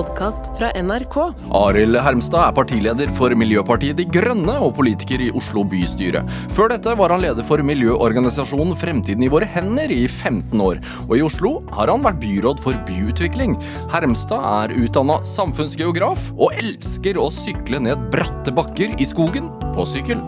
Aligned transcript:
podkast 0.00 0.52
fra 0.56 0.70
NRK. 0.80 1.16
Arild 1.56 1.98
Hermstad 2.00 2.40
er 2.46 2.54
partileder 2.56 3.10
for 3.18 3.34
Miljøpartiet 3.36 3.98
De 3.98 4.06
Grønne 4.08 4.54
og 4.64 4.72
politiker 4.78 5.20
i 5.20 5.28
Oslo 5.36 5.64
bystyre. 5.68 6.22
Før 6.56 6.70
dette 6.72 6.94
var 6.96 7.12
han 7.12 7.20
leder 7.24 7.44
for 7.44 7.60
miljøorganisasjonen 7.66 8.78
Fremtiden 8.80 9.26
i 9.26 9.30
våre 9.32 9.48
hender 9.50 9.92
i 9.92 10.06
15 10.08 10.62
år. 10.64 10.80
Og 11.08 11.16
i 11.18 11.24
Oslo 11.26 11.52
har 11.76 11.92
han 11.92 12.04
vært 12.06 12.20
byråd 12.22 12.62
for 12.64 12.78
byutvikling. 12.88 13.58
Hermstad 13.92 14.46
er 14.70 14.76
utdanna 14.80 15.18
samfunnsgeograf 15.28 16.30
og 16.38 16.56
elsker 16.62 17.20
å 17.20 17.28
sykle 17.34 17.82
ned 17.84 18.08
bratte 18.14 18.54
bakker 18.56 18.96
i 18.96 19.08
skogen 19.08 19.50
på 19.74 19.84
sykkel. 19.90 20.22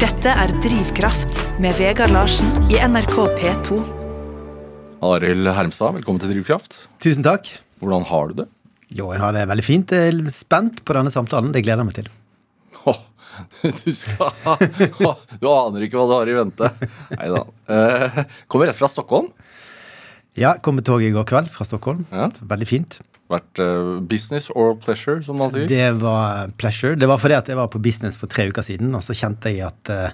Dette 0.00 0.36
er 0.36 0.52
Drivkraft 0.64 1.40
med 1.64 1.80
Vegard 1.80 2.12
Larsen 2.12 2.52
i 2.68 2.80
NRK 2.84 3.16
P2. 3.40 3.99
Arild 5.00 5.48
Hermstad, 5.56 5.94
velkommen 5.96 6.20
til 6.20 6.28
Drivkraft. 6.34 6.74
Tusen 7.00 7.24
takk. 7.24 7.46
Hvordan 7.80 8.04
har 8.10 8.28
du 8.28 8.42
det? 8.42 8.46
Jo, 8.92 9.06
jeg 9.14 9.22
har 9.22 9.32
det 9.32 9.46
veldig 9.48 9.64
fint. 9.64 9.92
Jeg 9.96 10.12
er 10.12 10.32
spent 10.34 10.82
på 10.84 10.96
denne 10.96 11.12
samtalen. 11.14 11.54
Det 11.54 11.62
gleder 11.64 11.80
jeg 11.80 11.88
meg 11.88 11.96
til. 11.96 12.10
Åh, 12.90 12.98
du 13.62 13.88
skal 13.96 14.34
Du 15.40 15.46
aner 15.48 15.86
ikke 15.86 15.96
hva 15.96 16.04
du 16.10 16.14
har 16.18 16.28
i 16.28 16.36
vente. 16.36 16.68
Nei 17.14 17.30
da. 17.32 17.44
Eh, 17.72 18.20
kommer 18.50 18.68
rett 18.68 18.76
fra 18.76 18.90
Stockholm. 18.92 19.30
Ja, 20.38 20.56
kom 20.60 20.76
med 20.76 20.84
toget 20.86 21.08
i 21.08 21.14
går 21.16 21.24
kveld 21.32 21.48
fra 21.54 21.64
Stockholm. 21.64 22.04
Ja. 22.12 22.28
Veldig 22.52 22.68
fint. 22.68 23.00
Vært 23.32 23.62
eh, 23.62 23.96
business 24.10 24.50
or 24.52 24.74
pleasure, 24.84 25.22
som 25.24 25.40
man 25.40 25.54
sier. 25.54 25.64
Det 25.70 25.86
var 26.02 26.52
pleasure. 26.60 26.98
Det 27.00 27.08
var 27.08 27.22
fordi 27.22 27.38
at 27.40 27.48
jeg 27.48 27.56
var 27.56 27.72
på 27.72 27.80
business 27.80 28.20
for 28.20 28.28
tre 28.28 28.50
uker 28.52 28.68
siden, 28.68 28.92
og 28.98 29.06
så 29.06 29.16
kjente 29.16 29.54
jeg 29.54 29.64
at 29.70 29.94
eh, 29.96 30.12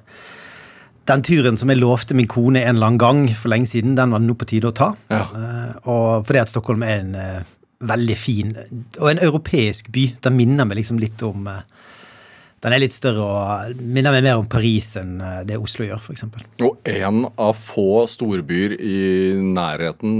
den 1.06 1.22
turen 1.26 1.58
som 1.58 1.70
jeg 1.70 1.80
lovte 1.80 2.16
min 2.18 2.28
kone 2.30 2.62
en 2.64 2.76
eller 2.76 2.90
annen 2.90 3.02
gang 3.02 3.20
for 3.38 3.52
lenge 3.52 3.70
siden, 3.70 3.96
den 3.98 4.14
var 4.14 4.22
det 4.22 4.28
nå 4.28 4.36
på 4.38 4.48
tide 4.50 4.70
å 4.70 4.76
ta. 4.76 4.92
Ja. 5.12 5.26
Uh, 5.30 5.70
og 5.92 6.26
fordi 6.26 6.42
at 6.42 6.52
Stockholm 6.52 6.82
er 6.86 7.02
en 7.02 7.14
uh, 7.14 7.54
veldig 7.86 8.16
fin 8.18 8.52
og 8.56 9.10
en 9.12 9.22
europeisk 9.22 9.92
by. 9.94 10.08
Den 10.26 10.38
minner 10.38 10.68
meg 10.68 10.80
liksom 10.80 11.00
litt 11.02 11.22
om 11.26 11.46
uh, 11.50 11.62
Den 12.64 12.72
er 12.72 12.80
litt 12.80 12.94
større 12.96 13.22
og 13.22 13.80
minner 13.84 14.14
meg 14.16 14.24
mer 14.24 14.40
om 14.40 14.46
Paris 14.50 14.94
enn 14.98 15.20
det 15.46 15.58
Oslo 15.60 15.84
gjør, 15.86 16.00
f.eks. 16.00 16.24
Og 16.64 16.88
en 16.88 17.26
av 17.28 17.52
få 17.60 18.06
storbyer 18.10 18.74
i 18.80 19.00
nærheten 19.36 20.16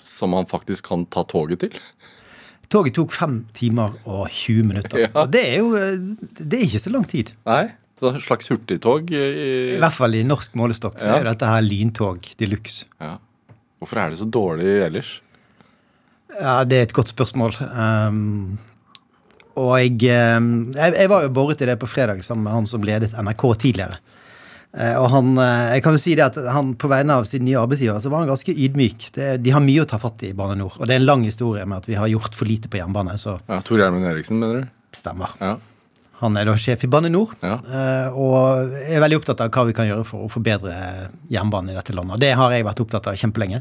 som 0.00 0.32
man 0.32 0.46
faktisk 0.48 0.86
kan 0.88 1.02
ta 1.10 1.26
toget 1.28 1.66
til. 1.66 1.80
Toget 2.72 2.94
tok 2.96 3.12
fem 3.12 3.40
timer 3.58 3.98
og 4.06 4.30
20 4.30 4.70
minutter. 4.70 5.02
Ja. 5.02 5.10
Og 5.18 5.34
det 5.34 5.42
er 5.50 5.58
jo 5.58 5.74
Det 5.74 6.60
er 6.60 6.64
ikke 6.70 6.84
så 6.86 6.94
lang 6.94 7.04
tid. 7.10 7.34
Nei, 7.44 7.66
et 8.02 8.22
slags 8.22 8.48
hurtigtog. 8.50 9.10
I 9.14 9.76
I, 9.76 9.78
hvert 9.78 9.92
fall 9.96 10.14
i 10.14 10.22
norsk 10.26 10.54
målestokk 10.54 10.98
så 11.00 11.06
Ja. 11.06 11.16
er 11.20 11.24
dette 11.24 11.46
her 11.46 11.62
lyntog 11.62 12.20
de 12.36 12.46
luxe. 12.46 12.84
ja. 13.00 13.16
Hvorfor 13.80 13.98
er 14.00 14.10
det 14.10 14.18
så 14.18 14.24
dårlig 14.30 14.78
ellers? 14.86 15.20
Ja, 16.40 16.64
det 16.64 16.78
er 16.78 16.82
et 16.82 16.92
godt 16.96 17.08
spørsmål. 17.12 17.52
Um, 17.70 18.58
og 19.56 19.76
jeg, 19.78 20.36
um, 20.38 20.72
jeg 20.74 20.94
Jeg 20.94 21.08
var 21.10 21.22
jo 21.22 21.28
boret 21.28 21.60
i 21.60 21.66
det 21.66 21.78
på 21.78 21.86
fredag 21.86 22.22
sammen 22.24 22.44
med 22.44 22.52
han 22.52 22.66
som 22.66 22.82
ledet 22.82 23.12
NRK 23.12 23.44
tidligere. 23.60 23.98
Eh, 24.74 24.96
og 24.98 25.08
han, 25.10 25.36
eh, 25.38 25.74
jeg 25.76 25.82
kan 25.84 25.92
jo 25.94 25.98
si 26.02 26.14
det 26.16 26.24
at 26.24 26.34
han 26.50 26.72
På 26.74 26.88
vegne 26.90 27.14
av 27.14 27.24
sin 27.30 27.44
nye 27.44 27.60
arbeidsgiver 27.60 28.00
så 28.02 28.10
var 28.10 28.24
han 28.24 28.28
ganske 28.32 28.50
ydmyk. 28.56 29.12
Det, 29.14 29.28
de 29.44 29.50
har 29.54 29.60
mye 29.62 29.84
å 29.84 29.86
ta 29.86 29.98
fatt 30.02 30.24
i 30.26 30.30
i 30.30 30.32
Bane 30.32 30.56
NOR. 30.58 30.80
Og 30.80 30.86
det 30.88 30.96
er 30.96 31.00
en 31.02 31.06
lang 31.06 31.22
historie 31.22 31.64
med 31.64 31.78
at 31.78 31.86
vi 31.86 31.94
har 31.94 32.08
gjort 32.08 32.34
for 32.34 32.44
lite 32.50 32.66
på 32.68 32.78
jernbane. 32.80 33.14
Så 33.20 33.36
Ja, 33.48 33.60
Tor 33.60 33.78
Gjermund 33.78 34.04
Eriksen, 34.04 34.40
mener 34.40 34.62
du? 34.62 34.68
stemmer. 34.92 35.28
Ja. 35.40 35.56
Han 36.20 36.36
er 36.38 36.46
da 36.46 36.54
sjef 36.60 36.84
i 36.86 36.90
Bane 36.90 37.10
NOR. 37.10 37.34
Ja. 37.42 37.56
eh, 37.64 38.14
og 38.14 38.76
er 38.78 39.02
veldig 39.02 39.18
opptatt 39.20 39.42
av 39.44 39.50
hva 39.54 39.64
vi 39.68 39.74
kan 39.76 39.88
gjøre 39.88 40.06
for 40.08 40.26
å 40.26 40.30
forbedre 40.32 40.74
jernbanen 41.32 41.72
i 41.72 41.76
dette 41.76 41.96
landet. 41.96 42.16
Og 42.16 42.22
det 42.22 42.32
har 42.38 42.54
jeg 42.54 42.66
vært 42.68 42.82
opptatt 42.84 43.10
av 43.10 43.18
kjempelenge. 43.18 43.60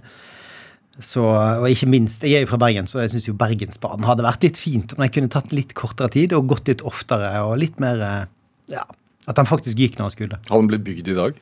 Så, 1.01 1.23
og 1.25 1.65
ikke 1.71 1.87
minst, 1.89 2.21
Jeg 2.21 2.37
er 2.37 2.43
jo 2.43 2.51
fra 2.51 2.59
Bergen, 2.61 2.85
så 2.85 2.99
jeg 3.01 3.09
syns 3.15 3.25
Bergensbanen 3.33 4.05
hadde 4.05 4.21
vært 4.27 4.45
litt 4.45 4.59
fint 4.61 4.93
om 4.93 5.01
den 5.01 5.09
kunne 5.09 5.31
tatt 5.33 5.49
litt 5.55 5.73
kortere 5.73 6.11
tid 6.13 6.35
og 6.37 6.51
gått 6.51 6.69
litt 6.69 6.83
oftere 6.85 7.31
og 7.47 7.55
litt 7.57 7.79
mer 7.81 8.03
eh, 8.05 8.25
ja, 8.75 8.85
At 9.25 9.39
den 9.39 9.49
faktisk 9.49 9.79
gikk 9.79 9.97
når 9.97 10.11
den 10.11 10.13
skulle. 10.13 10.37
Hadde 10.45 10.61
den 10.61 10.69
blitt 10.69 10.85
bygd 10.85 11.09
i 11.09 11.17
dag? 11.17 11.41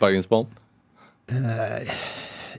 Bergensbanen? 0.00 0.64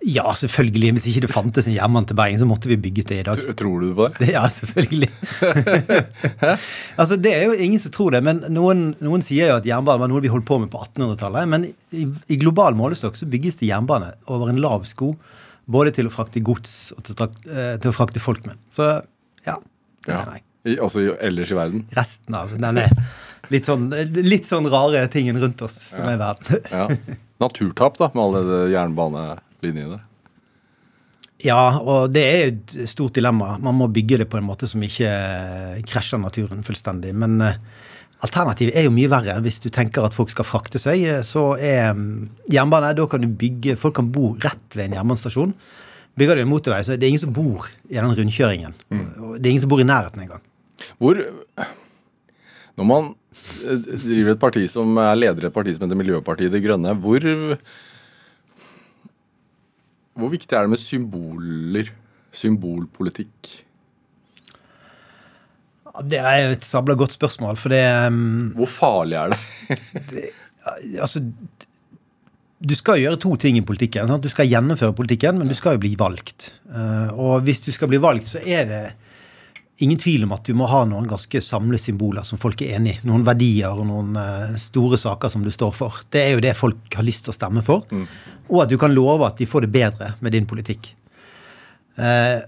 Ja, 0.08 0.24
selvfølgelig. 0.40 0.94
Hvis 0.96 1.06
ikke 1.12 1.22
det 1.26 1.30
fantes 1.34 1.68
en 1.68 1.76
jernbane 1.76 2.08
til 2.08 2.16
Bergen, 2.16 2.40
så 2.40 2.48
måtte 2.48 2.70
vi 2.72 2.78
bygget 2.80 3.10
det 3.12 3.18
i 3.20 3.26
dag. 3.28 3.42
Tror 3.60 3.82
du 3.84 3.90
på 3.98 4.06
det? 4.08 4.22
Det, 4.22 4.30
ja, 4.32 4.44
selvfølgelig. 4.48 5.10
altså, 7.02 7.18
Det 7.20 7.34
er 7.34 7.44
jo 7.50 7.58
ingen 7.58 7.82
som 7.82 7.92
tror 7.92 8.16
det, 8.16 8.22
men 8.26 8.40
noen, 8.54 8.86
noen 9.04 9.24
sier 9.26 9.52
jo 9.52 9.58
at 9.60 9.68
jernbane 9.68 10.02
var 10.04 10.12
noe 10.12 10.24
vi 10.24 10.32
holdt 10.32 10.48
på 10.48 10.60
med 10.64 10.72
på 10.72 10.80
1800-tallet. 10.86 11.50
Men 11.52 11.68
i, 11.92 12.06
i 12.32 12.40
global 12.40 12.78
målestokk 12.80 13.20
så 13.20 13.28
bygges 13.30 13.60
det 13.62 13.70
jernbane 13.72 14.14
over 14.32 14.52
en 14.54 14.62
lav 14.64 14.86
sko. 14.90 15.14
Både 15.68 15.92
til 15.98 16.08
å 16.08 16.14
frakte 16.14 16.40
gods 16.48 16.94
og 16.96 17.04
til, 17.04 17.18
eh, 17.52 17.74
til 17.84 17.92
å 17.92 17.96
frakte 17.96 18.22
folk 18.24 18.46
med. 18.48 18.60
Så 18.72 18.86
ja, 19.44 19.58
det 20.08 20.14
Ja. 20.14 20.22
mener 20.22 20.38
jeg. 20.38 20.44
I, 20.68 20.78
altså 20.84 21.04
ellers 21.24 21.52
i 21.52 21.56
verden? 21.56 21.84
Resten 21.96 22.36
av 22.36 22.50
den 22.60 22.80
er 22.82 22.92
litt 23.54 23.68
sånn, 23.68 23.86
litt 24.24 24.48
sånn 24.48 24.68
rare 24.72 25.06
tingen 25.12 25.38
rundt 25.40 25.62
oss 25.64 25.76
som 25.94 26.08
er 26.12 26.18
verden. 26.20 26.64
Ja. 26.72 26.88
Naturtap, 27.40 28.00
da, 28.00 28.10
med 28.16 29.38
alle 29.72 29.86
i 29.86 29.96
det? 29.96 30.04
Ja, 31.46 31.78
og 31.78 32.14
det 32.16 32.24
er 32.26 32.48
et 32.50 32.74
stort 32.90 33.14
dilemma. 33.18 33.58
Man 33.62 33.78
må 33.78 33.90
bygge 33.94 34.24
det 34.24 34.30
på 34.32 34.40
en 34.40 34.48
måte 34.48 34.70
som 34.70 34.82
ikke 34.84 35.10
eh, 35.10 35.84
krasjer 35.86 36.22
naturen 36.22 36.64
fullstendig. 36.66 37.12
Men 37.14 37.38
eh, 37.46 37.60
alternativet 38.26 38.74
er 38.74 38.88
jo 38.88 38.94
mye 38.96 39.12
verre. 39.12 39.36
Hvis 39.46 39.60
du 39.62 39.70
tenker 39.74 40.08
at 40.08 40.16
folk 40.18 40.34
skal 40.34 40.48
frakte 40.50 40.82
seg, 40.82 41.04
eh, 41.06 41.22
så 41.28 41.52
er 41.62 41.92
mm, 41.94 42.48
jernbane 42.54 42.96
Da 42.98 43.06
kan 43.10 43.22
du 43.22 43.30
bygge 43.30 43.78
Folk 43.78 44.00
kan 44.00 44.10
bo 44.14 44.32
rett 44.42 44.74
ved 44.74 44.88
en 44.88 44.98
jernbanestasjon. 44.98 45.54
Bygger 46.18 46.40
du 46.40 46.42
en 46.48 46.50
motorvei, 46.50 46.82
så 46.82 46.96
er 46.96 47.02
det 47.02 47.12
ingen 47.12 47.22
som 47.28 47.36
bor 47.36 47.70
i 47.86 48.00
den 48.00 48.18
rundkjøringen. 48.18 48.74
Mm. 48.90 49.08
Det 49.38 49.44
er 49.44 49.52
ingen 49.52 49.66
som 49.68 49.70
bor 49.70 49.84
i 49.84 49.86
nærheten 49.86 50.24
engang. 50.24 50.42
Hvor 50.98 51.22
Når 52.78 52.86
man 52.86 53.14
driver 53.62 54.34
et 54.34 54.42
parti 54.42 54.66
som 54.70 54.98
er 55.02 55.18
leder 55.18 55.46
i 55.46 55.50
et 55.52 55.54
parti 55.54 55.76
som 55.76 55.86
heter 55.86 55.98
Miljøpartiet 55.98 56.54
De 56.54 56.62
Grønne, 56.62 56.96
hvor 56.98 57.22
Hvor 60.18 60.34
viktig 60.34 60.56
er 60.58 60.66
det 60.66 60.74
med 60.74 60.82
symboler? 60.82 61.92
Symbolpolitikk? 62.34 63.54
Det 66.08 66.20
er 66.22 66.52
et 66.54 66.66
sabla 66.66 66.94
godt 66.98 67.16
spørsmål, 67.16 67.58
for 67.58 67.74
det 67.74 67.82
um, 68.06 68.52
Hvor 68.58 68.70
farlig 68.70 69.18
er 69.18 69.34
det? 69.34 70.28
Altså 71.00 71.22
du 72.58 72.74
skal 72.76 72.98
gjøre 73.00 73.20
to 73.22 73.36
ting 73.38 73.60
i 73.60 73.66
politikken. 73.66 74.10
Sant? 74.10 74.24
Du 74.26 74.34
skal 74.34 74.50
gjennomføre 74.50 74.96
politikken, 74.98 75.38
men 75.38 75.50
du 75.50 75.54
skal 75.56 75.76
jo 75.76 75.84
bli 75.84 75.92
valgt. 76.00 76.50
Uh, 76.66 77.14
og 77.14 77.46
hvis 77.46 77.62
du 77.62 77.70
skal 77.72 77.92
bli 77.92 78.00
valgt, 78.02 78.32
så 78.32 78.42
er 78.42 78.66
det 78.66 78.82
ingen 79.84 80.00
tvil 80.02 80.26
om 80.26 80.34
at 80.34 80.48
du 80.48 80.56
må 80.58 80.68
ha 80.72 80.82
noen 80.90 81.08
ganske 81.10 81.42
samlede 81.44 81.82
symboler 81.82 82.26
som 82.26 82.40
folk 82.42 82.62
er 82.66 82.78
enig 82.80 82.96
i. 82.96 83.00
Noen 83.08 83.26
verdier 83.28 83.78
og 83.78 83.86
noen 83.90 84.18
eh, 84.18 84.58
store 84.62 84.98
saker 85.00 85.32
som 85.34 85.46
du 85.46 85.52
står 85.54 85.74
for. 85.78 86.02
Det 86.14 86.24
er 86.24 86.36
jo 86.36 86.44
det 86.44 86.56
folk 86.58 86.98
har 86.98 87.06
lyst 87.06 87.28
til 87.28 87.36
å 87.36 87.38
stemme 87.38 87.64
for. 87.66 87.86
Og 88.48 88.64
at 88.64 88.72
du 88.72 88.78
kan 88.82 88.96
love 88.96 89.28
at 89.28 89.38
de 89.38 89.50
får 89.50 89.68
det 89.68 89.74
bedre 89.76 90.14
med 90.24 90.34
din 90.34 90.48
politikk. 90.50 90.90
Eh, 91.98 92.40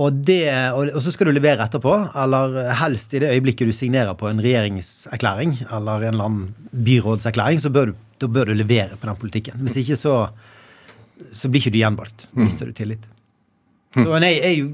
og, 0.00 0.22
det, 0.24 0.44
og, 0.72 0.94
og 0.96 1.04
så 1.04 1.12
skal 1.12 1.28
du 1.28 1.36
levere 1.36 1.66
etterpå, 1.66 1.92
eller 2.22 2.56
helst 2.80 3.12
i 3.12 3.20
det 3.20 3.34
øyeblikket 3.34 3.68
du 3.68 3.76
signerer 3.76 4.16
på 4.16 4.30
en 4.30 4.40
regjeringserklæring 4.40 5.58
eller 5.66 6.06
en 6.06 6.14
eller 6.14 6.30
annen 6.30 6.70
byrådserklæring, 6.86 7.60
så 7.60 7.72
bør 7.74 7.90
du, 7.90 7.98
da 8.22 8.30
bør 8.32 8.48
du 8.48 8.56
levere 8.56 8.96
på 8.96 9.10
den 9.10 9.20
politikken. 9.20 9.60
Hvis 9.66 9.82
ikke 9.82 9.98
så, 10.00 10.14
så 11.28 11.50
blir 11.50 11.60
ikke 11.60 11.74
du 11.74 11.82
gjenvalgt. 11.82 12.30
Mister 12.38 12.70
du 12.70 12.76
tillit. 12.76 13.04
Så 13.98 14.06
nei, 14.22 14.36
jeg, 14.38 14.46
er 14.46 14.56
jo, 14.56 14.70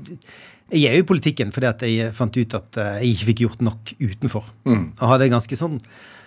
jeg 0.73 0.91
er 0.91 0.99
jo 0.99 1.05
i 1.05 1.07
politikken 1.07 1.53
fordi 1.55 1.69
at 1.69 1.87
jeg 1.87 2.15
fant 2.17 2.37
ut 2.37 2.59
at 2.59 2.79
eh, 2.83 2.99
jeg 3.05 3.15
ikke 3.15 3.29
fikk 3.31 3.43
gjort 3.45 3.65
nok 3.69 3.93
utenfor. 4.03 4.51
Og 4.99 5.11
hadde 5.13 5.31
ganske 5.31 5.59
sånn 5.59 5.79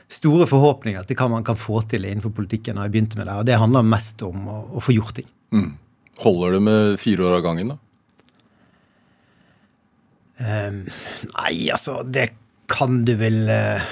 store 0.10 0.48
forhåpninger 0.50 1.06
til 1.06 1.20
hva 1.20 1.28
man 1.30 1.46
kan 1.46 1.60
få 1.60 1.84
til 1.90 2.08
innenfor 2.08 2.34
politikken. 2.34 2.78
når 2.78 2.88
jeg 2.88 2.96
begynte 2.96 3.20
med 3.20 3.28
det, 3.28 3.36
Og 3.36 3.46
det 3.46 3.60
handler 3.62 3.86
mest 3.86 4.24
om 4.26 4.48
å, 4.50 4.58
å 4.80 4.82
få 4.82 4.96
gjort 4.96 5.20
ting. 5.20 5.30
Holder 6.24 6.58
det 6.58 6.62
med 6.66 7.00
fire 7.00 7.28
år 7.28 7.38
av 7.38 7.46
gangen, 7.46 7.76
da? 7.76 7.78
Um, 10.40 10.86
nei, 11.36 11.68
altså, 11.68 12.00
det 12.08 12.30
kan 12.72 13.02
du 13.04 13.12
vel 13.20 13.42
uh, 13.52 13.84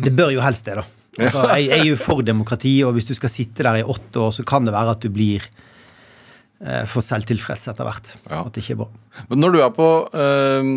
Det 0.00 0.08
bør 0.16 0.30
jo 0.32 0.40
helst 0.40 0.64
det, 0.64 0.78
da. 0.80 0.86
Altså, 1.20 1.44
jeg, 1.52 1.68
jeg 1.68 1.82
er 1.82 1.88
jo 1.90 1.98
for 2.00 2.24
demokrati, 2.24 2.72
og 2.82 2.96
hvis 2.96 3.06
du 3.10 3.14
skal 3.14 3.30
sitte 3.30 3.62
der 3.62 3.82
i 3.82 3.86
åtte 3.86 4.22
år, 4.24 4.32
så 4.34 4.44
kan 4.48 4.64
det 4.64 4.72
være 4.74 4.96
at 4.96 5.04
du 5.04 5.12
blir 5.12 5.44
for 6.88 7.04
selvtilfreds 7.04 7.66
etter 7.68 7.84
hvert. 7.84 8.12
Ja. 8.30 8.44
At 8.44 8.54
det 8.54 8.62
ikke 8.62 8.76
er 8.76 8.82
bra. 8.84 9.24
Men 9.28 9.42
når 9.42 9.54
du 9.54 9.58
er 9.60 9.72
på 9.74 9.88
eh, 10.16 10.68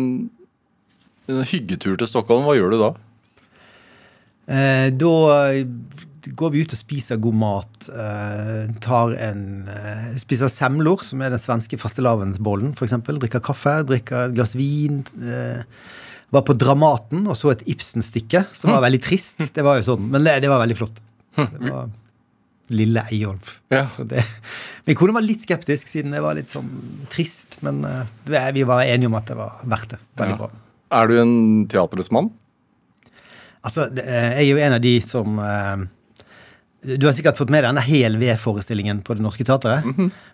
en 1.28 1.44
hyggetur 1.48 1.96
til 2.00 2.10
Stockholm, 2.10 2.44
hva 2.44 2.56
gjør 2.58 2.74
du 2.74 2.80
da? 2.82 2.90
Eh, 4.48 4.88
da 4.96 5.14
går 6.38 6.52
vi 6.52 6.64
ut 6.64 6.74
og 6.74 6.80
spiser 6.80 7.20
god 7.22 7.36
mat. 7.40 7.88
Eh, 7.88 8.74
tar 8.84 9.14
en 9.28 9.44
eh, 9.72 10.10
Spiser 10.20 10.50
semlor, 10.52 11.04
som 11.06 11.22
er 11.22 11.32
den 11.34 11.42
svenske 11.42 11.78
fastelavnsbollen, 11.80 12.74
f.eks. 12.76 12.96
Drikker 13.08 13.44
kaffe, 13.44 13.78
drikker 13.88 14.28
et 14.28 14.36
glass 14.36 14.56
vin. 14.58 15.02
Eh, 15.22 15.62
var 16.34 16.44
på 16.44 16.56
Dramaten 16.60 17.24
og 17.24 17.38
så 17.40 17.54
et 17.54 17.64
Ibsen-stykke, 17.72 18.44
som 18.52 18.74
var 18.74 18.84
veldig 18.84 19.00
trist. 19.04 19.40
Det 19.54 19.64
var 19.64 19.78
jo 19.78 19.86
sånn, 19.94 20.10
Men 20.12 20.26
det, 20.26 20.40
det 20.44 20.52
var 20.52 20.60
veldig 20.64 20.76
flott. 20.76 21.00
Det 21.38 21.70
var 21.70 21.88
Lille 22.70 23.02
Eyolf. 23.12 23.54
Ja. 23.72 23.86
Det, 24.10 24.22
Min 24.88 24.96
kone 24.98 25.14
var 25.16 25.24
litt 25.24 25.44
skeptisk, 25.46 25.88
siden 25.88 26.12
det 26.14 26.20
var 26.24 26.36
litt 26.38 26.52
sånn 26.52 26.68
trist. 27.12 27.58
Men 27.64 27.82
uh, 27.84 28.02
vi 28.52 28.64
var 28.68 28.82
enige 28.84 29.08
om 29.10 29.16
at 29.18 29.30
det 29.30 29.36
var 29.38 29.60
verdt 29.64 29.94
det. 29.96 30.00
Veldig 30.20 30.34
Ja. 30.36 30.40
bra. 30.46 30.50
Er 30.98 31.08
du 31.10 31.18
en 31.20 31.32
teatrets 31.68 32.10
mann? 32.14 32.30
Altså, 33.60 33.88
det, 33.92 34.04
eh, 34.08 34.30
jeg 34.38 34.44
er 34.46 34.50
jo 34.54 34.60
en 34.64 34.76
av 34.76 34.80
de 34.80 34.92
som 35.04 35.38
uh, 35.42 35.82
Du 36.86 37.04
har 37.08 37.12
sikkert 37.16 37.36
fått 37.36 37.50
med 37.50 37.60
deg 37.64 37.68
denne 37.72 37.82
Hel 37.84 38.16
ved-forestillingen 38.20 39.02
på 39.04 39.16
Det 39.18 39.24
Norske 39.24 39.44
Teatret. 39.44 39.84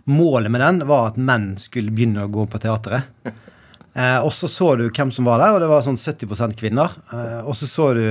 Målet 0.06 0.52
med 0.52 0.60
den 0.62 0.82
var 0.86 1.08
at 1.08 1.16
menn 1.18 1.54
skulle 1.58 1.90
begynne 1.94 2.26
å 2.26 2.30
gå 2.30 2.44
på 2.52 2.60
teatret. 2.62 3.08
Eh, 3.94 4.18
og 4.20 4.28
så 4.34 4.48
så 4.50 4.72
du 4.76 4.88
hvem 4.90 5.10
som 5.14 5.24
var 5.24 5.38
der, 5.40 5.54
og 5.56 5.60
det 5.62 5.70
var 5.70 5.82
sånn 5.86 5.96
70 5.96 6.54
kvinner. 6.60 6.92
Eh, 7.14 7.40
og 7.46 7.54
så 7.56 7.66
så 7.70 7.88
du 7.96 8.04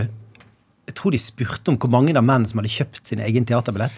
Jeg 0.93 0.99
tror 1.01 1.15
de 1.15 1.19
spurte 1.21 1.73
om 1.73 1.77
hvor 1.81 1.89
mange 1.89 2.13
av 2.15 2.23
menn 2.25 2.45
som 2.45 2.61
hadde 2.61 2.69
kjøpt 2.69 3.09
sin 3.09 3.21
egen 3.25 3.47
teaterbillett. 3.49 3.95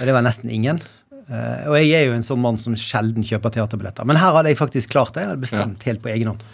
Og 0.00 0.06
det 0.08 0.14
var 0.16 0.24
nesten 0.24 0.48
ingen. 0.50 0.80
Eh, 1.28 1.66
og 1.68 1.74
jeg 1.76 1.90
er 1.98 2.06
jo 2.08 2.14
en 2.16 2.24
sånn 2.24 2.40
mann 2.40 2.56
som 2.60 2.72
sjelden 2.80 3.26
kjøper 3.28 3.52
teaterbilletter. 3.58 4.08
Men 4.08 4.16
her 4.16 4.32
hadde 4.38 4.48
jeg 4.54 4.56
faktisk 4.60 4.94
klart 4.94 5.12
det. 5.12 5.26
Jeg 5.26 5.34
hadde 5.34 5.44
bestemt 5.44 5.84
helt 5.84 6.00
på 6.04 6.08
egen 6.14 6.30
hånd. 6.32 6.46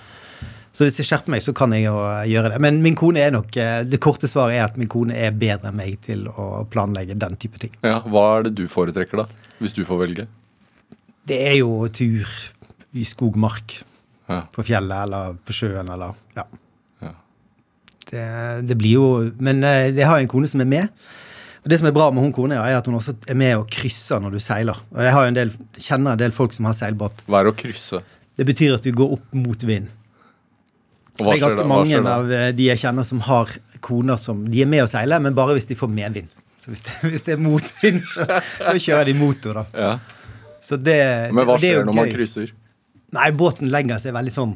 Så 0.74 0.88
hvis 0.88 0.96
jeg 0.98 1.06
skjerper 1.06 1.30
meg, 1.30 1.44
så 1.46 1.52
kan 1.54 1.70
jeg 1.76 1.84
jo 1.86 1.94
eh, 2.02 2.24
gjøre 2.32 2.50
det. 2.50 2.58
Men 2.66 2.80
min 2.82 2.96
kone 2.98 3.22
er 3.22 3.30
nok 3.30 3.54
eh, 3.62 3.84
Det 3.86 4.00
korte 4.02 4.26
svaret 4.26 4.56
er 4.58 4.64
at 4.66 4.80
min 4.80 4.90
kone 4.90 5.14
er 5.14 5.30
bedre 5.38 5.70
enn 5.70 5.78
meg 5.78 6.00
til 6.02 6.26
å 6.32 6.64
planlegge 6.66 7.14
den 7.14 7.38
type 7.38 7.62
ting. 7.62 7.76
Ja, 7.86 8.00
Hva 8.02 8.24
er 8.40 8.48
det 8.48 8.56
du 8.58 8.64
foretrekker, 8.70 9.22
da? 9.22 9.52
Hvis 9.62 9.76
du 9.78 9.84
får 9.86 10.02
velge? 10.02 10.26
Det 11.30 11.38
er 11.52 11.60
jo 11.60 11.86
tur 11.94 12.26
i 12.98 13.06
skogmark. 13.06 13.78
Ja. 14.26 14.42
På 14.50 14.64
fjellet 14.66 15.06
eller 15.06 15.38
på 15.46 15.54
sjøen 15.54 15.94
eller 15.94 16.18
Ja. 16.34 16.48
Det, 18.14 18.24
det 18.68 18.76
blir 18.78 18.96
jo 18.96 19.06
Men 19.42 19.64
eh, 19.66 19.90
jeg 19.90 20.06
har 20.06 20.22
en 20.22 20.30
kone 20.30 20.48
som 20.50 20.62
er 20.62 20.70
med. 20.70 21.04
Og 21.64 21.70
Det 21.72 21.78
som 21.80 21.88
er 21.88 21.94
bra 21.96 22.10
med 22.12 22.20
hun 22.20 22.32
kona, 22.36 22.60
er 22.60 22.76
at 22.76 22.86
hun 22.86 22.98
også 22.98 23.14
er 23.28 23.36
med 23.40 23.54
og 23.56 23.68
krysser 23.72 24.20
når 24.20 24.36
du 24.36 24.40
seiler. 24.44 24.80
Og 24.92 25.00
Jeg 25.00 25.14
har 25.16 25.28
en 25.28 25.36
del, 25.38 25.52
kjenner 25.80 26.12
en 26.12 26.20
del 26.20 26.34
folk 26.36 26.52
som 26.52 26.68
har 26.68 26.76
seilbåt. 26.76 27.24
Hva 27.24 27.40
er 27.40 27.48
å 27.48 27.54
krysse? 27.56 28.02
Det 28.36 28.44
betyr 28.44 28.76
at 28.76 28.84
du 28.84 28.92
går 28.92 29.14
opp 29.16 29.36
mot 29.38 29.64
vind. 29.64 29.88
Og 31.14 31.22
hva 31.22 31.32
det 31.32 31.38
er 31.38 31.44
ganske 31.46 31.66
mange 31.70 32.00
av 32.02 32.32
eh, 32.32 32.50
de 32.56 32.68
jeg 32.68 32.82
kjenner 32.82 33.06
som 33.06 33.22
har 33.24 33.52
koner 33.84 34.20
som 34.20 34.42
De 34.50 34.62
er 34.64 34.68
med 34.68 34.84
og 34.84 34.90
seiler, 34.92 35.22
men 35.24 35.36
bare 35.36 35.56
hvis 35.56 35.68
de 35.70 35.78
får 35.78 35.92
medvind. 35.92 36.28
Så 36.60 36.72
hvis 36.72 36.84
det, 36.84 36.98
hvis 37.14 37.24
det 37.24 37.36
er 37.36 37.40
motvind, 37.44 38.04
så, 38.12 38.28
så 38.58 38.76
kjører 38.76 39.08
de 39.08 39.16
motor, 39.18 39.62
da. 39.62 39.64
Ja. 39.86 40.20
Så 40.64 40.76
det, 40.80 41.00
Men 41.32 41.44
hva 41.44 41.56
det 41.60 41.70
er 41.70 41.80
skjer 41.80 41.88
når 41.88 41.96
man 41.96 42.12
krysser? 42.12 42.54
Nei, 43.14 43.26
båten 43.36 43.68
legger 43.70 44.00
seg 44.02 44.16
veldig 44.16 44.32
sånn 44.34 44.54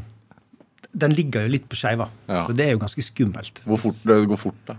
Den 0.96 1.12
ligger 1.14 1.44
jo 1.44 1.48
litt 1.52 1.66
på 1.68 1.76
skeiva. 1.76 2.08
Ja. 2.28 2.46
Så 2.46 2.54
det 2.56 2.66
er 2.66 2.72
jo 2.72 2.78
ganske 2.80 3.02
skummelt. 3.04 3.60
Hvor 3.68 3.78
fort 3.82 3.98
det 4.08 4.20
går 4.30 4.38
fort, 4.40 4.60
da? 4.66 4.76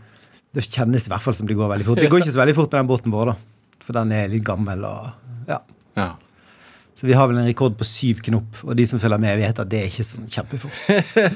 Det 0.54 0.64
kjennes 0.66 1.06
i 1.06 1.10
hvert 1.12 1.22
fall 1.22 1.36
som 1.38 1.46
det 1.48 1.56
går 1.56 1.70
veldig 1.70 1.86
fort. 1.86 2.00
Det 2.02 2.10
går 2.10 2.24
ikke 2.24 2.34
så 2.34 2.42
veldig 2.42 2.56
fort 2.58 2.72
med 2.74 2.80
den 2.82 2.88
båten 2.90 3.14
vår, 3.14 3.26
da. 3.34 3.36
For 3.86 3.94
den 3.94 4.12
er 4.12 4.28
litt 4.32 4.44
gammel 4.48 4.84
og 4.90 5.12
Ja. 5.48 5.60
Ja. 5.96 6.10
Så 7.00 7.08
vi 7.08 7.14
har 7.16 7.30
vel 7.30 7.38
en 7.40 7.46
rekord 7.48 7.78
på 7.80 7.86
syv 7.88 8.20
knop, 8.26 8.58
og 8.66 8.76
de 8.76 8.84
som 8.90 9.00
følger 9.00 9.22
med, 9.24 9.38
vet 9.40 9.60
at 9.64 9.70
det 9.72 9.78
er 9.80 9.86
ikke 9.88 10.04
sånn 10.04 10.26
kjempefort. 10.28 10.74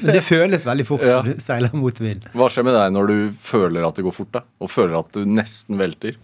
Men 0.04 0.12
det 0.18 0.24
føles 0.26 0.66
veldig 0.68 0.86
fort 0.90 1.06
Ja. 1.08 1.22
når 1.22 1.38
du 1.38 1.40
seiler 1.40 1.72
mot 1.78 2.02
vind. 2.04 2.26
Hva 2.34 2.50
skjer 2.52 2.66
med 2.68 2.74
deg 2.76 2.92
når 2.92 3.08
du 3.08 3.16
føler 3.40 3.88
at 3.88 3.96
det 3.96 4.04
går 4.04 4.12
fort, 4.18 4.32
da? 4.34 4.42
Og 4.60 4.68
føler 4.74 4.98
at 5.00 5.14
du 5.16 5.24
nesten 5.24 5.78
velter? 5.80 6.18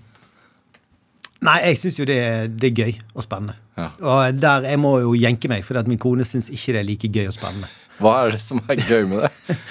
Nei, 1.42 1.56
jeg 1.69 1.78
syns 1.80 2.00
jo 2.02 2.06
det, 2.10 2.18
er- 2.19 2.48
det 2.52 2.72
er 2.74 2.75
gøy 2.84 2.98
og 3.16 3.24
spennende. 3.24 3.56
Ja. 3.80 3.86
Og 4.04 4.40
der 4.42 4.66
jeg 4.68 4.80
må 4.81 4.98
jo 5.00 5.13
jenke 5.16 5.48
meg, 5.48 5.63
for 5.63 5.80
min 5.88 5.98
kone 6.02 6.25
syns 6.28 6.50
ikke 6.52 6.74
det 6.75 6.81
er 6.81 6.84
like 6.90 7.07
gøy 7.07 7.28
og 7.30 7.34
spennende. 7.38 7.69
Hva 8.00 8.16
er 8.24 8.36
det 8.36 8.42
som 8.44 8.62
er 8.72 8.80
gøy 8.80 9.07
med 9.12 9.25
det? 9.28 9.57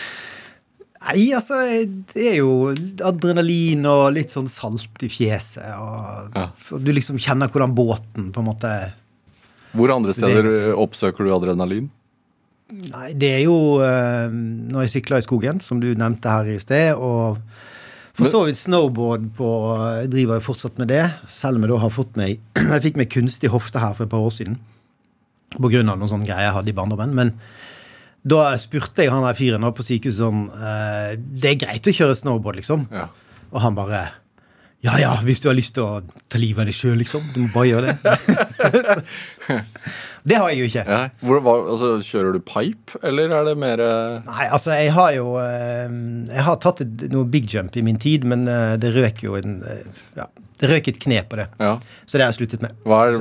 Nei, 1.08 1.28
altså, 1.32 1.60
det 2.12 2.24
er 2.34 2.40
jo 2.40 2.72
adrenalin 3.06 3.86
og 3.88 4.10
litt 4.16 4.32
sånn 4.34 4.48
salt 4.50 5.04
i 5.06 5.10
fjeset. 5.12 5.68
Og, 5.78 6.34
Ja. 6.36 6.48
Så 6.58 6.80
du 6.82 6.90
liksom 6.92 7.20
kjenner 7.22 7.48
hvordan 7.52 7.76
båten 7.76 8.32
på 8.34 8.42
en 8.42 8.48
måte 8.50 8.72
Hvor 9.72 9.92
andre 9.94 10.12
steder 10.16 10.74
oppsøker 10.74 11.24
du 11.24 11.32
adrenalin? 11.32 11.88
Nei, 12.68 13.14
det 13.16 13.30
er 13.38 13.44
jo 13.46 13.78
eh, 13.80 14.28
når 14.28 14.84
jeg 14.84 14.98
sykler 14.98 15.22
i 15.22 15.24
skogen, 15.24 15.62
som 15.64 15.80
du 15.80 15.88
nevnte 15.96 16.28
her 16.28 16.50
i 16.52 16.58
sted. 16.60 16.98
Og 17.00 17.38
for 18.18 18.28
så 18.28 18.42
vidt 18.44 18.58
snowboard 18.58 19.30
på 19.38 19.48
Jeg 20.02 20.10
driver 20.12 20.40
jo 20.40 20.46
fortsatt 20.50 20.80
med 20.82 20.90
det, 20.90 21.04
selv 21.30 21.56
om 21.56 21.64
jeg 21.64 21.72
da 21.72 21.78
har 21.84 21.94
fått 21.94 22.18
meg 22.18 22.42
Jeg 22.74 22.84
fikk 22.88 22.98
meg 23.00 23.12
kunstig 23.14 23.52
hofte 23.54 23.80
her 23.80 23.94
for 23.96 24.04
et 24.04 24.12
par 24.12 24.26
år 24.26 24.34
siden. 24.34 24.58
På 25.54 25.70
grunn 25.72 25.88
av 25.88 25.96
noen 25.96 26.10
sånne 26.10 26.28
greier 26.28 26.50
jeg 26.50 26.56
hadde 26.58 26.74
i 26.74 26.76
barndommen. 26.76 27.14
Men 27.16 27.32
da 28.26 28.52
spurte 28.58 29.04
jeg 29.04 29.12
han 29.12 29.26
der 29.26 29.36
fyren 29.38 29.66
på 29.74 29.84
sykehuset 29.86 30.22
sånn 30.24 30.46
eh, 30.50 31.12
Det 31.18 31.52
er 31.52 31.60
greit 31.60 31.86
å 31.86 31.94
kjøre 31.94 32.16
snowboard, 32.18 32.58
liksom? 32.58 32.88
Ja. 32.90 33.08
Og 33.52 33.62
han 33.62 33.76
bare 33.78 34.08
Ja 34.84 34.96
ja, 35.00 35.12
hvis 35.26 35.40
du 35.42 35.48
har 35.50 35.56
lyst 35.58 35.76
til 35.78 35.86
å 35.86 36.00
ta 36.30 36.40
livet 36.40 36.64
av 36.64 36.68
deg 36.68 36.76
sjøl, 36.76 36.98
liksom. 37.00 37.30
Du 37.34 37.40
må 37.44 37.48
bare 37.54 37.68
gjøre 37.70 37.94
det. 37.94 38.12
det 40.30 40.38
har 40.38 40.52
jeg 40.52 40.60
jo 40.60 40.68
ikke. 40.68 40.84
Ja. 40.86 40.98
Hvor, 41.22 41.40
hva, 41.46 41.54
altså, 41.74 41.92
kjører 42.04 42.36
du 42.36 42.42
pipe, 42.42 43.00
eller 43.06 43.34
er 43.38 43.48
det 43.48 43.56
mer 43.58 43.82
eh, 43.86 44.18
Nei, 44.26 44.50
altså, 44.50 44.74
jeg 44.78 44.92
har 44.98 45.14
jo 45.16 45.38
eh, 45.42 45.86
Jeg 46.34 46.46
har 46.50 46.60
tatt 46.62 46.84
noe 47.14 47.30
big 47.30 47.48
jump 47.54 47.78
i 47.78 47.86
min 47.86 48.02
tid, 48.02 48.26
men 48.28 48.46
eh, 48.50 48.74
det 48.82 48.92
røk 48.98 49.24
jo 49.28 49.38
en 49.38 49.60
Ja, 50.18 50.28
det 50.58 50.74
røk 50.74 50.90
et 50.90 51.02
kne 51.02 51.22
på 51.22 51.38
det. 51.38 51.48
Ja. 51.62 51.76
Så 52.04 52.18
det 52.18 52.26
har 52.26 52.32
jeg 52.32 52.40
sluttet 52.40 52.66
med. 52.66 52.78
Hva 52.82 53.04
er 53.08 53.18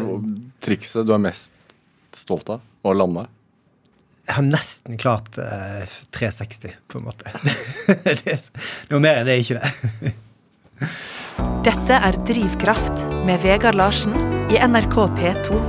trikset 0.66 1.06
du 1.06 1.14
er 1.14 1.22
mest 1.22 1.54
stolt 2.18 2.50
av 2.50 2.62
å 2.82 2.94
lande? 2.98 3.28
Jeg 4.28 4.36
har 4.36 4.44
nesten 4.44 4.98
klart 5.00 5.38
eh, 5.40 5.88
360, 6.12 6.74
på 6.92 7.00
en 7.00 7.08
måte. 7.08 7.32
det 8.04 8.28
er, 8.28 8.42
noe 8.92 9.00
mer 9.00 9.22
enn 9.22 9.30
det 9.30 9.38
er 9.38 9.46
ikke 9.46 9.62
det. 9.64 10.16
Dette 11.68 12.00
er 12.10 12.20
Drivkraft 12.28 13.08
med 13.28 13.40
Vegard 13.46 13.80
Larsen 13.80 14.16
i 14.52 14.60
NRK 14.60 14.98
P2. 15.16 15.62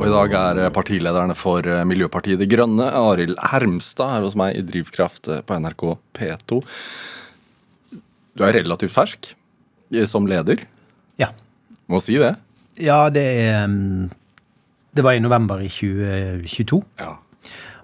Og 0.00 0.02
i 0.08 0.10
dag 0.10 0.34
er 0.40 0.62
eh, 0.64 0.72
partilederne 0.74 1.34
for 1.38 1.62
eh, 1.62 1.84
Miljøpartiet 1.86 2.40
De 2.40 2.50
Grønne, 2.50 2.90
Arild 2.98 3.38
Hermstad, 3.52 4.10
her 4.14 4.26
hos 4.26 4.36
meg 4.38 4.58
i 4.58 4.66
Drivkraft 4.66 5.30
eh, 5.30 5.42
på 5.46 5.58
NRK 5.62 5.86
P2. 6.16 6.60
Du 8.34 8.46
er 8.46 8.58
relativt 8.58 8.94
fersk 8.94 9.32
som 10.10 10.26
leder. 10.30 10.62
Ja. 11.18 11.30
Må 11.90 12.02
si 12.02 12.18
det. 12.18 12.36
ja, 12.78 13.02
det 13.10 13.24
er 13.42 13.66
mm, 13.66 14.06
Det 14.94 15.02
var 15.04 15.14
i 15.18 15.22
november 15.22 15.62
i 15.62 15.68
2022. 15.68 16.82
Ja. 16.98 17.18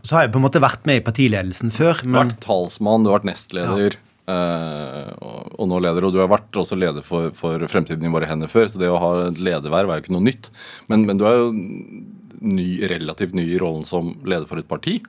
Så 0.06 0.14
har 0.16 0.26
jeg 0.26 0.34
på 0.36 0.38
en 0.40 0.44
måte 0.46 0.60
vært 0.62 0.84
med 0.86 1.00
i 1.00 1.04
partiledelsen 1.04 1.72
før, 1.74 1.98
Du 2.04 2.12
har 2.14 2.28
vært 2.28 2.40
talsmann, 2.44 3.02
du 3.02 3.10
har 3.10 3.18
vært 3.18 3.26
nestleder. 3.32 3.96
eh, 4.30 5.08
og, 5.18 5.48
og 5.58 5.68
nå 5.70 5.80
leder, 5.82 6.06
og 6.06 6.14
du 6.14 6.20
har 6.22 6.30
vært 6.30 6.54
også 6.62 6.78
leder 6.78 7.02
for, 7.06 7.32
for 7.34 7.62
Fremtiden 7.70 8.06
i 8.06 8.12
våre 8.14 8.28
hender 8.30 8.50
før, 8.50 8.70
så 8.70 8.78
det 8.82 8.90
å 8.92 9.00
ha 9.02 9.10
et 9.28 9.40
lederverv 9.42 9.90
er 9.90 9.98
jo 10.00 10.04
ikke 10.06 10.14
noe 10.14 10.26
nytt. 10.28 10.48
Men, 10.92 11.04
men 11.10 11.18
du 11.18 11.26
er 11.26 11.36
jo 11.40 11.50
ny, 12.46 12.68
relativt 12.90 13.34
ny 13.34 13.46
i 13.50 13.58
rollen 13.58 13.86
som 13.88 14.14
leder 14.28 14.46
for 14.46 14.62
et 14.62 14.68
parti. 14.70 15.00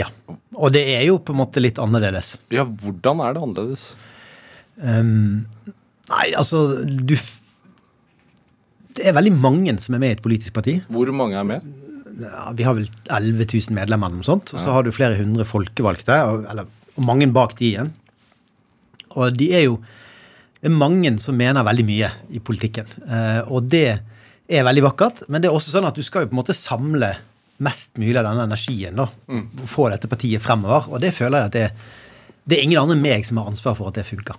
ja. 0.00 0.10
Og 0.58 0.72
det 0.74 0.82
er 0.96 1.04
jo 1.06 1.18
på 1.22 1.34
en 1.34 1.38
måte 1.38 1.60
litt 1.62 1.78
annerledes. 1.78 2.32
Ja, 2.50 2.64
hvordan 2.66 3.20
er 3.22 3.34
det 3.36 3.42
annerledes? 3.44 3.82
Um, 4.78 5.44
nei, 6.10 6.28
altså 6.38 6.62
du 6.86 7.14
Det 8.98 9.04
er 9.06 9.14
veldig 9.14 9.32
mange 9.38 9.74
som 9.82 9.94
er 9.94 10.02
med 10.02 10.10
i 10.10 10.16
et 10.16 10.22
politisk 10.24 10.54
parti. 10.56 10.80
Hvor 10.90 11.10
mange 11.14 11.38
er 11.38 11.46
med? 11.46 11.66
Vi 12.18 12.66
har 12.66 12.74
vel 12.74 12.88
11 13.14 13.46
000 13.46 13.76
medlemmer 13.76 14.10
eller 14.10 14.22
noe 14.22 14.26
sånt. 14.26 14.52
Og 14.54 14.62
så 14.62 14.74
har 14.74 14.84
du 14.84 14.90
flere 14.94 15.18
hundre 15.20 15.46
folkevalgte, 15.46 16.18
og, 16.26 16.46
eller, 16.50 16.68
og 16.96 17.06
mange 17.06 17.28
bak 17.34 17.54
de 17.60 17.70
igjen. 17.70 17.92
Og 19.14 19.32
de 19.38 19.52
er 19.54 19.68
jo 19.68 19.78
Det 20.58 20.66
er 20.66 20.74
mange 20.74 21.12
som 21.22 21.36
mener 21.38 21.62
veldig 21.62 21.84
mye 21.86 22.08
i 22.34 22.40
politikken. 22.42 22.88
Eh, 23.06 23.46
og 23.46 23.68
det 23.70 24.00
er 24.50 24.64
veldig 24.66 24.82
vakkert, 24.88 25.20
men 25.30 25.38
det 25.38 25.46
er 25.46 25.54
også 25.54 25.70
sånn 25.70 25.86
at 25.86 25.94
du 25.94 26.02
skal 26.02 26.24
jo 26.24 26.32
på 26.32 26.34
en 26.34 26.40
måte 26.40 26.56
samle 26.56 27.12
mest 27.62 27.94
mulig 27.94 28.16
av 28.18 28.26
denne 28.26 28.48
energien. 28.48 28.98
da, 28.98 29.06
mm. 29.30 29.62
Få 29.70 29.86
dette 29.92 30.10
partiet 30.10 30.42
fremover. 30.42 30.90
Og 30.90 30.98
det 30.98 31.12
føler 31.14 31.44
jeg 31.44 31.50
at 31.52 31.54
det, 31.54 31.94
det 32.42 32.58
er 32.58 32.66
ingen 32.66 32.80
andre 32.82 32.96
enn 32.98 33.06
meg 33.06 33.26
som 33.28 33.38
har 33.38 33.52
ansvar 33.52 33.78
for 33.78 33.92
at 33.92 34.00
det 34.00 34.08
funker. 34.08 34.34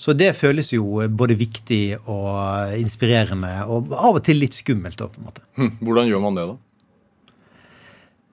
Så 0.00 0.14
det 0.16 0.30
føles 0.38 0.72
jo 0.72 1.02
både 1.12 1.36
viktig 1.36 1.82
og 2.08 2.72
inspirerende, 2.80 3.52
og 3.68 3.92
av 3.92 4.16
og 4.16 4.24
til 4.24 4.40
litt 4.40 4.56
skummelt. 4.56 4.96
da, 4.96 5.10
på 5.12 5.20
en 5.20 5.28
måte. 5.28 5.44
Hm, 5.60 5.74
hvordan 5.84 6.08
gjør 6.08 6.22
man 6.24 6.38
det, 6.38 6.46
da? 6.48 6.69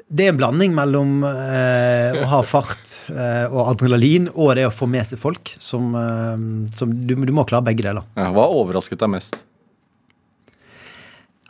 Det 0.08 0.24
er 0.24 0.32
en 0.32 0.38
blanding 0.40 0.72
mellom 0.76 1.20
eh, 1.28 2.16
å 2.22 2.28
ha 2.32 2.40
fart 2.48 2.94
eh, 3.12 3.44
og 3.52 3.74
adrenalin 3.74 4.30
og 4.32 4.54
det 4.56 4.64
å 4.70 4.72
få 4.72 4.88
med 4.88 5.04
seg 5.10 5.20
folk. 5.20 5.52
Som, 5.60 5.92
eh, 6.00 6.38
som 6.80 6.94
du, 7.10 7.12
du 7.28 7.34
må 7.36 7.44
klare 7.50 7.68
begge 7.68 7.84
deler. 7.90 8.08
Ja, 8.16 8.30
hva 8.36 8.48
overrasket 8.56 9.04
deg 9.04 9.12
mest? 9.18 9.36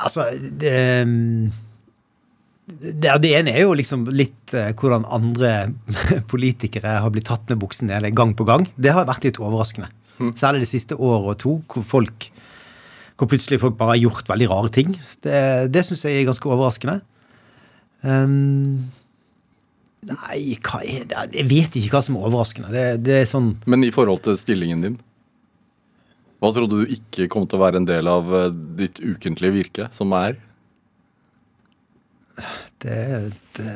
Altså, 0.02 0.26
det, 0.38 0.74
det, 2.68 3.14
det 3.22 3.34
ene 3.38 3.54
er 3.54 3.64
jo 3.66 3.76
liksom 3.78 4.08
litt 4.10 4.54
eh, 4.58 4.74
hvordan 4.78 5.06
andre 5.06 5.54
politikere 6.32 6.98
har 7.04 7.14
blitt 7.14 7.30
tatt 7.30 7.46
med 7.54 7.62
buksen 7.62 7.94
eller 7.94 8.14
gang 8.16 8.34
på 8.38 8.48
gang. 8.50 8.66
Det 8.74 8.94
har 8.94 9.06
vært 9.10 9.30
litt 9.30 9.42
overraskende. 9.42 9.94
Særlig 10.34 10.64
det 10.64 10.72
siste 10.72 10.98
året 10.98 11.36
og 11.36 11.40
to, 11.44 11.52
hvor 11.70 11.86
folk 11.86 12.32
hvor 13.18 13.30
plutselig 13.30 13.58
folk 13.62 13.78
bare 13.78 13.96
har 13.96 14.04
gjort 14.04 14.28
veldig 14.30 14.48
rare 14.52 14.70
ting. 14.74 14.92
Det, 15.26 15.38
det 15.74 15.82
syns 15.86 16.04
jeg 16.06 16.20
er 16.20 16.28
ganske 16.28 16.50
overraskende. 16.50 17.00
Um, 18.06 18.92
nei, 20.06 20.54
hva 20.62 20.84
er 20.86 21.08
det 21.10 21.24
Jeg 21.34 21.48
vet 21.50 21.78
ikke 21.80 21.96
hva 21.96 22.02
som 22.06 22.20
er 22.20 22.28
overraskende. 22.30 22.72
Det, 22.74 22.86
det 23.08 23.22
er 23.24 23.30
sånn 23.30 23.56
Men 23.66 23.86
i 23.88 23.94
forhold 23.94 24.22
til 24.28 24.38
stillingen 24.40 24.84
din? 24.86 25.00
Hva 26.38 26.52
trodde 26.54 26.84
du 26.84 26.94
ikke 26.94 27.26
kom 27.34 27.48
til 27.50 27.58
å 27.58 27.64
være 27.64 27.82
en 27.82 27.88
del 27.90 28.10
av 28.12 28.30
eh, 28.38 28.52
ditt 28.78 29.02
ukentlige 29.02 29.56
virke, 29.56 29.88
som 29.96 30.14
er? 30.14 30.38
Det, 32.78 33.00
det, 33.58 33.72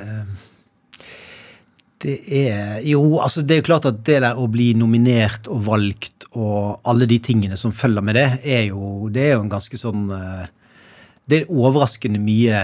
det 2.06 2.18
er 2.38 2.84
Jo, 2.86 3.02
altså 3.24 3.42
det 3.42 3.56
er 3.56 3.64
jo 3.64 3.70
klart 3.72 3.88
at 3.90 4.04
det 4.06 4.20
der 4.22 4.38
å 4.38 4.46
bli 4.52 4.76
nominert 4.78 5.50
og 5.50 5.64
valgt 5.66 6.28
og 6.32 6.86
alle 6.88 7.08
de 7.10 7.18
tingene 7.20 7.58
som 7.60 7.74
følger 7.76 8.06
med 8.06 8.16
det, 8.16 8.28
er 8.46 8.68
jo, 8.70 9.10
det 9.12 9.26
er 9.26 9.34
jo 9.34 9.42
en 9.44 9.52
ganske 9.52 9.80
sånn 9.80 10.06
eh, 10.16 10.46
Det 11.26 11.42
er 11.42 11.50
overraskende 11.50 12.22
mye 12.22 12.62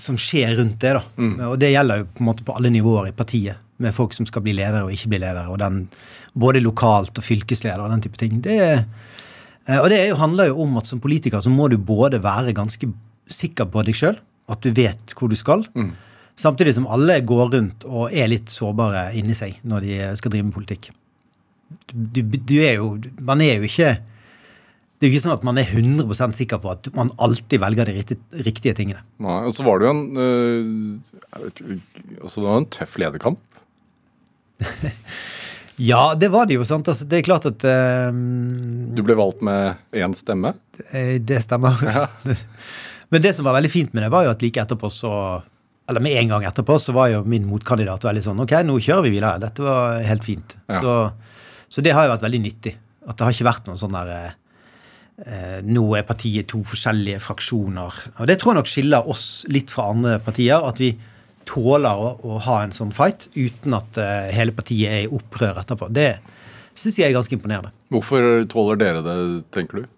som 0.00 0.18
skjer 0.20 0.56
rundt 0.58 0.80
det. 0.82 0.94
da. 0.96 1.02
Mm. 1.16 1.34
Og 1.50 1.58
det 1.60 1.72
gjelder 1.72 2.02
jo 2.02 2.08
på 2.14 2.24
en 2.24 2.30
måte 2.30 2.46
på 2.46 2.56
alle 2.56 2.72
nivåer 2.72 3.10
i 3.10 3.16
partiet. 3.16 3.60
Med 3.80 3.94
folk 3.96 4.12
som 4.12 4.26
skal 4.28 4.44
bli 4.44 4.52
ledere 4.58 4.84
og 4.84 4.92
ikke 4.92 5.12
bli 5.14 5.20
ledere. 5.22 5.46
og 5.48 5.60
den, 5.62 5.86
Både 6.34 6.60
lokalt 6.60 7.16
og 7.18 7.24
fylkesleder 7.24 7.80
og 7.80 7.92
den 7.94 8.04
type 8.04 8.20
ting. 8.20 8.40
Det, 8.44 8.58
eh, 9.66 9.80
og 9.80 9.88
det 9.92 10.02
handler 10.18 10.50
jo 10.50 10.60
om 10.66 10.76
at 10.80 10.86
som 10.86 11.00
politiker 11.00 11.40
så 11.40 11.50
må 11.50 11.68
du 11.68 11.78
både 11.78 12.22
være 12.22 12.56
ganske 12.56 12.90
sikker 13.30 13.70
på 13.70 13.84
deg 13.86 13.96
sjøl, 13.96 14.18
at 14.50 14.60
du 14.60 14.70
vet 14.74 15.14
hvor 15.16 15.30
du 15.30 15.36
skal. 15.38 15.64
Mm. 15.74 15.92
Samtidig 16.40 16.74
som 16.74 16.88
alle 16.88 17.20
går 17.20 17.50
rundt 17.54 17.84
og 17.84 18.12
er 18.12 18.30
litt 18.32 18.50
sårbare 18.52 19.10
inni 19.18 19.36
seg 19.36 19.60
når 19.62 19.84
de 19.84 19.98
skal 20.16 20.32
drive 20.32 20.48
med 20.48 20.56
politikk. 20.56 20.90
Du, 21.92 22.22
du 22.22 22.56
er 22.58 22.80
jo 22.80 22.96
Man 23.22 23.40
er 23.44 23.60
jo 23.60 23.68
ikke 23.68 23.92
det 25.00 25.06
er 25.06 25.08
jo 25.08 25.16
ikke 25.16 25.24
sånn 25.24 25.38
at 25.38 25.44
man 25.48 25.56
er 25.56 25.70
100% 25.72 26.36
sikker 26.36 26.58
på 26.60 26.72
at 26.74 26.88
man 26.92 27.08
alltid 27.24 27.62
velger 27.62 27.88
de 27.88 27.94
riktige, 27.96 28.42
riktige 28.44 28.74
tingene. 28.76 29.00
Nei, 29.24 29.38
og 29.48 29.54
så 29.56 29.64
var 29.64 29.80
det 29.80 29.88
jo 29.88 29.92
en, 29.94 30.02
øh, 30.20 31.46
altså 32.20 32.42
det 32.42 32.44
var 32.44 32.58
en 32.60 32.68
tøff 32.76 32.98
lederkamp. 33.00 33.40
ja, 35.90 36.02
det 36.20 36.28
var 36.34 36.50
det 36.50 36.58
jo. 36.58 36.66
sant? 36.68 36.90
Altså, 36.92 37.08
det 37.08 37.20
er 37.20 37.24
klart 37.30 37.48
at 37.48 37.64
øh, 37.64 38.12
Du 38.92 39.00
ble 39.06 39.16
valgt 39.16 39.40
med 39.40 39.80
én 39.96 40.16
stemme? 40.18 40.52
Det, 40.76 41.06
det 41.24 41.40
stemmer. 41.48 41.80
Ja. 41.88 42.06
Men 43.10 43.24
det 43.24 43.32
som 43.34 43.48
var 43.48 43.56
veldig 43.56 43.72
fint 43.72 43.96
med 43.96 44.04
det, 44.04 44.12
var 44.12 44.22
jo 44.22 44.30
at 44.30 44.44
like 44.44 44.60
etterpå 44.62 44.86
så 44.94 45.14
eller 45.90 46.04
med 46.04 46.14
en 46.20 46.28
gang 46.30 46.44
etterpå 46.46 46.76
så 46.78 46.92
var 46.94 47.08
jo 47.10 47.24
min 47.26 47.48
motkandidat 47.50 48.04
veldig 48.06 48.22
sånn 48.22 48.42
OK, 48.44 48.52
nå 48.62 48.76
kjører 48.78 49.08
vi 49.08 49.10
videre. 49.16 49.40
Dette 49.42 49.64
var 49.64 49.98
helt 50.06 50.22
fint. 50.22 50.54
Ja. 50.70 50.78
Så, 50.78 50.92
så, 51.66 51.82
det 51.82 51.96
har 51.96 52.06
jo 52.06 52.12
vært 52.12 52.26
veldig 52.28 52.40
nyttig. 52.44 52.76
At 53.10 53.18
det 53.18 53.26
har 53.26 53.34
ikke 53.34 53.48
vært 53.48 53.66
noen 53.66 53.80
sånn 53.80 53.96
der 53.96 54.12
eh, 54.14 54.28
eh, 54.28 54.36
Nå 55.66 55.82
er 55.98 56.06
partiet 56.08 56.46
to 56.48 56.62
forskjellige 56.64 57.18
fraksjoner. 57.20 57.96
Og 58.16 58.28
det 58.30 58.38
tror 58.40 58.54
jeg 58.54 58.60
nok 58.60 58.70
skiller 58.70 59.08
oss 59.12 59.24
litt 59.52 59.72
fra 59.72 59.90
andre 59.92 60.14
partier. 60.24 60.64
At 60.64 60.80
vi 60.80 60.94
tåler 61.50 62.02
å, 62.02 62.10
å 62.24 62.40
ha 62.46 62.60
en 62.64 62.74
sånn 62.74 62.92
fight 62.94 63.28
uten 63.34 63.74
at 63.76 63.98
eh, 64.00 64.30
hele 64.34 64.54
partiet 64.56 64.90
er 64.90 65.06
i 65.06 65.12
opprør 65.12 65.62
etterpå. 65.62 65.88
Det 65.94 66.12
syns 66.78 66.98
jeg 67.00 67.10
er 67.10 67.16
ganske 67.16 67.34
imponerende. 67.36 67.72
Hvorfor 67.92 68.44
tåler 68.50 68.80
dere 68.80 69.02
det, 69.04 69.16
tenker 69.54 69.82
du? 69.82 69.88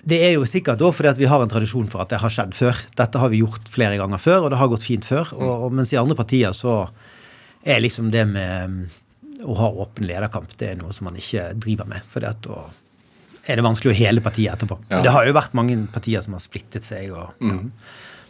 Det 0.00 0.16
er 0.24 0.34
jo 0.36 0.46
sikkert 0.48 0.80
da 0.80 0.88
fordi 0.94 1.10
at 1.10 1.20
vi 1.20 1.28
har 1.28 1.42
en 1.44 1.50
tradisjon 1.50 1.88
for 1.92 2.04
at 2.04 2.12
det 2.12 2.20
har 2.22 2.32
skjedd 2.32 2.54
før. 2.56 2.78
Dette 2.96 3.20
har 3.20 3.32
vi 3.32 3.42
gjort 3.42 3.68
flere 3.72 3.98
ganger 4.00 4.20
før, 4.22 4.44
og 4.46 4.52
det 4.52 4.60
har 4.60 4.70
gått 4.72 4.86
fint 4.86 5.06
før. 5.06 5.32
Og, 5.36 5.66
og 5.66 5.76
mens 5.76 5.92
i 5.92 6.00
andre 6.00 6.16
partier 6.18 6.54
så 6.56 6.82
er 7.60 7.82
liksom 7.82 8.08
det 8.12 8.24
med 8.30 8.76
mm, 8.76 8.78
å 9.50 9.56
ha 9.58 9.72
åpen 9.84 10.08
lederkamp 10.08 10.54
det 10.60 10.72
er 10.72 10.78
noe 10.80 10.94
som 10.96 11.10
man 11.10 11.18
ikke 11.20 11.50
driver 11.60 11.88
med. 11.90 12.06
For 12.12 12.24
da 12.24 12.32
er 13.50 13.60
det 13.60 13.66
vanskelig 13.66 13.92
å 13.92 13.98
hele 13.98 14.20
partiet 14.24 14.52
etterpå. 14.54 14.76
Ja. 14.90 14.98
Det 15.04 15.12
har 15.14 15.22
jo 15.26 15.36
vært 15.36 15.56
mange 15.58 15.74
partier 15.92 16.20
som 16.24 16.32
har 16.36 16.42
splittet 16.44 16.84
seg. 16.86 17.04
og 17.14 17.26
mm. 17.42 17.64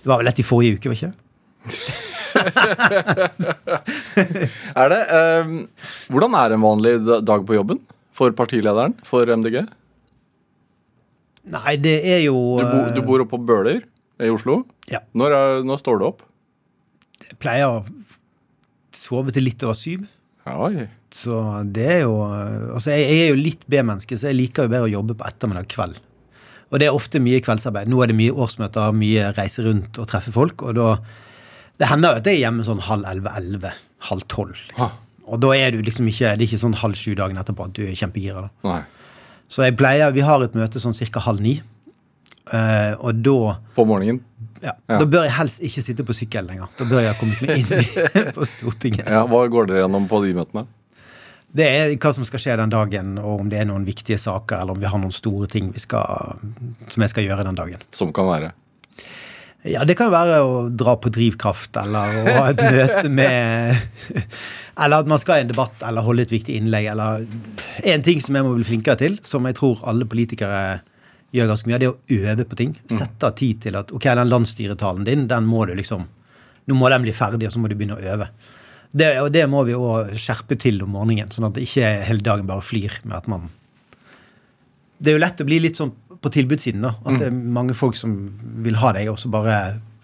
Det 0.02 0.08
var 0.10 0.18
vel 0.20 0.28
lett 0.30 0.42
i 0.42 0.46
forrige 0.46 0.74
uke, 0.78 0.90
var 0.90 0.96
ikke 0.98 1.12
det? 1.12 1.18
er 4.80 4.86
det? 4.92 5.00
Um, 5.12 5.50
hvordan 6.08 6.32
er 6.40 6.48
en 6.56 6.64
vanlig 6.64 6.92
dag 7.28 7.40
på 7.46 7.56
jobben 7.58 7.78
for 8.16 8.28
partilederen 8.36 8.94
for 9.06 9.22
MDG? 9.28 9.56
Nei, 11.50 11.74
det 11.80 11.98
er 12.04 12.20
jo 12.26 12.36
Du, 12.60 12.66
bo, 12.68 12.78
du 12.96 13.00
bor 13.04 13.20
oppe 13.24 13.34
på 13.34 13.44
Bøler 13.48 13.80
i 14.20 14.28
Oslo? 14.32 14.54
Ja. 14.92 15.00
Når, 15.16 15.28
er, 15.36 15.62
når 15.66 15.76
står 15.80 15.96
du 16.00 16.04
opp? 16.10 16.20
Jeg 17.24 17.36
pleier 17.40 17.66
å 17.68 17.84
sove 18.96 19.30
til 19.34 19.44
litt 19.48 19.62
over 19.64 19.76
syv. 19.78 20.00
Oi. 20.50 20.88
Så 21.14 21.36
det 21.74 21.86
er 21.90 22.00
jo 22.04 22.14
Altså, 22.22 22.92
jeg, 22.94 23.08
jeg 23.10 23.24
er 23.24 23.32
jo 23.34 23.40
litt 23.40 23.64
B-menneske, 23.70 24.16
så 24.18 24.30
jeg 24.30 24.38
liker 24.38 24.66
jo 24.68 24.72
bedre 24.74 24.86
å 24.88 24.94
jobbe 24.94 25.16
på 25.18 25.26
ettermiddag 25.26 25.68
kveld. 25.72 25.98
Og 26.70 26.78
det 26.78 26.86
er 26.86 26.94
ofte 26.94 27.18
mye 27.22 27.40
kveldsarbeid. 27.42 27.90
Nå 27.90 27.98
er 28.02 28.12
det 28.12 28.18
mye 28.18 28.34
årsmøter, 28.44 28.92
mye 28.94 29.32
reise 29.34 29.64
rundt 29.66 29.98
og 29.98 30.06
treffe 30.10 30.30
folk. 30.34 30.62
Og 30.62 30.76
da 30.78 30.92
Det 31.80 31.88
hender 31.88 32.12
jo 32.12 32.20
at 32.20 32.26
jeg 32.28 32.36
er 32.36 32.44
hjemme 32.44 32.64
sånn 32.66 32.82
halv 32.84 33.06
elleve-elleve, 33.08 33.72
halv 34.10 34.26
tolv. 34.28 34.54
Liksom. 34.68 34.90
Og 35.30 35.40
da 35.40 35.50
er 35.56 35.70
du 35.72 35.82
liksom 35.82 36.06
ikke 36.10 36.36
Det 36.36 36.44
er 36.44 36.48
ikke 36.48 36.60
sånn 36.62 36.74
halv 36.78 36.94
sju 36.98 37.14
dagen 37.18 37.38
etterpå 37.40 37.66
at 37.66 37.74
du 37.74 37.82
er 37.86 37.96
kjempegira. 37.98 38.48
Nei. 38.66 38.82
Så 39.50 39.64
jeg 39.66 39.76
pleier, 39.80 40.12
Vi 40.14 40.20
har 40.22 40.42
et 40.44 40.54
møte 40.54 40.78
sånn 40.78 40.94
ca. 40.94 41.20
halv 41.26 41.40
ni. 41.40 41.60
Uh, 42.50 42.94
og 43.06 43.14
da 43.22 43.58
På 43.76 43.84
morgenen? 43.86 44.20
Ja, 44.62 44.72
ja, 44.88 44.98
Da 44.98 45.06
bør 45.06 45.22
jeg 45.24 45.32
helst 45.36 45.62
ikke 45.62 45.82
sitte 45.82 46.04
på 46.04 46.14
sykkel 46.14 46.46
lenger. 46.46 46.68
Da 46.78 46.84
bør 46.84 47.00
jeg 47.02 47.12
ha 47.14 47.18
kommet 47.18 47.40
meg 47.42 47.62
inn 47.62 48.32
på 48.36 48.46
Stortinget. 48.46 49.08
Ja, 49.08 49.24
Hva 49.26 49.44
går 49.48 49.70
dere 49.70 49.84
gjennom 49.84 50.08
på 50.10 50.20
de 50.24 50.34
møtene? 50.36 50.66
Det 51.50 51.66
er 51.66 51.92
hva 51.98 52.12
som 52.14 52.26
skal 52.26 52.42
skje 52.42 52.56
den 52.60 52.70
dagen, 52.70 53.16
og 53.18 53.44
om 53.44 53.48
det 53.50 53.58
er 53.58 53.66
noen 53.66 53.86
viktige 53.86 54.20
saker, 54.20 54.60
eller 54.60 54.76
om 54.76 54.82
vi 54.82 54.90
har 54.90 55.00
noen 55.02 55.14
store 55.14 55.48
ting 55.50 55.72
skal, 55.82 56.38
som 56.86 57.02
jeg 57.02 57.10
skal 57.10 57.26
gjøre 57.26 57.46
den 57.48 57.58
dagen. 57.58 57.82
Som 57.96 58.12
kan 58.14 58.28
være? 58.30 58.52
Ja, 59.68 59.82
det 59.84 59.98
kan 59.98 60.08
være 60.12 60.38
å 60.40 60.52
dra 60.72 60.94
på 60.96 61.10
drivkraft, 61.12 61.74
eller 61.82 62.20
å 62.20 62.36
ha 62.38 62.44
et 62.52 62.62
møte 62.64 63.10
med 63.12 63.76
Eller 64.80 65.02
at 65.02 65.10
man 65.10 65.20
skal 65.20 65.42
i 65.42 65.44
en 65.44 65.50
debatt 65.50 65.82
eller 65.84 66.06
holde 66.06 66.24
et 66.24 66.32
viktig 66.32 66.54
innlegg, 66.56 66.86
eller 66.94 67.26
En 67.84 68.06
ting 68.06 68.22
som 68.24 68.38
jeg 68.38 68.46
må 68.46 68.54
bli 68.54 68.64
flinkere 68.64 68.96
til, 69.02 69.18
som 69.26 69.44
jeg 69.44 69.58
tror 69.58 69.82
alle 69.90 70.08
politikere 70.08 70.80
gjør 71.36 71.50
ganske 71.52 71.68
mye, 71.68 71.80
det 71.82 71.90
er 71.90 71.92
å 71.92 72.30
øve 72.30 72.46
på 72.48 72.56
ting. 72.58 72.72
Mm. 72.78 72.94
Sette 72.96 73.28
av 73.28 73.36
tid 73.38 73.60
til 73.66 73.76
at 73.78 73.92
ok, 73.94 74.08
den 74.18 74.32
landsstyretalen 74.32 75.04
din, 75.06 75.28
den 75.30 75.46
må 75.50 75.66
du 75.68 75.76
liksom 75.78 76.08
Nå 76.68 76.76
må 76.76 76.86
den 76.92 77.02
bli 77.02 77.12
ferdig, 77.16 77.48
og 77.48 77.54
så 77.54 77.58
må 77.58 77.66
du 77.66 77.74
begynne 77.74 77.96
å 77.96 78.10
øve. 78.14 78.26
Det, 78.90 79.08
og 79.22 79.30
det 79.30 79.44
må 79.50 79.62
vi 79.68 79.76
òg 79.78 80.14
skjerpe 80.18 80.58
til 80.58 80.80
om 80.82 80.96
morgenen, 80.96 81.30
sånn 81.30 81.46
at 81.46 81.54
det 81.54 81.66
ikke 81.68 81.90
hele 82.08 82.24
dagen 82.26 82.48
bare 82.48 82.64
flyr 82.64 83.00
med 83.04 83.20
at 83.20 83.28
man 83.30 83.48
Det 84.98 85.12
er 85.12 85.16
jo 85.16 85.22
lett 85.22 85.40
å 85.40 85.46
bli 85.48 85.60
litt 85.62 85.78
sånn 85.78 85.94
på 86.20 86.32
tilbudssiden, 86.34 86.82
da. 86.84 86.90
At 87.00 87.14
mm. 87.14 87.18
det 87.20 87.28
er 87.30 87.36
mange 87.56 87.76
folk 87.76 87.96
som 87.96 88.16
vil 88.64 88.76
ha 88.82 88.90
deg, 88.92 89.08
og 89.08 89.16
så 89.20 89.30
bare 89.32 89.54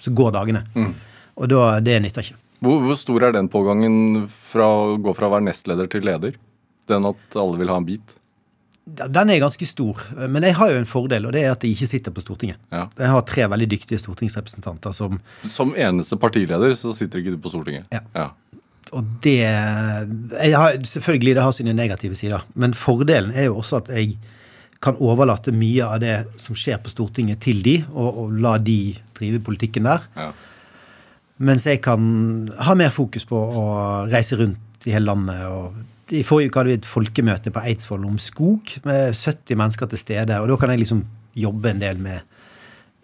så 0.01 0.13
går 0.17 0.33
dagene. 0.37 0.63
Mm. 0.77 0.95
Og 1.37 1.51
da, 1.53 1.65
det 1.85 1.99
nytter 2.05 2.25
ikke. 2.25 2.39
Hvor, 2.65 2.79
hvor, 2.87 2.97
stor 2.97 3.27
er 3.27 3.35
den 3.37 3.51
pågangen 3.53 4.27
fra 4.51 4.69
å 4.73 4.95
gå 5.03 5.13
fra 5.17 5.29
å 5.29 5.35
være 5.35 5.49
nestleder 5.51 5.91
til 5.93 6.07
leder? 6.09 6.39
Den 6.89 7.09
at 7.09 7.37
alle 7.37 7.61
vil 7.61 7.73
ha 7.73 7.77
en 7.81 7.89
bit? 7.89 8.15
Den 8.87 9.33
er 9.33 9.43
ganske 9.43 9.67
stor. 9.67 10.01
Men 10.31 10.47
jeg 10.47 10.55
har 10.57 10.71
jo 10.71 10.79
en 10.79 10.89
fordel, 10.89 11.27
og 11.27 11.35
det 11.35 11.43
er 11.43 11.53
at 11.57 11.65
jeg 11.67 11.75
ikke 11.75 11.89
sitter 11.91 12.15
på 12.15 12.23
Stortinget. 12.23 12.61
Ja. 12.71 12.85
Jeg 12.97 13.13
har 13.13 13.25
tre 13.27 13.49
veldig 13.51 13.69
dyktige 13.73 13.99
stortingsrepresentanter 13.99 14.95
som 14.95 15.19
Som 15.51 15.75
eneste 15.75 16.17
partileder 16.23 16.77
så 16.79 16.95
sitter 16.95 17.21
ikke 17.21 17.35
du 17.35 17.41
på 17.43 17.53
Stortinget? 17.53 17.91
Ja. 17.93 18.05
ja. 18.15 18.29
Og 18.95 19.05
det 19.25 19.41
har, 19.43 20.77
Selvfølgelig, 20.87 21.35
det 21.35 21.43
har 21.43 21.55
sine 21.57 21.75
negative 21.75 22.15
sider. 22.15 22.45
Men 22.55 22.75
fordelen 22.75 23.33
er 23.35 23.49
jo 23.49 23.59
også 23.59 23.83
at 23.83 23.89
jeg 23.97 24.19
kan 24.83 24.99
overlate 25.03 25.55
mye 25.57 25.87
av 25.87 26.01
det 26.03 26.17
som 26.41 26.57
skjer 26.59 26.79
på 26.83 26.93
Stortinget, 26.93 27.41
til 27.43 27.63
de, 27.65 27.79
og, 27.95 28.21
og 28.23 28.37
la 28.45 28.57
de 28.63 28.95
drive 29.17 29.41
politikken 29.43 29.89
der. 29.89 30.05
Ja. 30.17 30.31
Mens 31.37 31.67
jeg 31.69 31.83
kan 31.85 32.49
ha 32.65 32.77
mer 32.79 32.93
fokus 32.95 33.27
på 33.29 33.37
å 33.37 33.67
reise 34.09 34.39
rundt 34.41 34.87
i 34.89 34.95
hele 34.95 35.11
landet. 35.11 35.43
og 35.51 36.15
I 36.15 36.23
forrige 36.25 36.53
uke 36.53 36.61
hadde 36.61 36.73
vi 36.73 36.79
et 36.81 36.89
folkemøte 36.89 37.53
på 37.53 37.65
Eidsvoll 37.67 38.07
om 38.09 38.19
skog 38.23 38.77
med 38.87 39.13
70 39.13 39.59
mennesker 39.59 39.91
til 39.93 40.01
stede. 40.01 40.41
og 40.41 40.49
Da 40.49 40.57
kan 40.61 40.73
jeg 40.73 40.85
liksom 40.85 41.05
jobbe 41.37 41.73
en 41.73 41.83
del 41.83 42.01
med, 42.01 42.37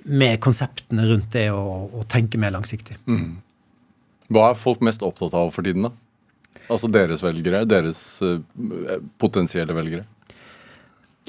med 0.05 0.41
konseptene 0.41 1.09
rundt 1.11 1.33
det 1.35 1.51
og, 1.53 1.93
og 1.93 2.07
tenke 2.09 2.41
mer 2.41 2.55
langsiktig. 2.55 2.97
Mm. 3.05 3.41
Hva 4.33 4.49
er 4.51 4.59
folk 4.59 4.83
mest 4.85 5.05
opptatt 5.05 5.35
av 5.37 5.53
for 5.55 5.67
tiden, 5.67 5.89
da? 5.89 5.93
Altså 6.73 6.89
deres 6.93 7.23
velgere? 7.25 7.65
Deres 7.69 8.01
uh, 8.25 8.41
potensielle 9.21 9.77
velgere? 9.77 10.07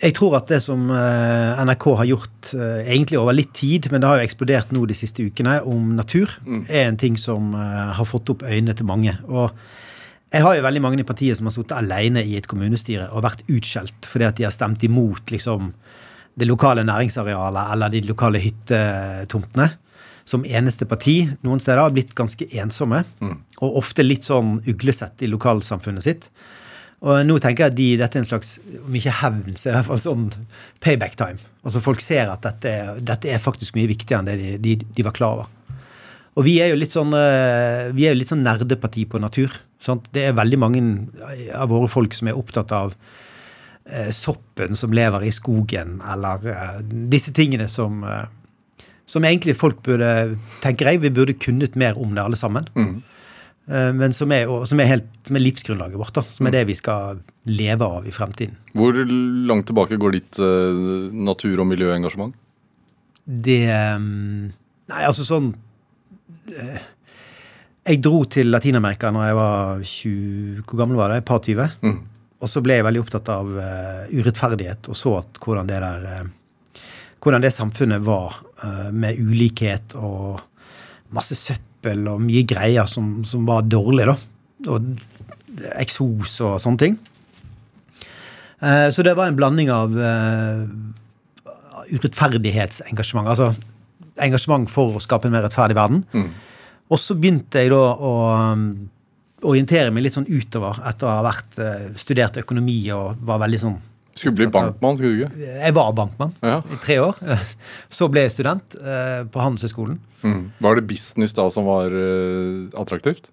Jeg 0.01 0.15
tror 0.17 0.33
at 0.39 0.49
det 0.49 0.57
som 0.63 0.87
eh, 0.91 1.61
NRK 1.63 1.85
har 1.99 2.07
gjort 2.09 2.49
eh, 2.57 2.79
egentlig 2.81 3.19
over 3.21 3.35
litt 3.37 3.53
tid, 3.55 3.87
men 3.91 4.01
det 4.01 4.09
har 4.09 4.19
jo 4.19 4.25
eksplodert 4.25 4.73
nå 4.73 4.87
de 4.89 4.97
siste 4.97 5.23
ukene, 5.23 5.59
om 5.69 5.93
natur, 5.95 6.33
mm. 6.43 6.63
er 6.65 6.89
en 6.89 6.97
ting 6.99 7.19
som 7.21 7.53
eh, 7.55 7.91
har 7.99 8.09
fått 8.09 8.33
opp 8.33 8.43
øynene 8.43 8.75
til 8.75 8.89
mange. 8.89 9.13
Og 9.29 9.53
jeg 10.33 10.43
har 10.43 10.57
jo 10.57 10.65
veldig 10.65 10.81
mange 10.83 10.99
i 11.03 11.07
partiet 11.07 11.37
som 11.37 11.47
har 11.47 11.55
sittet 11.55 11.77
alene 11.77 12.23
i 12.25 12.35
et 12.39 12.49
kommunestyre 12.49 13.11
og 13.13 13.23
vært 13.23 13.45
utskjelt 13.53 14.09
fordi 14.09 14.25
at 14.27 14.39
de 14.39 14.47
har 14.47 14.55
stemt 14.55 14.83
imot 14.83 15.29
liksom, 15.31 15.69
det 16.33 16.49
lokale 16.49 16.83
næringsarealet 16.89 17.75
eller 17.75 17.93
de 17.93 18.01
lokale 18.09 18.41
hyttetomtene. 18.41 19.69
Som 20.29 20.45
eneste 20.47 20.87
parti 20.87 21.17
noen 21.43 21.59
steder 21.59 21.81
har 21.83 21.93
blitt 21.95 22.13
ganske 22.15 22.47
ensomme. 22.61 23.03
Mm. 23.19 23.37
Og 23.61 23.79
ofte 23.83 24.05
litt 24.05 24.27
sånn 24.27 24.59
uglesett 24.69 25.23
i 25.25 25.31
lokalsamfunnet 25.31 26.05
sitt. 26.05 26.29
Og 27.03 27.25
nå 27.27 27.35
tenker 27.43 27.65
jeg 27.65 27.73
at 27.73 27.75
de, 27.75 27.87
dette 27.99 28.15
er 28.15 28.23
en 28.23 28.29
slags, 28.29 28.53
om 28.79 28.95
ikke 28.95 29.17
hevn, 29.19 29.57
så 29.59 29.69
i 29.69 29.73
hvert 29.75 29.89
fall 29.89 29.99
sånn 29.99 30.29
payback 30.83 31.17
time. 31.19 31.41
Altså 31.67 31.81
Folk 31.83 31.99
ser 32.03 32.31
at 32.31 32.45
dette, 32.45 32.71
dette 33.03 33.31
er 33.31 33.43
faktisk 33.43 33.75
mye 33.75 33.89
viktigere 33.91 34.23
enn 34.23 34.29
det 34.29 34.37
de, 34.39 34.53
de, 34.63 34.77
de, 34.87 35.03
var 35.03 35.15
klar 35.17 35.41
over. 35.41 35.81
Og 36.39 36.47
vi 36.47 36.55
er 36.63 36.71
jo 36.71 36.79
litt 36.79 36.95
sånn 36.95 37.11
eh, 37.13 37.91
vi 37.93 38.07
er 38.07 38.15
jo 38.15 38.21
litt 38.21 38.31
sånn 38.31 38.45
nerdeparti 38.45 39.03
på 39.09 39.19
natur. 39.21 39.51
Sant? 39.83 40.07
Det 40.15 40.23
er 40.29 40.37
veldig 40.37 40.59
mange 40.63 40.85
av 41.53 41.69
våre 41.73 41.91
folk 41.91 42.15
som 42.15 42.31
er 42.31 42.39
opptatt 42.39 42.71
av 42.73 42.95
eh, 42.95 44.09
soppen 44.15 44.79
som 44.79 44.95
lever 44.95 45.27
i 45.27 45.33
skogen, 45.35 45.99
eller 46.07 46.47
eh, 46.53 46.79
disse 47.11 47.35
tingene 47.35 47.67
som 47.69 47.99
eh, 48.07 48.23
som 49.05 49.25
egentlig 49.27 49.55
folk 49.59 49.81
burde, 49.83 50.37
tenker 50.63 50.89
jeg, 50.89 51.01
vi 51.03 51.11
burde 51.13 51.35
kunnet 51.35 51.75
mer 51.79 51.97
om 51.99 52.13
det 52.15 52.23
alle 52.23 52.39
sammen. 52.39 52.67
Mm. 52.77 53.01
Eh, 53.67 53.91
Men 53.93 54.13
som 54.13 54.31
er, 54.31 54.47
som 54.67 54.79
er 54.79 54.89
helt 54.89 55.31
med 55.31 55.43
livsgrunnlaget 55.43 55.99
vårt, 55.99 56.13
da. 56.15 56.23
Som 56.35 56.47
er 56.47 56.55
det 56.55 56.65
vi 56.67 56.75
skal 56.75 57.21
leve 57.47 57.87
av 57.87 58.07
i 58.07 58.15
fremtiden. 58.15 58.55
Hvor 58.75 58.95
langt 59.47 59.67
tilbake 59.67 59.99
går 59.99 60.15
ditt 60.15 60.39
uh, 60.39 61.11
natur- 61.11 61.59
og 61.59 61.67
miljøengasjement? 61.69 62.35
Det 63.23 63.61
um, 63.71 64.51
Nei, 64.91 65.03
altså 65.07 65.23
sånn 65.23 65.53
uh, 65.53 66.79
Jeg 67.87 68.01
dro 68.03 68.25
til 68.27 68.49
Latin-Amerika 68.51 69.13
når 69.15 69.23
jeg 69.29 69.37
var 69.37 69.85
20 69.87 70.57
Hvor 70.67 70.81
gammel 70.81 70.99
var 70.99 71.13
jeg? 71.13 71.23
Et 71.23 71.29
par 71.29 71.39
20. 71.39 71.77
Mm. 71.87 72.01
Og 72.43 72.51
så 72.51 72.63
ble 72.63 72.75
jeg 72.75 72.87
veldig 72.89 73.03
opptatt 73.05 73.31
av 73.31 73.53
uh, 73.55 74.03
urettferdighet, 74.11 74.91
og 74.91 74.99
så 74.99 75.17
at 75.21 75.39
hvordan 75.43 75.71
det 75.71 75.79
der 75.83 76.31
Hvordan 77.23 77.45
det 77.45 77.53
samfunnet 77.55 78.03
var 78.03 78.41
med 78.93 79.17
ulikhet 79.19 79.95
og 79.99 80.39
masse 81.13 81.35
søppel 81.35 82.05
og 82.07 82.21
mye 82.23 82.45
greier 82.47 82.87
som, 82.89 83.23
som 83.27 83.47
var 83.47 83.65
dårlig, 83.67 84.05
da. 84.07 84.15
Og 84.71 85.73
eksos 85.81 86.37
og 86.45 86.61
sånne 86.63 86.81
ting. 86.81 86.95
Eh, 88.63 88.89
så 88.93 89.03
det 89.05 89.15
var 89.17 89.29
en 89.29 89.37
blanding 89.37 89.71
av 89.73 89.93
eh, 89.99 90.63
urettferdighetsengasjement. 91.93 93.29
Altså 93.29 93.51
engasjement 94.23 94.69
for 94.71 94.97
å 94.97 95.03
skape 95.03 95.27
en 95.27 95.35
mer 95.35 95.45
rettferdig 95.45 95.77
verden. 95.77 96.03
Mm. 96.13 96.29
Og 96.93 97.01
så 97.01 97.17
begynte 97.17 97.63
jeg 97.63 97.71
da 97.73 97.81
å 97.93 98.11
um, 98.53 98.67
orientere 99.49 99.91
meg 99.91 100.05
litt 100.05 100.17
sånn 100.17 100.29
utover 100.29 100.77
etter 100.85 101.07
å 101.07 101.15
ha 101.17 101.23
vært, 101.25 101.57
eh, 101.59 101.87
studert 101.99 102.37
økonomi 102.43 102.77
og 102.95 103.23
var 103.25 103.41
veldig 103.43 103.61
sånn 103.63 103.79
Skulle 104.13 104.35
bli 104.37 104.47
bankmann, 104.53 104.97
skulle 104.99 105.15
du 105.15 105.21
ikke? 105.25 105.45
Jeg 105.63 105.73
var 105.73 105.93
bankmann 105.97 106.33
Ja. 106.45 106.59
i 106.69 106.77
tre 106.83 106.99
år. 107.01 107.17
Så 107.97 108.07
ble 108.13 108.27
jeg 108.27 108.35
student 108.35 108.75
eh, 108.81 109.23
på 109.33 109.41
Handelshøyskolen. 109.41 109.95
Mm. 110.21 110.43
Var 110.61 110.75
det 110.77 110.83
business 110.91 111.33
da 111.33 111.47
som 111.51 111.65
var 111.65 111.89
eh, 111.97 112.67
attraktivt? 112.77 113.31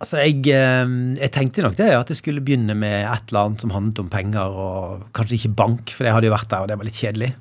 Altså, 0.00 0.20
jeg, 0.24 0.44
eh, 0.52 0.92
jeg 1.20 1.32
tenkte 1.32 1.64
nok 1.64 1.76
det, 1.80 1.88
at 1.96 2.12
jeg 2.12 2.20
skulle 2.20 2.44
begynne 2.44 2.76
med 2.76 3.02
et 3.08 3.32
eller 3.32 3.48
annet 3.50 3.64
som 3.64 3.72
handlet 3.74 4.00
om 4.04 4.10
penger, 4.12 4.52
og 4.66 5.06
kanskje 5.16 5.36
ikke 5.40 5.54
bank, 5.58 5.92
for 5.96 6.08
jeg 6.08 6.16
hadde 6.16 6.28
jo 6.30 6.36
vært 6.36 6.52
der, 6.52 6.62
og 6.64 6.70
det 6.70 6.78
var 6.80 6.88
litt 6.88 7.00
kjedelig. 7.00 7.32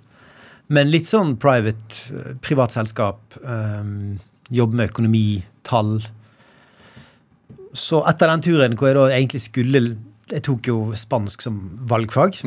Men 0.75 0.91
litt 0.93 1.07
sånn 1.09 1.35
private, 1.41 2.35
privat 2.45 2.75
selskap, 2.75 3.19
eh, 3.43 3.93
jobbe 4.53 4.79
med 4.79 4.91
økonomi, 4.91 5.25
tall. 5.67 5.97
Så 7.77 7.99
etter 8.09 8.31
den 8.31 8.43
turen 8.47 8.75
hvor 8.79 8.89
jeg 8.89 8.97
da 8.97 9.07
egentlig 9.13 9.43
skulle 9.43 9.83
Jeg 10.29 10.43
tok 10.45 10.67
jo 10.69 10.77
spansk 10.98 11.41
som 11.41 11.57
valgfag. 11.89 12.38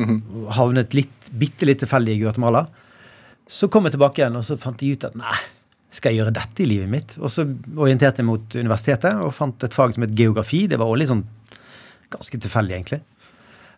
Havnet 0.55 0.95
litt, 0.95 1.31
bitte 1.35 1.67
litt 1.67 1.81
tilfeldig 1.83 2.15
i 2.15 2.21
Guatemala. 2.21 2.65
Så 3.49 3.67
kom 3.71 3.85
jeg 3.87 3.97
tilbake 3.97 4.21
igjen, 4.21 4.37
og 4.39 4.45
så 4.47 4.57
fant 4.59 4.81
jeg 4.81 4.95
ut 4.95 5.07
at 5.09 5.17
nei, 5.19 5.35
skal 5.93 6.13
jeg 6.13 6.23
gjøre 6.23 6.33
dette 6.33 6.63
i 6.63 6.67
livet 6.69 6.89
mitt? 6.89 7.15
Og 7.19 7.29
så 7.29 7.45
orienterte 7.75 8.23
jeg 8.23 8.29
mot 8.29 8.55
universitetet 8.55 9.19
og 9.21 9.33
fant 9.35 9.65
et 9.67 9.75
fag 9.75 9.93
som 9.93 10.05
het 10.05 10.15
geografi. 10.17 10.63
Det 10.71 10.79
var 10.79 10.89
også 10.89 11.01
litt 11.01 11.11
sånn 11.11 11.25
ganske 12.13 12.39
tilfeldig, 12.45 12.77
egentlig. 12.79 13.01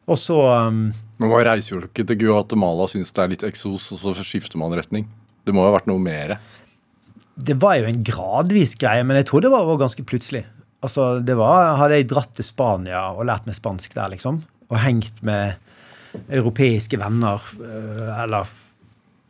Og 0.05 0.19
så 0.21 0.37
um, 0.69 0.91
Men 1.17 1.31
Man 1.31 1.45
reiser 1.47 1.73
jo 1.73 1.81
ikke 1.87 2.05
til 2.05 2.19
Guatemala 2.27 2.85
syns 2.91 3.13
det 3.15 3.23
er 3.23 3.31
litt 3.33 3.45
eksos, 3.47 3.89
og 3.95 4.03
så 4.03 4.13
skifter 4.21 4.61
man 4.61 4.75
retning. 4.77 5.09
Det 5.45 5.53
må 5.53 5.65
jo 5.65 5.71
ha 5.71 5.77
vært 5.79 5.89
noe 5.89 6.01
mer. 6.01 6.37
Det 7.35 7.57
var 7.59 7.79
jo 7.81 7.89
en 7.89 8.03
gradvis 8.05 8.75
greie, 8.79 9.03
men 9.03 9.19
jeg 9.19 9.27
tror 9.31 9.43
det 9.43 9.51
var 9.51 9.81
ganske 9.81 10.05
plutselig. 10.07 10.45
Altså, 10.85 11.07
det 11.25 11.35
var, 11.39 11.75
Hadde 11.81 11.99
jeg 11.99 12.09
dratt 12.11 12.33
til 12.37 12.45
Spania 12.47 13.07
og 13.13 13.25
lært 13.29 13.47
meg 13.49 13.57
spansk 13.57 13.95
der, 13.97 14.13
liksom, 14.13 14.39
og 14.69 14.77
hengt 14.81 15.21
med 15.25 15.57
europeiske 16.31 16.99
venner, 17.01 17.41
øh, 17.59 18.23
eller 18.23 18.47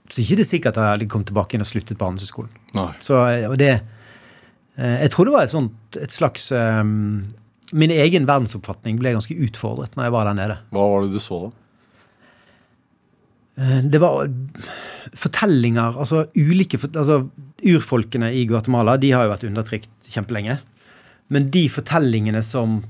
Så 0.10 0.22
ikke 0.22 0.36
det 0.38 0.44
er 0.46 0.52
sikkert 0.52 0.78
at 0.78 1.02
jeg 1.02 1.10
kommet 1.10 1.32
tilbake 1.32 1.58
inn 1.58 1.64
og 1.66 1.68
sluttet 1.68 1.98
på 1.98 2.06
Handelshøyskolen. 2.06 2.52
Nei. 2.78 2.92
Så, 3.02 3.18
og 3.50 3.58
det 3.58 3.72
eh, 4.78 4.98
Jeg 5.02 5.12
tror 5.12 5.26
det 5.26 5.34
var 5.34 5.48
et 5.48 5.56
sånt 5.56 5.98
et 5.98 6.14
slags 6.14 6.52
um, 6.54 7.34
Min 7.74 7.90
egen 7.92 8.28
verdensoppfatning 8.30 9.00
ble 9.02 9.16
ganske 9.16 9.34
utfordret 9.48 9.96
når 9.98 10.06
jeg 10.08 10.14
var 10.14 10.30
der 10.30 10.38
nede. 10.38 10.60
Hva 10.70 10.86
var 10.92 11.08
det 11.08 11.16
du 11.16 11.20
så 11.24 11.40
da? 11.48 11.52
Eh, 13.58 13.82
Det 13.90 14.02
var 14.04 14.30
fortellinger 15.16 15.98
Altså 15.98 16.26
ulike 16.36 16.80
altså, 16.94 17.24
Urfolkene 17.66 18.30
i 18.36 18.46
Guatemala 18.46 18.98
de 19.02 19.12
har 19.16 19.26
jo 19.26 19.32
vært 19.34 19.46
undertrykt 19.48 20.12
kjempelenge. 20.12 20.60
Men 21.34 21.50
de 21.50 21.68
fortellingene 21.74 22.42
som 22.46 22.84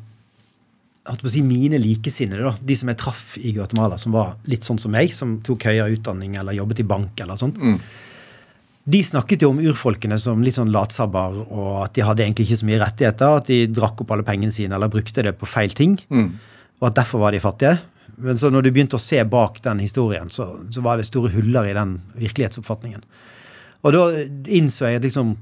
holdt 1.05 1.21
på 1.21 1.29
å 1.29 1.31
si 1.35 1.41
mine 1.45 1.77
likesinnede, 1.79 2.41
da, 2.43 2.55
de 2.65 2.75
som 2.75 2.89
jeg 2.89 2.97
traff 2.97 3.35
i 3.37 3.51
Guatemala, 3.53 3.97
som 4.01 4.11
var 4.15 4.35
litt 4.49 4.65
sånn 4.65 4.79
som 4.81 4.91
meg, 4.91 5.13
som 5.13 5.37
tok 5.45 5.67
høyere 5.69 5.93
utdanning 5.93 6.35
eller 6.41 6.57
jobbet 6.57 6.81
i 6.81 6.87
bank 6.89 7.21
eller 7.21 7.37
sånt, 7.37 7.57
Mm. 7.61 7.79
de 8.87 9.01
snakket 9.03 9.41
jo 9.41 9.49
om 9.49 9.59
urfolkene 9.59 10.17
som 10.19 10.41
litt 10.43 10.55
sånn 10.55 10.71
latsabber, 10.71 11.45
og 11.51 11.83
at 11.85 11.93
de 11.93 12.01
hadde 12.01 12.21
egentlig 12.25 12.47
ikke 12.49 12.59
så 12.61 12.65
mye 12.65 12.81
rettigheter, 12.81 13.37
at 13.37 13.45
de 13.47 13.67
drakk 13.67 14.01
opp 14.01 14.11
alle 14.11 14.23
pengene 14.23 14.51
sine 14.53 14.73
eller 14.75 14.87
brukte 14.89 15.23
det 15.23 15.37
på 15.39 15.45
feil 15.47 15.69
ting, 15.69 15.97
Mm. 16.09 16.33
og 16.81 16.87
at 16.89 16.95
derfor 16.95 17.19
var 17.19 17.31
de 17.31 17.39
fattige. 17.39 17.79
Men 18.17 18.35
så 18.37 18.49
når 18.51 18.63
du 18.63 18.71
begynte 18.71 18.95
å 18.97 18.99
se 18.99 19.23
bak 19.23 19.61
den 19.61 19.79
historien, 19.79 20.29
så, 20.29 20.57
så 20.71 20.81
var 20.81 20.97
det 20.97 21.05
store 21.05 21.29
huller 21.31 21.65
i 21.69 21.73
den 21.73 22.01
virkelighetsoppfatningen. 22.17 23.01
Og 23.83 23.91
da 23.93 24.11
innså 24.47 24.87
jeg 24.89 24.95
at 24.97 25.03
liksom 25.03 25.35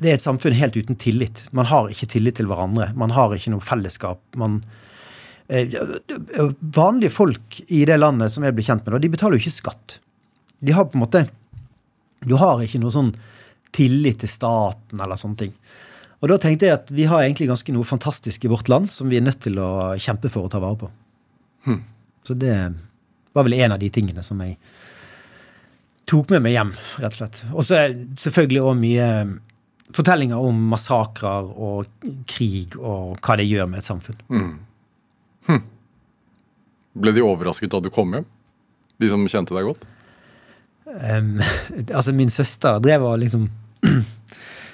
det 0.00 0.10
er 0.10 0.18
et 0.18 0.24
samfunn 0.24 0.56
helt 0.56 0.76
uten 0.76 0.98
tillit. 1.00 1.44
Man 1.56 1.68
har 1.70 1.90
ikke 1.92 2.08
tillit 2.14 2.38
til 2.40 2.48
hverandre. 2.50 2.90
Man 2.98 3.12
har 3.16 3.34
ikke 3.36 3.52
noe 3.52 3.64
fellesskap. 3.64 4.20
Man, 4.40 4.62
eh, 5.48 5.68
vanlige 6.60 7.12
folk 7.12 7.60
i 7.68 7.84
det 7.88 7.98
landet 8.00 8.32
som 8.32 8.44
jeg 8.44 8.56
ble 8.56 8.64
kjent 8.64 8.86
med, 8.86 9.00
de 9.02 9.12
betaler 9.12 9.36
jo 9.36 9.44
ikke 9.44 9.60
skatt. 9.60 9.98
De 10.60 10.72
har 10.76 10.88
på 10.88 10.98
en 10.98 11.06
måte 11.06 11.28
Du 12.20 12.34
har 12.36 12.60
ikke 12.60 12.76
noe 12.82 12.92
sånn 12.92 13.14
tillit 13.72 14.18
til 14.20 14.28
staten 14.28 15.00
eller 15.00 15.16
sånne 15.16 15.38
ting. 15.40 15.52
Og 16.20 16.28
da 16.28 16.36
tenkte 16.36 16.66
jeg 16.68 16.76
at 16.76 16.90
vi 16.92 17.06
har 17.08 17.22
egentlig 17.22 17.48
ganske 17.48 17.72
noe 17.72 17.88
fantastisk 17.88 18.44
i 18.44 18.50
vårt 18.52 18.68
land 18.68 18.90
som 18.92 19.08
vi 19.08 19.16
er 19.16 19.24
nødt 19.24 19.40
til 19.40 19.56
å 19.56 19.96
kjempe 19.96 20.28
for 20.28 20.44
å 20.44 20.50
ta 20.52 20.60
vare 20.60 20.76
på. 20.82 20.90
Så 22.28 22.36
det 22.36 22.52
var 23.32 23.46
vel 23.46 23.56
en 23.56 23.72
av 23.72 23.80
de 23.80 23.88
tingene 23.88 24.22
som 24.22 24.40
jeg 24.44 24.58
tok 26.10 26.28
med 26.34 26.44
meg 26.44 26.56
hjem, 26.58 26.74
rett 27.00 27.14
og 27.14 27.18
slett. 27.22 27.40
Og 27.54 27.64
så 27.64 27.80
selvfølgelig 28.20 28.64
òg 28.66 28.76
mye 28.82 29.08
fortellinger 29.96 30.38
om 30.40 30.58
massakrer 30.70 31.48
og 31.50 31.86
krig 32.30 32.76
og 32.78 33.16
hva 33.24 33.36
det 33.40 33.46
gjør 33.48 33.68
med 33.70 33.82
et 33.82 33.88
samfunn. 33.88 34.20
Mm. 34.30 34.52
Hm. 35.48 35.62
Ble 37.00 37.14
de 37.16 37.24
overrasket 37.24 37.70
da 37.72 37.80
du 37.82 37.90
kom 37.94 38.12
hjem? 38.16 38.26
De 39.00 39.08
som 39.08 39.22
kjente 39.30 39.54
deg 39.56 39.68
godt? 39.70 39.84
Um, 40.90 41.36
altså, 41.96 42.12
min 42.16 42.30
søster 42.34 42.80
drev 42.82 43.04
og 43.06 43.20
liksom 43.22 43.48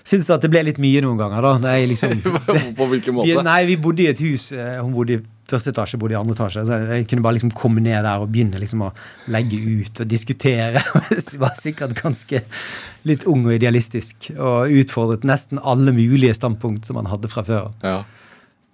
Syns 0.07 0.29
at 0.31 0.45
det 0.45 0.49
ble 0.53 0.61
litt 0.69 0.77
mye 0.79 1.01
noen 1.03 1.19
ganger, 1.19 1.43
da. 1.43 1.51
Nei, 1.65 1.81
liksom, 1.91 2.13
det, 2.23 2.61
På 2.79 2.87
hvilken 2.87 3.11
vi, 3.11 3.19
måte? 3.19 3.43
Nei, 3.47 3.61
vi 3.67 3.75
bodde 3.83 4.05
i 4.05 4.11
et 4.13 4.21
hus. 4.23 4.53
eh, 4.55 4.77
Hun 4.79 4.93
bodde 4.95 5.17
i 5.17 5.23
første 5.51 5.73
etasje, 5.73 5.99
bodde 6.01 6.17
i 6.17 6.19
andre 6.19 6.37
etasje. 6.37 6.65
Så 6.67 6.81
jeg 6.91 7.07
kunne 7.11 7.25
bare 7.25 7.39
liksom 7.39 7.55
komme 7.57 7.83
ned 7.85 8.03
der 8.07 8.23
og 8.23 8.31
begynne 8.33 8.61
liksom 8.63 8.85
å 8.87 8.93
legge 9.33 9.61
ut 9.61 10.03
og 10.03 10.11
diskutere. 10.11 10.83
Jeg 11.17 11.41
var 11.43 11.57
sikkert 11.59 11.97
ganske 11.99 12.43
litt 13.07 13.27
ung 13.31 13.47
og 13.47 13.55
idealistisk 13.55 14.31
og 14.35 14.73
utfordret 14.83 15.27
nesten 15.29 15.63
alle 15.63 15.95
mulige 15.95 16.35
standpunkt 16.37 16.89
som 16.89 16.99
man 16.99 17.11
hadde 17.11 17.31
fra 17.33 17.45
før. 17.47 17.73
Ja. 17.87 18.01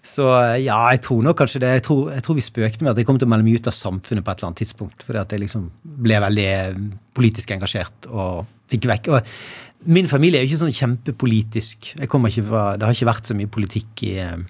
Så 0.02 0.24
ja, 0.58 0.76
jeg 0.90 0.98
tror 1.06 1.20
nok 1.22 1.36
kanskje 1.38 1.60
det. 1.62 1.68
Jeg 1.76 1.82
tror, 1.86 2.08
jeg 2.10 2.24
tror 2.26 2.34
vi 2.34 2.42
spøkte 2.42 2.82
med 2.82 2.90
at 2.90 2.98
jeg 2.98 3.06
kom 3.06 3.20
til 3.22 3.28
å 3.28 3.30
melde 3.30 3.46
meg 3.46 3.60
ut 3.60 3.68
av 3.70 3.76
samfunnet 3.76 4.26
på 4.26 4.32
et 4.32 4.40
eller 4.40 4.48
annet 4.48 4.60
tidspunkt. 4.64 5.04
Fordi 5.06 5.20
at 5.20 5.34
jeg 5.34 5.44
liksom 5.44 5.68
ble 6.02 6.18
veldig 6.24 6.46
eh, 6.48 6.80
politisk 7.14 7.52
engasjert 7.54 8.08
og 8.10 8.48
fikk 8.72 8.88
vekk. 8.90 9.12
Og 9.14 9.92
min 9.94 10.10
familie 10.10 10.40
er 10.40 10.46
jo 10.46 10.50
ikke 10.50 10.62
sånn 10.64 10.74
kjempepolitisk. 10.74 11.92
Jeg 12.00 12.10
kommer 12.10 12.34
ikke 12.34 12.48
fra, 12.50 12.64
Det 12.76 12.88
har 12.88 12.98
ikke 12.98 13.12
vært 13.12 13.30
så 13.30 13.38
mye 13.38 13.52
politikk 13.54 14.02
i 14.08 14.12
eh, 14.24 14.42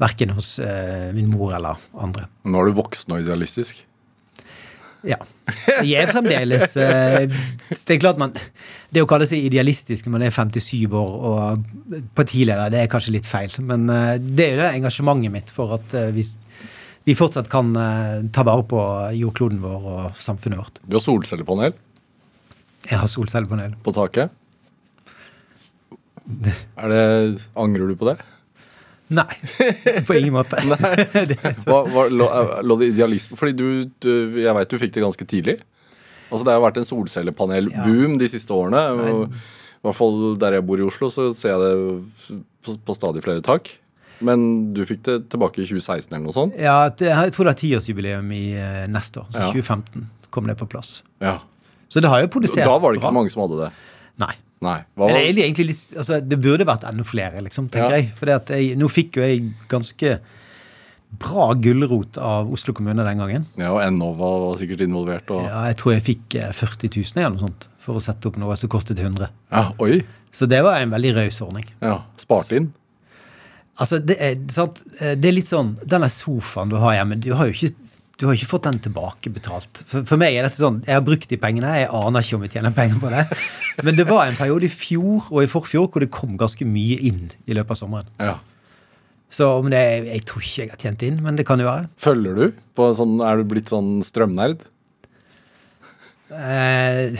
Verken 0.00 0.30
hos 0.36 0.54
eh, 0.64 1.10
min 1.16 1.28
mor 1.30 1.52
eller 1.56 1.76
andre. 2.00 2.26
Nå 2.48 2.60
er 2.62 2.70
du 2.70 2.78
voksen 2.80 3.12
og 3.16 3.20
idealistisk. 3.24 3.82
Ja. 5.06 5.16
Jeg 5.80 5.96
er 6.02 6.10
fremdeles 6.12 6.74
eh, 6.76 7.22
Det 7.72 7.94
er 7.94 8.00
klart 8.02 8.18
man 8.20 8.34
Det 8.92 9.00
å 9.00 9.06
kalle 9.08 9.24
seg 9.24 9.46
idealistisk 9.46 10.04
når 10.04 10.12
man 10.12 10.24
er 10.26 10.34
57 10.36 10.92
år 10.92 11.14
og 11.30 11.62
partileder, 12.18 12.68
det 12.68 12.82
er 12.82 12.90
kanskje 12.92 13.14
litt 13.14 13.28
feil. 13.28 13.54
Men 13.64 13.86
eh, 13.88 14.18
det 14.20 14.44
er 14.46 14.52
jo 14.54 14.60
det 14.60 14.72
engasjementet 14.82 15.32
mitt 15.32 15.52
for 15.54 15.76
at 15.78 15.94
eh, 15.96 16.10
vi, 16.16 16.26
vi 17.08 17.16
fortsatt 17.16 17.48
kan 17.52 17.72
eh, 17.80 18.26
ta 18.34 18.44
vare 18.44 18.66
på 18.68 18.82
jordkloden 19.22 19.62
vår 19.64 19.88
og 19.94 20.20
samfunnet 20.20 20.60
vårt. 20.60 20.82
Du 20.84 20.98
har 20.98 21.04
solcellepanel 21.06 21.72
Jeg 22.90 23.00
har 23.00 23.08
solcellepanel. 23.08 23.78
på 23.84 23.96
taket. 23.96 24.36
Er 26.76 26.92
det, 26.92 27.40
angrer 27.58 27.88
du 27.90 27.96
på 27.98 28.06
det? 28.12 28.18
Nei, 29.10 29.26
på 30.06 30.14
ingen 30.14 30.36
måte. 30.36 30.60
det 31.30 31.36
er 31.42 31.54
så. 31.58 31.66
Hva, 31.66 31.80
hva, 31.90 32.04
lå, 32.14 32.28
lå 32.62 32.76
det 32.78 32.92
idealisme 32.92 33.34
Fordi 33.40 33.56
du, 33.58 33.66
du 33.98 34.38
Jeg 34.38 34.54
veit 34.54 34.70
du 34.70 34.76
fikk 34.78 34.92
det 34.94 35.02
ganske 35.02 35.26
tidlig. 35.26 35.56
Altså 36.30 36.46
Det 36.46 36.54
har 36.54 36.62
vært 36.62 36.78
en 36.78 36.86
solcellepanelboom 36.86 38.18
de 38.20 38.28
siste 38.30 38.54
årene. 38.54 38.82
Og, 38.94 39.34
I 39.34 39.88
hvert 39.88 39.98
fall 39.98 40.18
der 40.38 40.58
jeg 40.58 40.66
bor 40.68 40.78
i 40.78 40.86
Oslo, 40.86 41.08
så 41.10 41.30
ser 41.34 41.56
jeg 41.56 41.60
det 41.64 42.38
på, 42.66 42.76
på 42.86 42.94
stadig 42.94 43.24
flere 43.24 43.42
tak. 43.42 43.72
Men 44.22 44.72
du 44.76 44.82
fikk 44.86 45.02
det 45.08 45.16
tilbake 45.32 45.62
i 45.62 45.66
2016 45.66 46.12
eller 46.12 46.26
noe 46.28 46.36
sånt? 46.36 46.56
Ja, 46.60 46.76
jeg 47.00 47.32
tror 47.34 47.48
det 47.48 47.54
er 47.54 47.60
tiårsjubileum 47.62 48.30
i 48.36 48.44
eh, 48.60 48.84
neste 48.92 49.22
år. 49.22 49.30
Så 49.32 49.40
Ja. 49.46 49.48
2015 49.56 50.06
kom 50.30 50.46
det 50.46 50.58
på 50.60 50.68
plass. 50.70 51.00
Ja. 51.24 51.38
Så 51.90 52.02
det 52.04 52.10
har 52.12 52.20
jo 52.22 52.28
produsert 52.30 52.62
Da 52.68 52.76
var 52.78 52.92
det 52.92 53.00
ikke 53.00 53.08
bra. 53.08 53.14
så 53.14 53.16
mange 53.16 53.32
som 53.32 53.42
hadde 53.46 53.64
det. 53.64 53.70
Nei. 54.22 54.34
Nei. 54.60 54.76
Hva 54.94 55.06
var, 55.08 55.16
det, 55.16 55.40
egentlig 55.40 55.66
litt, 55.70 55.82
altså, 55.96 56.18
det 56.20 56.36
burde 56.44 56.66
vært 56.68 56.84
enda 56.88 57.04
flere, 57.08 57.40
liksom, 57.46 57.70
tenker 57.72 57.94
Ja. 57.94 57.96
jeg. 58.02 58.10
For 58.18 58.26
nå 58.76 58.88
fikk 58.92 59.16
jo 59.16 59.22
jeg 59.24 59.54
ganske 59.72 60.18
bra 61.20 61.54
gulrot 61.58 62.18
av 62.22 62.50
Oslo 62.52 62.72
kommune 62.76 63.02
den 63.02 63.18
gangen. 63.18 63.46
ja, 63.58 63.72
og 63.72 63.80
Enova 63.82 64.28
var 64.44 64.58
sikkert 64.60 64.80
involvert. 64.84 65.30
Og, 65.30 65.44
Ja, 65.48 65.64
jeg 65.66 65.76
tror 65.80 65.92
jeg 65.96 66.02
fikk 66.06 66.34
eh, 66.38 66.52
40 66.52 66.92
000 66.94 67.16
eller 67.24 67.30
noe 67.34 67.40
sånt 67.48 67.66
for 67.80 67.96
å 67.96 68.00
sette 68.04 68.28
opp 68.28 68.36
noe 68.36 68.54
som 68.56 68.68
kostet 68.68 68.98
100. 69.00 69.28
ja, 69.50 69.72
oi. 69.80 70.02
Så 70.30 70.46
det 70.46 70.60
var 70.62 70.78
en 70.78 70.90
veldig 70.92 71.16
raus 71.16 71.40
ordning. 71.42 71.64
Ja, 71.82 72.04
Spart 72.16 72.52
inn. 72.52 72.68
Altså, 73.80 73.98
det 73.98 74.16
er, 74.20 74.36
sant? 74.52 74.82
eh, 75.00 75.16
det 75.16 75.30
er 75.30 75.32
litt 75.32 75.48
sånn 75.48 75.72
Denne 75.88 76.06
sofaen 76.12 76.68
du 76.70 76.76
har 76.76 76.94
hjemme, 76.98 77.16
du 77.18 77.32
har 77.34 77.48
jo 77.48 77.56
ikke, 77.56 77.74
du 78.20 78.26
har 78.28 78.36
ikke 78.36 78.50
fått 78.50 78.66
den 78.68 78.78
tilbakebetalt. 78.84 79.80
For, 79.88 80.04
for 80.04 80.20
meg 80.20 80.36
er 80.36 80.44
dette 80.44 80.60
sånn 80.60 80.82
Jeg 80.84 80.98
har 80.98 81.04
brukt 81.06 81.30
de 81.30 81.38
pengene, 81.40 81.70
jeg 81.80 81.88
aner 81.96 82.26
ikke 82.26 82.36
om 82.36 82.42
jeg 82.44 82.52
tjener 82.58 82.74
penger 82.76 83.00
på 83.00 83.12
det. 83.14 83.24
Men 83.86 83.96
det 83.96 84.04
var 84.10 84.28
en 84.28 84.36
periode 84.36 84.68
i 84.68 84.72
fjor 84.72 85.30
og 85.30 85.40
i 85.40 85.48
forfjor 85.48 85.88
hvor 85.88 86.04
det 86.04 86.10
kom 86.12 86.36
ganske 86.40 86.66
mye 86.68 86.98
inn 87.08 87.30
i 87.48 87.56
løpet 87.56 87.78
av 87.78 87.80
sommeren. 87.80 88.10
Ja. 88.20 88.36
Så 89.32 89.46
om 89.60 89.70
det, 89.72 89.80
jeg 90.08 90.24
tror 90.28 90.42
ikke 90.42 90.64
jeg 90.64 90.72
har 90.72 90.82
tjent 90.82 91.04
inn, 91.06 91.20
men 91.24 91.38
det 91.38 91.46
kan 91.48 91.62
jo 91.62 91.68
være. 91.70 91.86
Følger 92.02 92.36
du? 92.36 92.60
På 92.76 92.90
sånn, 92.98 93.20
er 93.24 93.40
du 93.40 93.46
blitt 93.48 93.70
sånn 93.70 94.00
strømnerd? 94.04 94.66
Eh, 96.30 97.16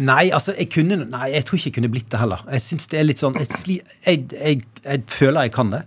nei, 0.00 0.22
altså 0.32 0.54
jeg 0.56 0.70
kunne 0.72 0.96
Nei, 1.02 1.26
jeg 1.34 1.44
tror 1.44 1.58
ikke 1.58 1.68
jeg 1.68 1.76
kunne 1.80 1.90
blitt 1.92 2.12
det 2.12 2.20
heller. 2.22 2.44
Jeg 2.54 2.64
synes 2.64 2.88
det 2.88 2.96
er 3.00 3.04
litt 3.04 3.20
sånn 3.20 3.34
Jeg, 3.36 3.50
jeg, 4.06 4.22
jeg, 4.32 4.62
jeg 4.86 5.02
føler 5.12 5.48
jeg 5.48 5.54
kan 5.58 5.74
det. 5.74 5.82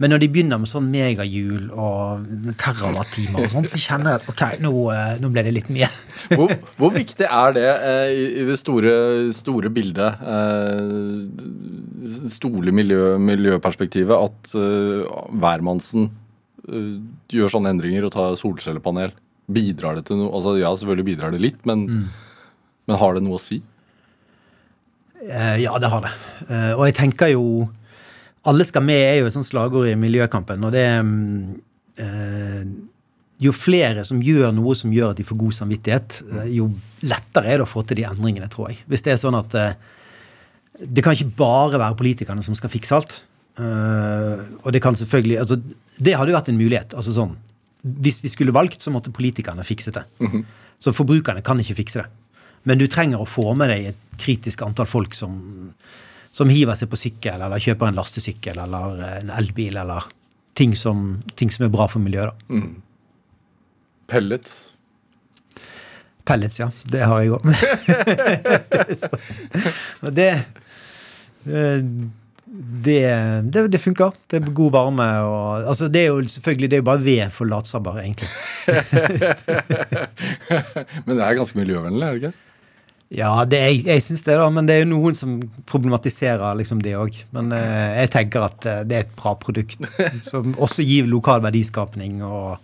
Men 0.00 0.08
når 0.14 0.22
de 0.22 0.28
begynner 0.32 0.56
med 0.62 0.70
sånn 0.70 0.86
megahjul 0.88 1.64
og 1.76 2.22
terawattimer 2.60 3.42
og 3.44 3.50
sånn, 3.52 3.66
så 3.68 3.78
kjenner 3.82 4.14
jeg 4.14 4.20
at 4.22 4.28
ok, 4.32 4.42
nå, 4.64 4.70
eh, 4.94 5.18
nå 5.20 5.26
ble 5.34 5.42
det 5.44 5.52
litt 5.58 5.68
mye. 5.72 5.88
Hvor, 6.30 6.48
hvor 6.78 6.92
viktig 6.94 7.26
er 7.26 7.50
det 7.56 7.66
eh, 7.68 8.10
i, 8.40 8.42
det 8.48 8.56
store, 8.60 8.92
store 9.34 9.68
bildet, 9.74 10.12
eh, 10.22 10.90
store 12.32 12.72
miljø, 12.76 13.16
miljøperspektivet, 13.20 14.14
at 14.14 14.54
eh, 14.56 15.02
hvermannsen 15.42 16.02
eh, 16.08 16.94
gjør 17.34 17.50
sånne 17.56 17.72
endringer 17.74 18.06
og 18.08 18.14
tar 18.14 18.38
solcellepanel? 18.40 19.10
Bidrar 19.50 19.94
det 19.98 20.04
til 20.08 20.16
noe? 20.22 20.30
Altså 20.38 20.50
Ja, 20.60 20.70
selvfølgelig 20.78 21.08
bidrar 21.10 21.30
det 21.34 21.42
litt, 21.42 21.60
men, 21.68 21.78
men 22.86 22.94
har 23.02 23.10
det 23.18 23.22
noe 23.26 23.36
å 23.36 23.42
si? 23.42 23.58
Eh, 25.20 25.56
ja, 25.66 25.72
det 25.82 25.88
har 25.92 26.00
det. 26.06 26.12
Eh, 26.48 26.72
og 26.78 26.86
jeg 26.88 26.94
tenker 26.96 27.28
jo 27.34 27.44
Alle 28.48 28.64
skal 28.64 28.84
med 28.86 29.00
er 29.00 29.18
jo 29.20 29.28
et 29.28 29.34
sånt 29.34 29.48
slagord 29.48 29.88
i 29.88 29.98
miljøkampen, 30.00 30.62
og 30.64 30.72
det 30.72 30.86
mm, 31.04 31.42
eh, 32.00 32.62
Jo 33.40 33.52
flere 33.56 34.04
som 34.04 34.20
gjør 34.24 34.52
noe 34.52 34.74
som 34.76 34.92
gjør 34.92 35.12
at 35.12 35.20
de 35.20 35.24
får 35.24 35.38
god 35.40 35.56
samvittighet, 35.56 36.20
eh, 36.28 36.52
jo 36.58 36.70
lettere 37.04 37.48
er 37.52 37.60
det 37.60 37.66
å 37.66 37.70
få 37.70 37.84
til 37.84 38.00
de 38.00 38.06
endringene, 38.08 38.48
tror 38.52 38.70
jeg. 38.70 38.82
Hvis 38.88 39.04
det 39.06 39.14
er 39.14 39.20
sånn 39.20 39.38
at 39.38 39.56
eh, 39.56 39.76
det 40.80 41.04
kan 41.04 41.16
ikke 41.16 41.36
bare 41.36 41.80
være 41.80 41.98
politikerne 41.98 42.44
som 42.44 42.56
skal 42.56 42.72
fikse 42.72 42.96
alt. 42.96 43.20
Eh, 43.60 44.42
og 44.64 44.72
det 44.72 44.80
kan 44.80 44.96
selvfølgelig 44.96 45.40
altså, 45.40 45.56
Det 45.98 46.14
hadde 46.16 46.30
jo 46.30 46.36
vært 46.36 46.48
en 46.48 46.60
mulighet. 46.60 46.94
altså 46.94 47.12
sånn, 47.12 47.34
Hvis 47.82 48.22
vi 48.24 48.32
skulle 48.32 48.52
valgt, 48.56 48.80
så 48.80 48.92
måtte 48.92 49.12
politikerne 49.12 49.64
fikse 49.64 49.92
det. 49.92 50.04
Så 50.80 50.92
forbrukerne 50.96 51.42
kan 51.44 51.60
ikke 51.60 51.76
fikse 51.82 52.00
det. 52.00 52.08
Men 52.64 52.78
du 52.80 52.86
trenger 52.88 53.20
å 53.20 53.28
få 53.28 53.54
med 53.56 53.70
deg 53.72 53.90
et 53.90 54.00
kritisk 54.20 54.62
antall 54.64 54.88
folk 54.88 55.14
som, 55.16 55.72
som 56.32 56.48
hiver 56.52 56.74
seg 56.78 56.88
på 56.90 56.96
sykkel, 56.98 57.40
eller 57.42 57.58
kjøper 57.62 57.86
en 57.90 57.98
lastesykkel 57.98 58.58
eller 58.62 59.02
en 59.20 59.30
elbil, 59.34 59.76
eller 59.82 60.02
ting 60.58 60.72
som, 60.78 61.22
ting 61.38 61.50
som 61.50 61.64
er 61.66 61.72
bra 61.74 61.86
for 61.90 62.00
miljøet. 62.02 62.34
da. 62.48 62.54
Pellets? 64.10 64.52
Pellets, 66.26 66.60
ja. 66.60 66.68
Det 66.90 67.02
har 67.06 67.20
jeg 67.22 67.30
òg. 67.34 67.42
Det 70.20 70.30
eh, 71.46 71.82
det, 72.50 73.06
det, 73.54 73.68
det 73.70 73.78
funker. 73.78 74.10
Det 74.26 74.40
er 74.40 74.52
god 74.54 74.72
varme. 74.74 75.04
Og, 75.22 75.68
altså 75.70 75.88
det 75.88 76.00
er 76.02 76.06
jo 76.10 76.28
selvfølgelig 76.28 76.70
det 76.70 76.76
er 76.76 76.80
jo 76.82 76.88
bare 76.88 77.04
ved 77.04 77.30
for 77.34 77.44
latsabber, 77.48 77.98
egentlig. 78.02 78.28
Men 81.06 81.16
det 81.16 81.24
er 81.24 81.34
ganske 81.38 81.58
miljøvennlig, 81.58 82.06
er 82.06 82.10
det 82.10 82.18
ikke? 82.22 82.34
Ja, 83.10 83.32
det, 83.42 83.58
jeg, 83.58 83.80
jeg 83.88 84.02
syns 84.06 84.22
det, 84.22 84.36
da. 84.38 84.46
Men 84.54 84.68
det 84.68 84.76
er 84.76 84.84
jo 84.84 84.92
noen 84.92 85.16
som 85.18 85.38
problematiserer 85.70 86.58
liksom 86.60 86.82
det 86.84 86.94
òg. 86.98 87.16
Men 87.34 87.50
eh, 87.56 88.04
jeg 88.04 88.12
tenker 88.14 88.46
at 88.46 88.66
eh, 88.70 88.84
det 88.86 88.96
er 88.96 89.06
et 89.08 89.16
bra 89.18 89.34
produkt 89.40 89.88
som 90.30 90.54
også 90.54 90.86
gir 90.86 91.10
lokal 91.10 91.42
verdiskapning 91.42 92.20
og 92.26 92.60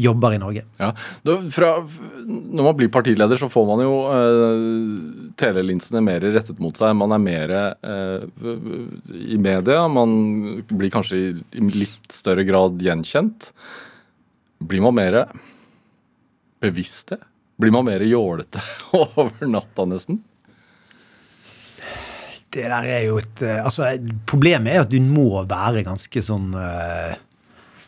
jobber 0.00 0.34
i 0.34 0.38
Norge. 0.42 0.64
Ja, 0.80 0.88
da, 1.22 1.36
fra, 1.54 1.68
Når 2.24 2.66
man 2.66 2.78
blir 2.78 2.90
partileder, 2.90 3.38
så 3.38 3.50
får 3.52 3.66
man 3.68 3.82
jo 3.84 3.92
eh, 4.08 4.64
telelinsene 5.38 6.02
mer 6.02 6.24
rettet 6.34 6.64
mot 6.64 6.80
seg. 6.80 6.96
Man 6.98 7.12
er 7.14 7.22
mer 7.22 7.54
eh, 7.60 8.24
i 9.36 9.38
media. 9.38 9.84
Man 9.92 10.64
blir 10.72 10.94
kanskje 10.96 11.20
i, 11.20 11.28
i 11.60 11.68
litt 11.76 12.08
større 12.16 12.46
grad 12.48 12.80
gjenkjent. 12.82 13.52
Blir 14.64 14.88
man 14.88 14.96
mer 14.96 15.20
bevisste? 16.64 17.20
Blir 17.56 17.74
man 17.74 17.86
mer 17.86 18.00
jålete 18.00 18.62
over 18.90 19.46
natta, 19.46 19.86
nesten? 19.88 20.22
Det 22.54 22.64
der 22.70 22.86
er 22.86 23.04
jo 23.08 23.18
et 23.18 23.42
eh, 23.42 23.60
Altså, 23.64 23.88
problemet 24.30 24.74
er 24.74 24.84
at 24.84 24.90
du 24.92 25.00
må 25.02 25.42
være 25.50 25.82
ganske 25.86 26.22
sånn 26.22 26.52
uh, 26.54 27.14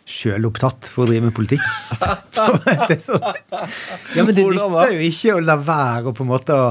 sjølopptatt 0.07 0.89
for 0.91 1.05
å 1.05 1.11
drive 1.11 1.29
med 1.29 1.37
politikk. 1.37 1.63
Altså, 1.93 2.83
det 2.91 2.99
sånn, 3.03 3.23
ja, 3.53 4.23
men 4.23 4.35
det 4.35 4.45
nytter 4.45 4.93
jo 4.97 5.07
ikke 5.07 5.37
å 5.37 5.43
la 5.43 5.57
være 5.59 6.11
å 6.11 6.17
på 6.17 6.27
en 6.27 6.31
måte 6.31 6.57
å 6.59 6.67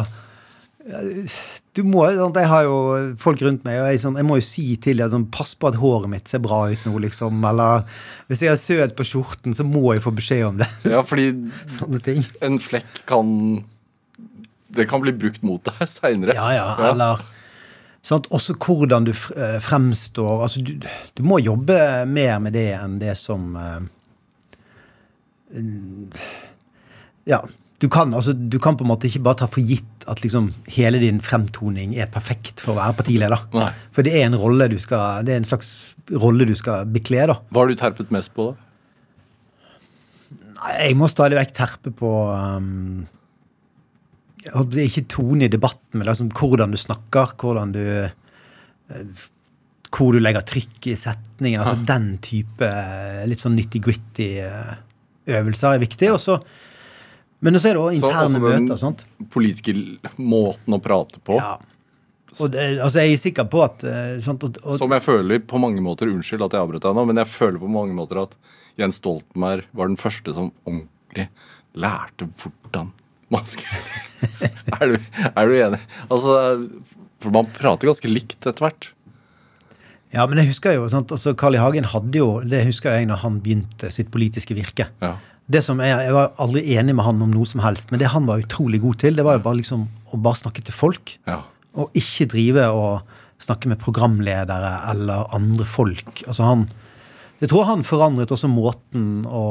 du 1.76 1.82
må, 1.84 2.06
sånn, 2.16 2.34
Jeg 2.40 2.48
har 2.48 2.64
jo 2.64 2.76
folk 3.20 3.42
rundt 3.44 3.66
meg, 3.68 3.82
og 3.82 3.90
jeg, 3.92 4.00
sånn, 4.00 4.16
jeg 4.20 4.28
må 4.28 4.38
jo 4.40 4.46
si 4.48 4.66
til 4.82 5.02
dem 5.02 5.12
sånn, 5.12 5.28
Pass 5.34 5.52
på 5.60 5.68
at 5.68 5.78
håret 5.82 6.08
mitt 6.12 6.32
ser 6.32 6.40
bra 6.44 6.62
ut 6.72 6.86
nå, 6.88 6.94
liksom. 7.04 7.42
Eller 7.50 7.84
hvis 8.30 8.44
jeg 8.46 8.54
har 8.54 8.60
søt 8.62 8.96
på 8.98 9.06
skjorten, 9.08 9.56
så 9.58 9.66
må 9.68 9.94
jeg 9.94 10.04
få 10.06 10.14
beskjed 10.16 10.46
om 10.48 10.62
det. 10.62 10.70
Ja, 10.88 11.02
fordi 11.06 11.30
Sånne 11.76 12.00
ting. 12.04 12.24
en 12.46 12.60
flekk 12.64 13.02
kan 13.10 13.32
Det 14.76 14.88
kan 14.92 15.04
bli 15.04 15.14
brukt 15.16 15.44
mot 15.46 15.64
deg 15.68 15.84
seinere. 15.88 16.36
Ja, 16.38 16.48
ja, 16.56 16.70
eller 16.92 17.26
sånn, 18.06 18.24
Også 18.36 18.56
hvordan 18.62 19.08
du 19.08 19.12
eh, 19.12 19.60
fremstår. 19.64 20.46
Altså, 20.48 20.64
du, 20.64 20.78
du 20.80 21.24
må 21.28 21.42
jobbe 21.44 21.78
mer 22.08 22.40
med 22.44 22.56
det 22.56 22.70
enn 22.78 23.00
det 23.04 23.18
som 23.20 23.52
eh, 23.60 23.84
Ja. 27.36 27.44
Du 27.84 27.90
kan, 27.92 28.14
altså, 28.16 28.32
du 28.32 28.56
kan 28.64 28.78
på 28.80 28.86
en 28.86 28.90
måte 28.94 29.10
ikke 29.10 29.20
bare 29.26 29.42
ta 29.42 29.48
for 29.52 29.60
gitt 29.60 29.95
at 30.08 30.22
liksom 30.22 30.52
hele 30.70 31.00
din 31.02 31.18
fremtoning 31.26 31.96
er 31.98 32.10
perfekt 32.14 32.62
for 32.62 32.76
å 32.76 32.78
være 32.78 32.98
partileder. 33.00 33.48
Nei. 33.56 33.72
For 33.96 34.06
det 34.06 34.14
er 34.20 34.28
en 34.28 34.38
rolle 34.38 34.68
du 34.70 34.78
skal, 34.82 35.26
det 35.26 35.34
er 35.34 35.42
en 35.42 35.48
slags 35.50 35.96
rolle 36.14 36.46
du 36.46 36.54
skal 36.58 36.86
bekle. 36.94 37.26
da. 37.32 37.40
Hva 37.50 37.64
har 37.64 37.72
du 37.72 37.80
terpet 37.80 38.14
mest 38.14 38.34
på, 38.38 38.52
da? 38.52 38.62
Nei, 40.60 40.74
Jeg 40.86 40.98
må 41.00 41.10
stadig 41.12 41.40
vekk 41.40 41.54
terpe 41.58 41.92
på 42.00 42.12
um, 42.32 43.06
Ikke 44.82 45.04
tone 45.12 45.48
i 45.48 45.52
debatten, 45.52 45.98
men 45.98 46.08
liksom 46.08 46.30
hvordan 46.38 46.72
du 46.72 46.80
snakker, 46.80 47.34
hvordan 47.42 47.74
du 47.76 47.82
uh, 48.06 49.26
Hvor 49.90 50.14
du 50.16 50.22
legger 50.22 50.46
trykk 50.46 50.92
i 50.92 50.96
setningen. 51.00 51.62
altså 51.62 51.82
Den 51.88 52.08
type 52.24 52.68
eh, 52.68 53.26
litt 53.30 53.42
sånn 53.42 53.56
nitty-gritty 53.56 54.30
eh, 54.44 54.74
øvelser 55.40 55.76
er 55.76 55.84
viktig. 55.84 56.10
og 56.12 56.20
så 56.20 56.40
men 57.46 57.60
så 57.62 57.70
er 57.72 57.78
det 57.78 57.84
Så, 57.86 57.94
interne 58.00 58.26
altså, 58.26 58.42
den- 58.42 58.66
møter. 58.68 58.80
sant? 58.82 59.06
Politikermåten 59.36 60.76
å 60.76 60.82
prate 60.84 61.22
på. 61.26 61.38
Ja. 61.40 61.56
Og 62.36 62.50
det, 62.52 62.64
altså 62.84 63.00
Jeg 63.00 63.14
er 63.16 63.20
sikker 63.22 63.46
på 63.48 63.62
at 63.64 63.84
eh, 63.88 64.18
sant? 64.26 64.42
Og, 64.44 64.58
og, 64.66 64.74
Som 64.82 64.92
jeg 64.92 65.04
føler 65.06 65.40
på 65.48 65.60
mange 65.62 65.80
måter 65.84 66.10
Unnskyld 66.12 66.44
at 66.44 66.56
jeg 66.58 66.66
avbrøt 66.66 66.84
deg 66.84 66.98
nå, 66.98 67.06
men 67.08 67.22
jeg 67.22 67.30
føler 67.32 67.62
på 67.62 67.70
mange 67.72 67.96
måter 67.96 68.20
at 68.26 68.34
Jens 68.82 68.98
Stoltenberg 69.00 69.64
var 69.72 69.88
den 69.88 69.96
første 70.02 70.34
som 70.36 70.50
ordentlig 70.68 71.30
lærte 71.80 72.28
hvordan 72.42 72.90
man 73.32 73.48
skal 73.48 73.80
er, 74.82 74.92
du, 74.92 74.98
er 75.32 75.48
du 75.48 75.54
enig? 75.56 75.80
Altså, 76.10 76.36
for 77.24 77.32
man 77.38 77.48
prater 77.56 77.88
ganske 77.94 78.12
likt 78.12 78.44
etter 78.44 78.66
hvert. 78.68 78.90
ja, 80.12 80.26
men 80.28 80.42
jeg 80.44 80.52
husker 80.52 80.76
jo, 80.76 80.90
sant? 80.92 81.12
altså 81.16 81.34
Carl 81.40 81.56
I. 81.56 81.62
Hagen 81.64 81.88
hadde 81.94 82.20
jo 82.20 82.28
Det 82.44 82.66
husker 82.68 82.98
jeg 83.00 83.08
når 83.10 83.24
han 83.24 83.40
begynte 83.44 83.92
sitt 83.96 84.12
politiske 84.14 84.58
virke. 84.58 84.90
Ja. 85.04 85.16
Det 85.52 85.62
som 85.62 85.82
jeg, 85.84 85.94
jeg 86.08 86.14
var 86.16 86.32
aldri 86.42 86.64
enig 86.74 86.96
med 86.98 87.06
han 87.06 87.22
om 87.22 87.34
noe 87.34 87.46
som 87.46 87.62
helst, 87.62 87.92
men 87.92 88.02
det 88.02 88.10
han 88.14 88.26
var 88.26 88.42
utrolig 88.42 88.80
god 88.82 88.98
til, 89.04 89.18
det 89.18 89.26
var 89.28 89.38
jo 89.38 89.44
bare 89.46 89.60
liksom 89.60 89.86
å 89.86 90.22
bare 90.22 90.42
snakke 90.42 90.64
til 90.66 90.76
folk. 90.76 91.18
ja. 91.30 91.44
Og 91.76 91.92
ikke 92.00 92.30
drive 92.32 92.70
og 92.72 93.16
snakke 93.44 93.68
med 93.68 93.82
programledere 93.82 94.72
eller 94.94 95.26
andre 95.36 95.66
folk. 95.68 96.22
Altså 96.24 96.48
han 96.48 96.70
Jeg 97.42 97.50
tror 97.52 97.66
han 97.68 97.84
forandret 97.84 98.32
også 98.32 98.48
måten 98.48 99.26
å, 99.28 99.44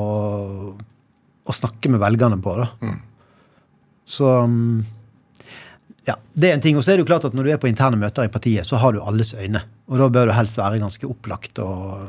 å 1.45 1.53
snakke 1.53 1.91
med 1.93 2.01
velgerne 2.01 2.39
på, 2.41 2.55
da. 2.57 2.95
Så 4.09 4.31
mm, 4.49 4.79
ja, 6.09 6.17
det 6.33 6.49
er 6.49 6.57
en 6.57 6.65
ting. 6.65 6.79
Og 6.81 6.85
så 6.85 6.93
er 6.93 6.97
det 6.97 7.05
jo 7.05 7.11
klart 7.13 7.27
at 7.29 7.37
når 7.37 7.45
du 7.45 7.53
er 7.53 7.61
på 7.61 7.69
interne 7.69 8.01
møter 8.01 8.25
i 8.25 8.33
partiet, 8.33 8.65
så 8.65 8.81
har 8.81 8.97
du 8.97 9.03
alles 9.05 9.35
øyne. 9.37 9.61
Og 9.93 10.01
da 10.01 10.09
bør 10.09 10.31
du 10.31 10.37
helst 10.37 10.57
være 10.57 10.81
ganske 10.81 11.09
opplagt 11.09 11.61
og 11.61 12.09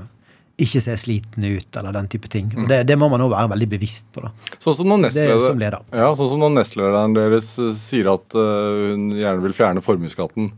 ikke 0.62 0.80
se 0.80 0.94
sliten 1.00 1.44
ut, 1.44 1.68
eller 1.76 1.96
den 1.96 2.08
type 2.12 2.30
ting. 2.32 2.48
Og 2.56 2.70
det, 2.70 2.84
det 2.88 2.96
må 3.00 3.10
man 3.12 3.24
òg 3.26 3.34
være 3.34 3.52
veldig 3.56 3.68
bevisst 3.74 4.08
på. 4.16 4.24
da. 4.24 4.32
Sånn 4.64 4.78
som 4.78 4.88
når 4.88 5.10
Det 5.10 5.26
er 5.26 5.34
jo 5.34 5.42
som 5.44 5.60
nestleder, 5.60 5.84
ja, 6.00 6.12
sånn 6.16 6.46
nestlederen 6.56 7.18
deres 7.18 7.50
eh, 7.60 7.74
sier 7.80 8.12
at 8.14 8.38
eh, 8.40 8.86
hun 8.94 9.10
gjerne 9.18 9.44
vil 9.44 9.58
fjerne 9.58 9.84
formuesskatten. 9.84 10.54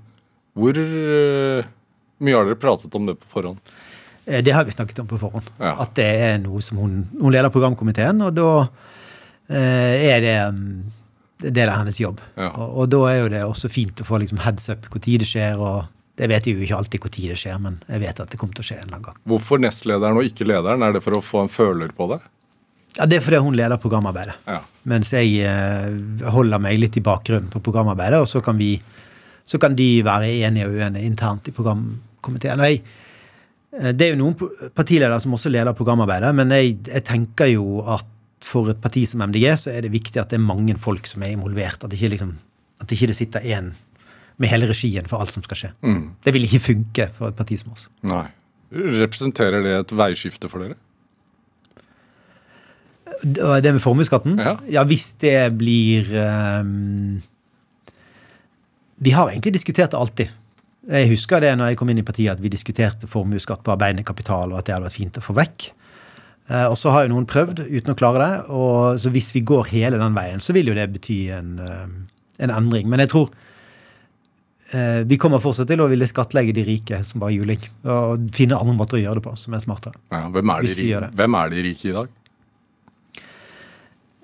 Hvor 0.58 0.78
eh, 0.82 1.72
mye 2.22 2.38
har 2.38 2.46
dere 2.46 2.60
pratet 2.62 2.94
om 2.98 3.10
det 3.10 3.18
på 3.24 3.32
forhånd? 3.32 3.74
Det 4.28 4.52
har 4.52 4.68
vi 4.68 4.76
snakket 4.76 5.02
om 5.02 5.10
på 5.10 5.18
forhånd. 5.22 5.50
Ja. 5.58 5.78
At 5.82 5.96
det 5.98 6.08
er 6.28 6.38
noe 6.44 6.60
som 6.62 6.82
hun 6.82 6.96
Hun 7.16 7.32
leder 7.32 7.54
programkomiteen, 7.54 8.20
og 8.26 8.36
da 8.36 8.50
er 9.48 10.20
det 10.20 10.40
mm, 10.52 10.72
det 11.48 11.64
er 11.64 11.72
hennes 11.72 12.00
jobb. 12.02 12.20
Ja. 12.36 12.50
Og, 12.52 12.82
og 12.82 12.90
da 12.92 13.04
er 13.08 13.22
jo 13.22 13.30
det 13.32 13.44
også 13.46 13.70
fint 13.72 14.02
å 14.04 14.06
få 14.06 14.20
liksom 14.20 14.42
heads 14.44 14.68
up 14.74 14.90
når 14.92 15.06
det 15.24 15.30
skjer. 15.30 15.56
og 15.58 15.86
Det 16.18 16.26
vet 16.32 16.48
jeg 16.48 16.58
jo 16.58 16.66
ikke 16.66 16.78
alltid 16.80 17.04
når 17.04 17.14
det 17.30 17.38
skjer, 17.38 17.60
men 17.62 17.78
jeg 17.86 18.02
vet 18.02 18.20
at 18.24 18.32
det 18.32 18.40
kommer 18.42 18.58
til 18.58 18.66
å 18.66 18.68
skje 18.68 18.80
en 18.80 18.88
eller 18.88 18.96
annen 18.96 19.08
gang. 19.12 19.20
Hvorfor 19.30 19.62
nestlederen 19.62 20.18
og 20.18 20.26
ikke 20.26 20.48
lederen? 20.50 20.86
Er 20.86 20.96
det 20.96 21.04
for 21.06 21.18
å 21.18 21.22
få 21.22 21.44
en 21.46 21.52
føler 21.54 21.94
på 21.94 22.10
det? 22.14 22.20
Ja, 22.98 23.06
Det 23.06 23.20
er 23.20 23.22
fordi 23.22 23.42
hun 23.46 23.58
leder 23.58 23.78
programarbeidet. 23.78 24.40
Ja. 24.48 24.62
Mens 24.90 25.12
jeg 25.14 25.36
eh, 25.46 26.30
holder 26.34 26.62
meg 26.64 26.80
litt 26.82 26.98
i 26.98 27.06
bakgrunnen 27.06 27.52
på 27.54 27.62
programarbeidet, 27.62 28.24
og 28.24 28.30
så 28.30 28.42
kan, 28.42 28.58
vi, 28.58 28.80
så 29.46 29.60
kan 29.62 29.76
de 29.78 29.90
være 30.06 30.32
enige 30.48 30.70
og 30.70 30.80
uenige 30.80 31.06
internt 31.06 31.50
i 31.52 31.54
programkomiteen. 31.54 32.64
Og 32.64 32.72
jeg, 32.72 32.82
eh, 33.78 33.92
det 33.94 34.08
er 34.08 34.16
jo 34.16 34.22
noen 34.24 34.72
partiledere 34.74 35.20
som 35.22 35.38
også 35.38 35.54
leder 35.54 35.78
programarbeidet, 35.78 36.34
men 36.40 36.56
jeg, 36.56 36.80
jeg 36.90 37.06
tenker 37.06 37.54
jo 37.54 37.84
at 37.86 38.10
for 38.48 38.72
et 38.72 38.82
parti 38.82 39.04
som 39.06 39.22
MDG 39.26 39.52
så 39.60 39.74
er 39.74 39.86
det 39.86 39.94
viktig 39.94 40.22
at 40.22 40.32
det 40.32 40.40
er 40.40 40.46
mange 40.46 40.74
folk 40.82 41.06
som 41.10 41.22
er 41.26 41.36
involvert. 41.36 41.84
At 41.86 41.94
ikke, 41.94 42.16
liksom, 42.16 42.34
at 42.82 42.94
ikke 42.94 43.12
det 43.12 43.20
sitter 43.20 43.46
én 43.46 43.76
med 44.38 44.52
hele 44.52 44.70
regien 44.70 45.08
for 45.10 45.22
alt 45.22 45.34
som 45.34 45.46
skal 45.46 45.62
skje. 45.62 45.72
Mm. 45.86 46.02
Det 46.24 46.34
vil 46.36 46.46
ikke 46.48 46.66
funke 46.68 47.08
for 47.18 47.32
et 47.32 47.38
parti 47.38 47.58
som 47.60 47.74
oss. 47.74 47.88
Nei. 48.06 48.26
Representerer 48.72 49.64
det 49.64 49.74
et 49.78 49.96
veiskifte 49.96 50.50
for 50.52 50.66
dere? 50.66 50.78
Det 53.24 53.72
med 53.72 53.82
formuesskatten? 53.82 54.36
Ja. 54.38 54.58
ja, 54.70 54.84
hvis 54.86 55.14
det 55.24 55.40
blir 55.58 56.12
um... 56.14 57.24
Vi 58.98 59.14
har 59.14 59.30
egentlig 59.30 59.56
diskutert 59.56 59.94
det 59.94 59.98
alltid. 59.98 60.30
Jeg 60.88 61.10
husker 61.12 61.42
det 61.44 61.52
når 61.58 61.72
jeg 61.72 61.80
kom 61.80 61.90
inn 61.92 62.02
i 62.02 62.06
partiet, 62.06 62.34
at 62.34 62.42
vi 62.42 62.52
diskuterte 62.52 63.10
formuesskatt 63.10 63.64
på 63.66 63.74
arbeidende 63.74 64.06
kapital, 64.08 64.54
og 64.54 64.60
at 64.60 64.68
det 64.68 64.74
hadde 64.74 64.88
vært 64.88 64.98
fint 64.98 65.20
å 65.20 65.24
få 65.24 65.36
vekk. 65.38 65.68
Eh, 66.48 66.66
og 66.66 66.78
så 66.80 66.94
har 66.94 67.06
jo 67.06 67.12
noen 67.12 67.28
prøvd 67.30 67.66
uten 67.66 67.94
å 67.94 67.98
klare 67.98 68.24
det. 68.24 68.46
og 68.54 69.02
Så 69.02 69.12
hvis 69.14 69.34
vi 69.36 69.46
går 69.48 69.70
hele 69.74 70.00
den 70.02 70.16
veien, 70.18 70.44
så 70.44 70.56
vil 70.56 70.72
jo 70.72 70.78
det 70.78 70.88
bety 70.94 71.20
en, 71.36 71.58
ehm, 71.60 71.98
en 72.40 72.54
endring. 72.54 72.88
Men 72.90 73.04
jeg 73.04 73.12
tror 73.14 73.30
vi 75.08 75.16
kommer 75.18 75.40
fortsatt 75.40 75.70
til 75.72 75.80
å 75.80 75.88
ville 75.88 76.08
skattlegge 76.10 76.52
de 76.54 76.64
rike 76.68 76.98
som 77.08 77.22
bare 77.24 77.32
juling. 77.38 77.62
Og 77.88 78.26
finne 78.36 78.58
andre 78.60 78.76
måter 78.76 78.98
å 78.98 79.02
gjøre 79.02 79.22
det 79.22 79.26
på 79.30 79.36
som 79.40 79.54
er 79.56 79.62
smartere. 79.64 79.96
Ja, 80.12 80.26
hvem, 80.34 80.52
er 80.52 80.68
de 80.68 81.12
hvem 81.22 81.38
er 81.40 81.54
de 81.54 81.62
rike 81.70 81.88
i 81.88 81.94
dag? 81.96 82.10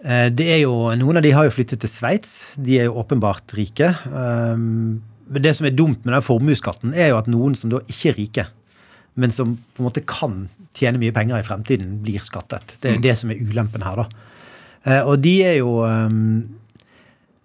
Eh, 0.03 0.29
Det 0.35 0.47
er 0.51 0.59
jo, 0.65 0.73
Noen 0.99 1.17
av 1.19 1.23
de 1.23 1.31
har 1.31 1.47
jo 1.47 1.53
flyttet 1.55 1.79
til 1.83 1.89
Sveits. 1.91 2.33
De 2.59 2.75
er 2.81 2.89
jo 2.89 2.97
åpenbart 2.99 3.55
rike. 3.55 3.93
Um, 4.11 5.01
Men 5.31 5.41
det 5.45 5.55
som 5.55 5.65
er 5.65 5.71
dumt 5.71 6.03
med 6.03 6.13
den 6.13 6.21
formuesskatten, 6.25 6.91
er 6.93 7.13
jo 7.13 7.17
at 7.21 7.29
noen 7.31 7.55
som 7.55 7.71
da 7.71 7.79
ikke 7.87 8.09
er 8.11 8.17
rike, 8.19 8.43
men 9.15 9.31
som 9.31 9.53
på 9.73 9.79
en 9.81 9.87
måte 9.87 10.03
kan 10.05 10.49
tjene 10.75 10.99
mye 10.99 11.13
penger 11.15 11.39
i 11.39 11.45
fremtiden, 11.47 12.01
blir 12.03 12.19
skattet. 12.19 12.75
Det 12.83 12.91
er 12.91 12.99
det 13.01 13.15
som 13.17 13.31
er 13.31 13.39
ulempen 13.39 13.81
her, 13.81 13.95
da. 14.03 14.05
Eh, 14.83 15.01
Og 15.07 15.21
de 15.23 15.33
er 15.47 15.55
jo 15.61 15.77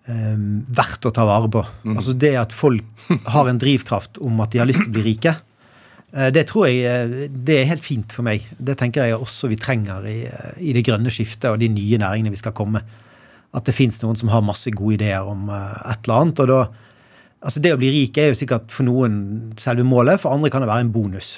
um, 0.08 0.46
verdt 0.74 1.06
å 1.08 1.12
ta 1.14 1.26
vare 1.28 1.50
på. 1.52 1.62
Altså 1.94 2.14
det 2.16 2.34
at 2.40 2.54
folk 2.56 3.04
har 3.34 3.50
en 3.50 3.60
drivkraft 3.60 4.20
om 4.24 4.40
at 4.44 4.54
de 4.54 4.62
har 4.62 4.68
lyst 4.68 4.82
til 4.84 4.90
å 4.90 4.96
bli 4.96 5.04
rike, 5.06 5.34
eh, 6.12 6.30
det 6.34 6.46
tror 6.50 6.68
jeg 6.68 6.82
eh, 6.88 7.28
det 7.30 7.60
er 7.60 7.70
helt 7.70 7.84
fint 7.84 8.14
for 8.14 8.26
meg. 8.26 8.46
Det 8.58 8.78
tenker 8.80 9.06
jeg 9.06 9.18
også 9.18 9.50
vi 9.52 9.60
trenger 9.60 10.08
i, 10.08 10.18
i 10.64 10.74
det 10.76 10.84
grønne 10.88 11.12
skiftet 11.12 11.50
og 11.52 11.60
de 11.62 11.70
nye 11.72 12.00
næringene 12.00 12.34
vi 12.34 12.40
skal 12.40 12.56
komme. 12.56 12.82
At 13.56 13.64
det 13.64 13.76
fins 13.76 14.02
noen 14.02 14.18
som 14.18 14.28
har 14.32 14.44
masse 14.44 14.70
gode 14.76 14.98
ideer 14.98 15.24
om 15.28 15.48
eh, 15.52 15.80
et 15.92 16.04
eller 16.08 16.24
annet. 16.24 16.44
og 16.44 16.52
da 16.52 16.60
Altså 17.38 17.60
Det 17.62 17.70
å 17.70 17.78
bli 17.78 17.92
rik 17.94 18.16
er 18.18 18.32
jo 18.32 18.38
sikkert 18.40 18.72
for 18.74 18.82
noen 18.82 19.52
selve 19.62 19.84
målet, 19.86 20.18
for 20.18 20.34
andre 20.34 20.50
kan 20.50 20.64
det 20.64 20.70
være 20.72 20.88
en 20.88 20.90
bonus. 20.90 21.36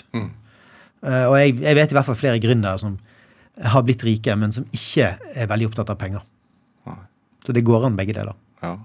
Eh, 1.04 1.26
og 1.26 1.34
jeg, 1.36 1.58
jeg 1.60 1.76
vet 1.76 1.92
i 1.92 1.96
hvert 1.98 2.08
fall 2.08 2.16
flere 2.16 2.40
gründere 2.40 2.80
som 2.80 2.94
har 3.60 3.84
blitt 3.84 4.04
rike, 4.06 4.32
men 4.40 4.54
som 4.54 4.64
ikke 4.72 5.10
er 5.36 5.50
veldig 5.50 5.68
opptatt 5.68 5.92
av 5.92 5.98
penger. 6.00 6.24
Så 7.44 7.52
det 7.56 7.64
går 7.64 7.84
an 7.88 7.96
begge 7.98 8.16
deler. 8.16 8.36
Ja. 8.62 8.76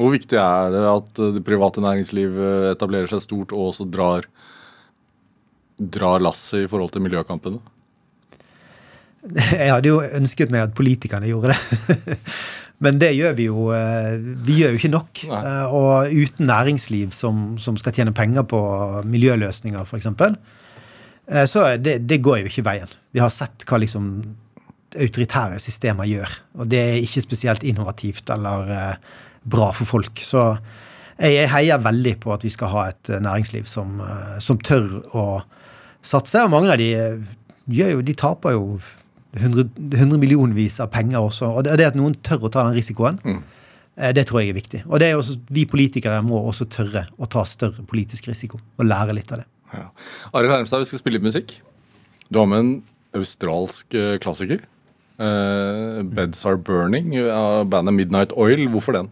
Hvor 0.00 0.12
viktig 0.14 0.38
er 0.40 0.72
det 0.72 0.82
at 0.88 1.20
eh, 1.22 1.34
det 1.36 1.44
private 1.46 1.82
næringslivet 1.84 2.72
etablerer 2.72 3.10
seg 3.12 3.22
stort 3.24 3.52
og 3.54 3.70
også 3.70 3.86
drar, 3.92 4.26
drar 5.78 6.22
lasset 6.24 6.64
i 6.64 6.70
forhold 6.70 6.92
til 6.94 7.04
miljøkampene? 7.04 7.60
Jeg 9.52 9.70
hadde 9.70 9.86
jo 9.92 10.00
ønsket 10.02 10.50
meg 10.50 10.64
at 10.66 10.74
politikerne 10.74 11.28
gjorde 11.30 11.52
det. 11.54 12.16
Men 12.82 12.96
det 12.98 13.12
gjør 13.14 13.36
vi 13.38 13.44
jo 13.46 13.68
eh, 13.76 14.16
Vi 14.42 14.56
gjør 14.58 14.72
jo 14.74 14.80
ikke 14.80 14.90
nok. 14.90 15.20
Nei. 15.30 15.42
Eh, 15.46 15.74
Og 15.78 16.16
uten 16.24 16.48
næringsliv 16.50 17.12
som, 17.14 17.52
som 17.62 17.78
skal 17.78 17.94
tjene 17.94 18.14
penger 18.16 18.48
på 18.48 18.62
miljøløsninger, 19.06 19.86
f.eks., 19.86 20.10
så 21.48 21.60
det, 21.78 22.00
det 22.10 22.16
går 22.20 22.40
jo 22.40 22.48
ikke 22.50 22.64
veien. 22.66 22.90
Vi 23.14 23.20
har 23.22 23.30
sett 23.32 23.62
hva 23.70 23.78
liksom 23.78 24.08
autoritære 24.98 25.60
systemer 25.62 26.08
gjør. 26.08 26.38
Og 26.60 26.70
det 26.70 26.80
er 26.80 27.02
ikke 27.02 27.24
spesielt 27.24 27.64
innovativt 27.66 28.30
eller 28.32 28.72
eh, 28.72 29.12
bra 29.48 29.70
for 29.76 29.88
folk. 29.88 30.22
Så 30.24 30.44
jeg, 31.18 31.48
heier 31.52 31.82
veldig 31.82 32.16
på 32.22 32.32
at 32.34 32.44
vi 32.44 32.52
skal 32.52 32.72
ha 32.72 32.88
et 32.92 33.12
eh, 33.12 33.22
næringsliv 33.22 33.68
som, 33.70 34.00
eh, 34.04 34.36
som 34.44 34.60
tør 34.60 35.00
å 35.16 35.26
satse. 36.02 36.42
Og 36.42 36.52
mange 36.52 36.72
av 36.72 36.80
de 36.80 36.90
gjør 37.72 37.96
jo, 37.96 38.04
de 38.06 38.18
taper 38.18 38.56
jo 38.56 38.66
100, 39.38 39.70
100 39.96 40.20
millionvis 40.20 40.80
av 40.84 40.92
penger 40.92 41.22
også. 41.22 41.52
Og 41.56 41.66
det, 41.66 41.78
det 41.80 41.92
at 41.92 41.98
noen 41.98 42.18
tør 42.26 42.48
å 42.48 42.52
ta 42.52 42.66
den 42.68 42.76
risikoen, 42.76 43.20
mm. 43.24 43.40
det 44.16 44.26
tror 44.28 44.42
jeg 44.42 44.52
er 44.52 44.58
viktig. 44.58 44.82
Og 44.90 45.00
det 45.00 45.08
er 45.08 45.20
også, 45.20 45.38
vi 45.52 45.64
politikere 45.68 46.20
må 46.26 46.42
også 46.42 46.68
tørre 46.72 47.06
å 47.16 47.28
ta 47.32 47.46
større 47.48 47.86
politisk 47.88 48.28
risiko 48.28 48.60
og 48.60 48.88
lære 48.88 49.16
litt 49.16 49.32
av 49.32 49.44
det. 49.44 49.48
Ja. 49.72 49.86
Arild 50.36 50.52
Hermstad, 50.52 50.82
vi 50.82 50.90
skal 50.90 51.00
spille 51.00 51.16
litt 51.16 51.30
musikk. 51.30 51.54
Du 52.28 52.42
har 52.42 52.50
med 52.50 52.60
en 52.60 52.74
australsk 53.16 53.96
klassiker. 54.20 54.60
Eh, 55.22 56.02
'Beds 56.02 56.44
Are 56.46 56.58
Burning' 56.58 57.14
av 57.30 57.68
bandet 57.70 57.94
Midnight 57.94 58.32
Oil. 58.34 58.66
Hvorfor 58.72 58.98
den? 58.98 59.10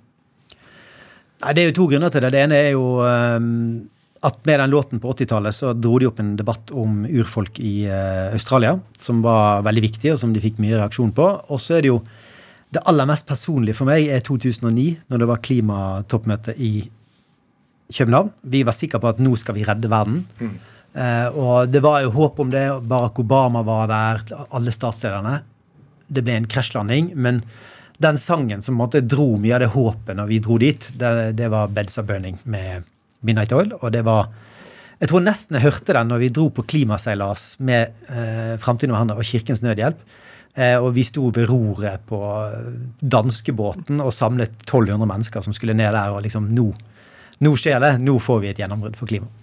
Nei, 1.41 1.53
Det 1.55 1.63
er 1.63 1.71
jo 1.71 1.79
to 1.79 1.89
grunner 1.89 2.11
til 2.11 2.25
det. 2.25 2.33
Det 2.33 2.43
ene 2.45 2.57
er 2.57 2.71
jo 2.73 3.01
ehm, 3.07 3.89
at 4.23 4.41
med 4.45 4.61
den 4.61 4.71
låten 4.71 5.01
på 5.01 5.15
80-tallet 5.15 5.55
så 5.57 5.73
dro 5.73 5.99
de 5.99 6.09
opp 6.11 6.19
en 6.21 6.35
debatt 6.37 6.73
om 6.77 7.05
urfolk 7.09 7.61
i 7.61 7.87
eh, 7.89 8.33
Australia, 8.35 8.79
som 8.99 9.23
var 9.23 9.63
veldig 9.65 9.85
viktig, 9.87 10.13
og 10.13 10.19
som 10.21 10.35
de 10.35 10.43
fikk 10.43 10.59
mye 10.61 10.77
reaksjon 10.77 11.13
på. 11.17 11.29
Og 11.49 11.61
så 11.63 11.79
er 11.79 11.87
det 11.87 11.93
jo 11.93 12.03
det 12.71 12.83
aller 12.87 13.09
mest 13.09 13.27
personlige 13.27 13.79
for 13.79 13.89
meg 13.89 14.11
er 14.13 14.21
2009, 14.23 15.01
når 15.11 15.23
det 15.23 15.29
var 15.31 15.41
klimatoppmøte 15.47 16.55
i 16.59 16.75
København. 17.91 18.31
Vi 18.53 18.61
var 18.67 18.77
sikre 18.77 19.01
på 19.03 19.09
at 19.11 19.23
nå 19.23 19.33
skal 19.41 19.57
vi 19.57 19.65
redde 19.67 19.91
verden. 19.91 20.21
Eh, 20.93 21.29
og 21.39 21.71
det 21.71 21.83
var 21.83 22.03
jo 22.05 22.13
håp 22.15 22.39
om 22.45 22.53
det. 22.53 22.67
Barack 22.91 23.19
Obama 23.19 23.65
var 23.67 23.89
der, 23.91 24.23
alle 24.53 24.75
statslederne. 24.75 25.41
Det 26.11 26.25
ble 26.27 26.37
en 26.41 26.49
krasjlanding. 26.51 27.13
Men 27.15 27.43
den 28.01 28.19
sangen 28.19 28.63
som 28.65 28.79
måtte 28.81 29.03
dro 29.05 29.35
mye 29.41 29.57
av 29.59 29.65
det 29.65 29.73
håpet 29.75 30.17
når 30.17 30.31
vi 30.31 30.39
dro 30.45 30.57
dit, 30.61 30.87
det, 30.99 31.33
det 31.39 31.51
var 31.53 31.69
'Beds 31.69 31.99
Are 32.01 32.07
Burning' 32.09 32.41
med 32.45 32.87
Midnight 33.21 33.53
Oil. 33.53 33.75
Og 33.81 33.93
det 33.93 34.05
var 34.05 34.33
Jeg 35.01 35.09
tror 35.09 35.23
nesten 35.25 35.57
jeg 35.57 35.65
hørte 35.65 35.95
den 35.97 36.11
når 36.13 36.19
vi 36.21 36.29
dro 36.29 36.51
på 36.53 36.63
klimaseilas 36.69 37.55
med 37.65 37.89
eh, 38.13 38.59
Framtiden 38.61 38.93
over 38.93 39.17
og 39.17 39.25
Kirkens 39.25 39.63
Nødhjelp. 39.65 39.97
Eh, 40.55 40.77
og 40.77 40.93
vi 40.93 41.07
sto 41.09 41.31
ved 41.33 41.49
roret 41.49 42.05
på 42.05 42.21
eh, 42.21 42.67
danskebåten 43.01 44.03
og 44.05 44.13
samlet 44.13 44.61
1200 44.67 45.09
mennesker 45.09 45.41
som 45.41 45.57
skulle 45.57 45.73
ned 45.73 45.95
der. 45.97 46.13
Og 46.13 46.21
liksom 46.27 46.51
nå, 46.53 46.67
nå 47.41 47.55
skjer 47.57 47.81
det. 47.81 47.95
Nå 48.05 48.19
får 48.21 48.43
vi 48.43 48.53
et 48.53 48.61
gjennombrudd 48.61 48.99
for 49.01 49.09
klimaet. 49.09 49.40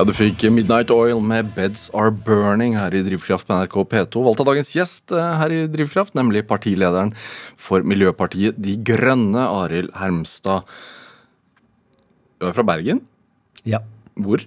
Ja, 0.00 0.04
du 0.08 0.14
fikk 0.16 0.46
Midnight 0.48 0.88
Oil 0.88 1.18
med 1.20 1.50
Beds 1.52 1.90
Are 1.92 2.08
Burning 2.08 2.72
her 2.72 2.94
i 2.96 3.02
Drivkraft 3.04 3.44
på 3.44 3.52
NRK 3.52 3.74
P2. 3.90 4.22
Valgt 4.24 4.40
av 4.40 4.46
dagens 4.48 4.70
gjest 4.72 5.12
eh, 5.12 5.32
her 5.36 5.52
i 5.52 5.58
Drivkraft, 5.68 6.14
nemlig 6.16 6.46
partilederen 6.48 7.10
for 7.60 7.84
Miljøpartiet 7.84 8.56
De 8.64 8.78
Grønne, 8.80 9.42
Arild 9.44 9.90
Hermstad. 10.00 10.64
Du 12.40 12.46
er 12.48 12.56
fra 12.56 12.64
Bergen? 12.70 13.02
Ja. 13.68 13.82
Hvor? 14.16 14.46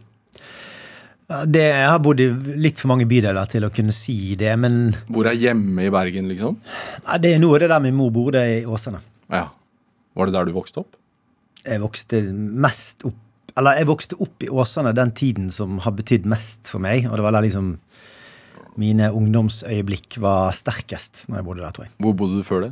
Det, 1.45 1.67
jeg 1.67 1.85
har 1.85 2.01
bodd 2.01 2.25
i 2.25 2.31
litt 2.57 2.81
for 2.81 2.89
mange 2.89 3.05
bydeler 3.13 3.45
til 3.53 3.69
å 3.69 3.69
kunne 3.77 3.93
si 3.93 4.33
det, 4.39 4.55
men 4.57 4.95
Hvor 5.05 5.29
er 5.29 5.37
hjemme 5.37 5.85
i 5.85 5.93
Bergen, 5.93 6.33
liksom? 6.33 6.57
nei, 7.05 7.19
det 7.21 7.35
er 7.35 7.45
noe 7.45 7.61
det 7.61 7.69
der 7.69 7.85
min 7.85 7.99
mor 8.01 8.09
bodde 8.15 8.41
i 8.55 8.63
Åsane. 8.65 9.05
Ja. 9.29 9.51
Var 10.17 10.33
det 10.33 10.39
der 10.39 10.49
du 10.49 10.57
vokste 10.57 10.81
opp? 10.81 10.97
Jeg 11.61 11.85
vokste 11.85 12.25
mest 12.33 13.05
opp 13.05 13.21
Eller 13.59 13.77
jeg 13.77 13.89
vokste 13.89 14.17
opp 14.23 14.43
i 14.43 14.49
Åsane 14.49 14.95
den 14.97 15.11
tiden 15.13 15.49
som 15.53 15.77
har 15.83 15.93
betydd 15.97 16.25
mest 16.29 16.69
for 16.71 16.81
meg. 16.83 17.05
Og 17.09 17.17
det 17.17 17.25
var 17.25 17.35
der 17.35 17.45
liksom 17.45 17.75
mine 18.81 19.11
ungdomsøyeblikk 19.13 20.17
var 20.23 20.53
sterkest 20.57 21.27
når 21.29 21.39
jeg 21.39 21.47
bodde 21.49 21.61
der, 21.61 21.75
tror 21.75 21.85
jeg. 21.85 21.93
Hvor 22.01 22.15
bodde 22.17 22.39
du 22.39 22.47
før 22.47 22.67
det? 22.67 22.71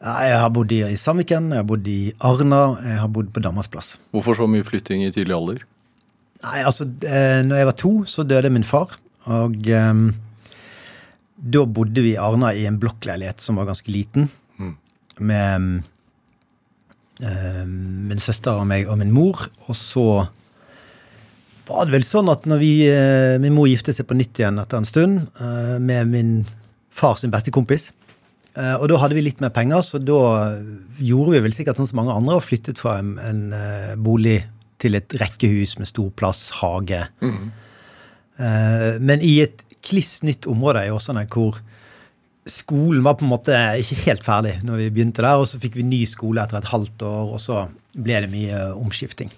Jeg 0.00 0.38
har 0.40 0.48
bodd 0.56 0.72
i 0.72 0.96
Sandviken, 0.96 1.50
jeg 1.52 1.60
har 1.60 1.68
bodd 1.68 1.88
i 1.92 1.98
Arna, 2.24 2.62
jeg 2.80 3.02
har 3.02 3.10
bodd 3.12 3.28
på 3.34 3.42
Danmarksplass. 3.44 3.98
Hvorfor 4.16 4.38
så 4.38 4.48
mye 4.48 4.64
flytting 4.64 5.04
i 5.04 5.12
tidlig 5.12 5.36
alder? 5.36 5.60
Nei, 6.40 6.62
altså, 6.64 6.86
eh, 7.04 7.42
når 7.44 7.60
jeg 7.60 7.68
var 7.68 7.76
to, 7.76 7.92
så 8.08 8.24
døde 8.24 8.50
min 8.50 8.64
far. 8.64 8.96
Og 9.28 9.68
um, 9.76 10.06
da 11.36 11.64
bodde 11.68 12.00
vi 12.00 12.14
i 12.14 12.20
Arna 12.20 12.54
i 12.56 12.64
en 12.68 12.80
blokkleilighet 12.80 13.44
som 13.44 13.60
var 13.60 13.68
ganske 13.68 13.92
liten. 13.92 14.30
Med 15.20 15.44
eh, 15.44 15.84
min 17.20 18.20
søster 18.22 18.56
og 18.56 18.68
meg 18.70 18.88
og 18.88 18.96
min 19.00 19.12
mor. 19.12 19.42
Og 19.68 19.76
så 19.76 20.04
var 21.70 21.86
det 21.86 21.94
vel 21.94 22.06
sånn 22.06 22.30
at 22.32 22.46
når 22.50 22.60
vi, 22.60 22.72
eh, 22.90 23.38
min 23.42 23.54
mor 23.54 23.68
gifte 23.70 23.94
seg 23.94 24.08
på 24.08 24.16
nytt 24.18 24.40
igjen 24.40 24.58
etter 24.62 24.80
en 24.80 24.88
stund 24.88 25.26
eh, 25.40 25.78
med 25.78 26.10
min 26.10 26.32
far 26.90 27.18
sin 27.20 27.32
beste 27.32 27.52
kompis, 27.54 27.90
eh, 28.56 28.74
og 28.76 28.88
da 28.90 28.98
hadde 29.02 29.16
vi 29.18 29.24
litt 29.28 29.42
mer 29.42 29.52
penger, 29.54 29.84
så 29.86 30.00
da 30.02 30.20
gjorde 30.98 31.36
vi 31.36 31.44
vel 31.46 31.54
sikkert 31.56 31.80
sånn 31.80 31.90
som 31.90 32.00
mange 32.02 32.16
andre 32.16 32.40
og 32.40 32.46
flyttet 32.46 32.80
fra 32.80 32.98
en, 33.02 33.14
en 33.22 33.42
eh, 33.56 33.94
bolig 34.00 34.40
til 34.80 34.96
et 34.96 35.18
rekkehus 35.20 35.76
med 35.78 35.90
stor 35.90 36.08
plass, 36.16 36.48
hage. 36.58 37.04
Eh, 38.40 38.92
men 38.98 39.22
i 39.22 39.36
et 39.44 39.62
kliss 39.84 40.20
nytt 40.26 40.48
område 40.50 40.86
i 40.86 40.92
Åsane 40.92 41.26
hvor 41.30 41.60
skolen 42.48 43.04
var 43.04 43.18
på 43.18 43.26
en 43.26 43.32
måte 43.32 43.56
ikke 43.82 43.98
helt 44.06 44.24
ferdig 44.24 44.54
når 44.66 44.84
vi 44.84 44.90
begynte 44.94 45.24
der, 45.24 45.40
og 45.40 45.48
så 45.50 45.60
fikk 45.60 45.76
vi 45.78 45.86
ny 45.86 46.04
skole 46.08 46.42
etter 46.42 46.60
et 46.60 46.70
halvt 46.72 47.04
år, 47.06 47.34
og 47.36 47.42
så 47.42 47.66
ble 47.96 48.22
det 48.24 48.30
mye 48.32 48.62
omskifting. 48.78 49.32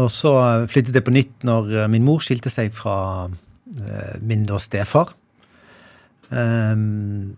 Og 0.00 0.10
så 0.14 0.32
flyttet 0.70 0.96
jeg 0.96 1.06
på 1.06 1.14
nytt 1.14 1.46
når 1.46 1.72
eh, 1.74 1.90
min 1.90 2.04
mor 2.06 2.22
skilte 2.22 2.52
seg 2.52 2.70
fra 2.76 3.26
eh, 3.26 4.18
min 4.22 4.44
da 4.46 4.60
stefar. 4.62 5.16
Um, 6.30 7.34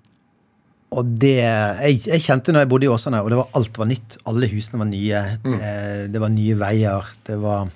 og 0.93 1.15
det 1.17 1.39
jeg, 1.41 2.03
jeg 2.05 2.21
kjente 2.21 2.53
når 2.53 2.67
jeg 2.67 2.71
bodde 2.75 2.85
i 2.85 2.91
Åsane, 2.93 3.23
og 3.25 3.31
det 3.33 3.39
var, 3.41 3.49
alt 3.57 3.79
var 3.81 3.89
nytt. 3.89 4.19
Alle 4.29 4.51
husene 4.53 4.83
var 4.83 4.91
nye. 4.91 5.23
Eh, 5.49 6.03
det 6.13 6.21
var 6.21 6.35
nye 6.35 6.59
veier. 6.61 7.09
Det 7.25 7.39
var 7.41 7.73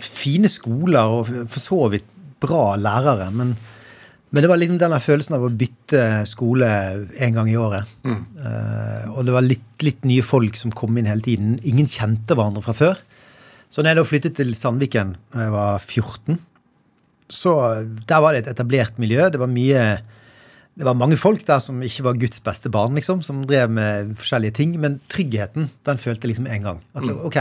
fine 0.00 0.48
skoler 0.48 1.18
og 1.18 1.28
for 1.28 1.60
så 1.60 1.80
vidt 1.92 2.08
bra 2.42 2.72
lærere. 2.80 3.28
Men, 3.36 3.52
men 4.32 4.44
det 4.44 4.48
var 4.48 4.60
liksom 4.60 4.78
denne 4.80 4.98
følelsen 5.04 5.36
av 5.36 5.42
å 5.44 5.50
bytte 5.52 6.02
skole 6.28 6.68
en 7.20 7.34
gang 7.36 7.50
i 7.52 7.56
året. 7.60 7.88
Eh, 8.08 9.10
og 9.12 9.26
det 9.28 9.34
var 9.34 9.44
litt, 9.44 9.66
litt 9.84 10.06
nye 10.08 10.24
folk 10.24 10.56
som 10.56 10.72
kom 10.72 10.96
inn 10.96 11.08
hele 11.10 11.24
tiden. 11.24 11.58
Ingen 11.68 11.90
kjente 11.90 12.32
hverandre 12.38 12.64
fra 12.64 12.74
før. 12.76 13.02
Så 13.72 13.84
når 13.84 13.92
jeg 13.92 13.98
da 14.00 14.06
flyttet 14.08 14.38
til 14.40 14.54
Sandviken 14.56 15.14
da 15.34 15.46
jeg 15.46 15.52
var 15.52 15.84
14, 15.84 16.40
så 17.32 17.52
der 18.08 18.24
var 18.24 18.32
det 18.32 18.42
et 18.42 18.50
etablert 18.54 18.98
miljø. 19.00 19.28
Det 19.32 19.40
var 19.40 19.52
mye 19.52 19.84
det 20.72 20.86
var 20.88 20.96
mange 20.96 21.18
folk 21.20 21.42
der 21.44 21.60
som 21.60 21.82
ikke 21.84 22.04
var 22.06 22.16
Guds 22.20 22.40
beste 22.44 22.70
barn, 22.72 22.94
liksom, 22.96 23.20
som 23.24 23.42
drev 23.44 23.68
med 23.76 24.14
forskjellige 24.16 24.56
ting. 24.56 24.72
Men 24.80 24.96
tryggheten, 25.12 25.68
den 25.84 26.00
følte 26.00 26.24
jeg 26.24 26.32
liksom 26.32 26.48
en 26.48 26.64
gang. 26.68 26.80
At 26.96 27.04
ok, 27.12 27.36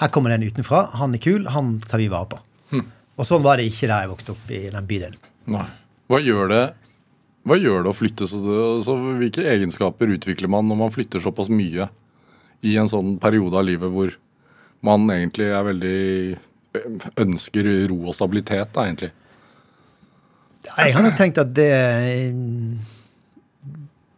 her 0.00 0.12
kommer 0.14 0.32
den 0.32 0.46
utenfra. 0.48 0.86
Han 0.96 1.12
er 1.16 1.20
kul, 1.20 1.44
han 1.52 1.74
tar 1.84 2.00
vi 2.00 2.08
vare 2.12 2.30
på. 2.32 2.40
Og 3.20 3.28
sånn 3.28 3.44
var 3.44 3.60
det 3.60 3.66
ikke 3.68 3.90
der 3.90 4.06
jeg 4.06 4.12
vokste 4.14 4.32
opp 4.32 4.52
i 4.56 4.62
den 4.72 4.88
bydelen. 4.88 5.20
Nei. 5.52 5.66
Hva 6.10 6.18
gjør 6.24 6.50
det 6.50 6.64
Hva 7.46 7.56
gjør 7.60 7.84
det 7.84 7.92
å 7.92 7.96
flytte 7.96 8.26
så, 8.28 8.40
så 8.82 8.96
Hvilke 9.20 9.46
egenskaper 9.46 10.10
utvikler 10.16 10.50
man 10.50 10.66
når 10.68 10.80
man 10.82 10.94
flytter 10.94 11.22
såpass 11.22 11.52
mye 11.52 11.88
i 12.66 12.74
en 12.76 12.90
sånn 12.92 13.14
periode 13.16 13.56
av 13.56 13.64
livet 13.64 13.88
hvor 13.88 14.10
man 14.84 15.06
egentlig 15.14 15.46
er 15.48 15.62
veldig 15.64 16.00
ønsker 17.24 17.68
ro 17.88 17.96
og 18.10 18.12
stabilitet, 18.12 18.68
da, 18.74 18.84
egentlig? 18.84 19.08
Jeg 20.68 20.92
har 20.92 21.06
nok 21.06 21.16
tenkt 21.16 21.40
at 21.40 21.54
det 21.56 21.72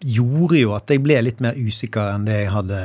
gjorde 0.03 0.59
jo 0.59 0.74
at 0.74 0.90
jeg 0.90 1.03
ble 1.05 1.20
litt 1.22 1.40
mer 1.45 1.55
usikker 1.55 2.16
enn 2.16 2.26
det 2.26 2.40
jeg 2.40 2.51
hadde, 2.51 2.82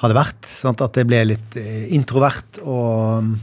hadde 0.00 0.16
vært. 0.16 0.48
Sant? 0.48 0.80
At 0.80 0.96
jeg 0.96 1.08
ble 1.10 1.20
litt 1.28 1.60
eh, 1.60 1.86
introvert 1.92 2.60
og 2.64 3.34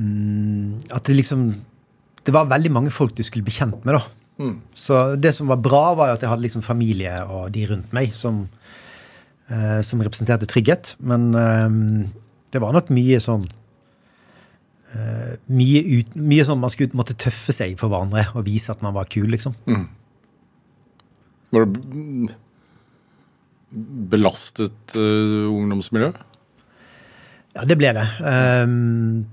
mm, 0.00 0.88
At 0.96 1.04
det 1.04 1.20
liksom 1.20 1.50
Det 2.26 2.34
var 2.34 2.48
veldig 2.50 2.72
mange 2.74 2.92
folk 2.94 3.14
du 3.16 3.22
skulle 3.26 3.46
bli 3.46 3.54
kjent 3.54 3.84
med, 3.86 3.96
da. 3.96 4.02
Så 4.76 5.16
det 5.16 5.32
som 5.36 5.48
var 5.48 5.60
bra, 5.64 5.94
var 5.96 6.10
jo 6.10 6.16
at 6.18 6.24
jeg 6.24 6.30
hadde 6.32 6.44
liksom 6.44 6.64
familie 6.64 7.12
og 7.24 7.48
de 7.54 7.64
rundt 7.70 7.92
meg 7.96 8.12
som, 8.14 8.44
eh, 9.48 9.80
som 9.86 10.02
representerte 10.04 10.48
trygghet. 10.50 10.96
Men 11.00 11.30
eh, 11.34 11.68
det 12.52 12.60
var 12.62 12.76
nok 12.76 12.90
mye 12.92 13.20
sånn 13.22 13.46
eh, 14.92 15.36
mye, 15.48 15.84
ut, 16.00 16.16
mye 16.18 16.44
sånn 16.48 16.60
man 16.60 16.72
skulle 16.74 16.98
måtte 16.98 17.16
tøffe 17.16 17.54
seg 17.56 17.78
for 17.80 17.92
hverandre 17.92 18.28
og 18.34 18.44
vise 18.48 18.74
at 18.74 18.84
man 18.84 18.96
var 18.96 19.08
kul, 19.12 19.30
liksom. 19.32 19.56
Var 21.54 21.64
det 21.64 22.34
belastet 24.10 24.94
uh, 24.96 25.48
ungdomsmiljø? 25.50 26.12
Ja, 27.56 27.64
det 27.66 27.76
ble 27.80 27.90
det. 27.96 28.04
Um, 28.22 29.24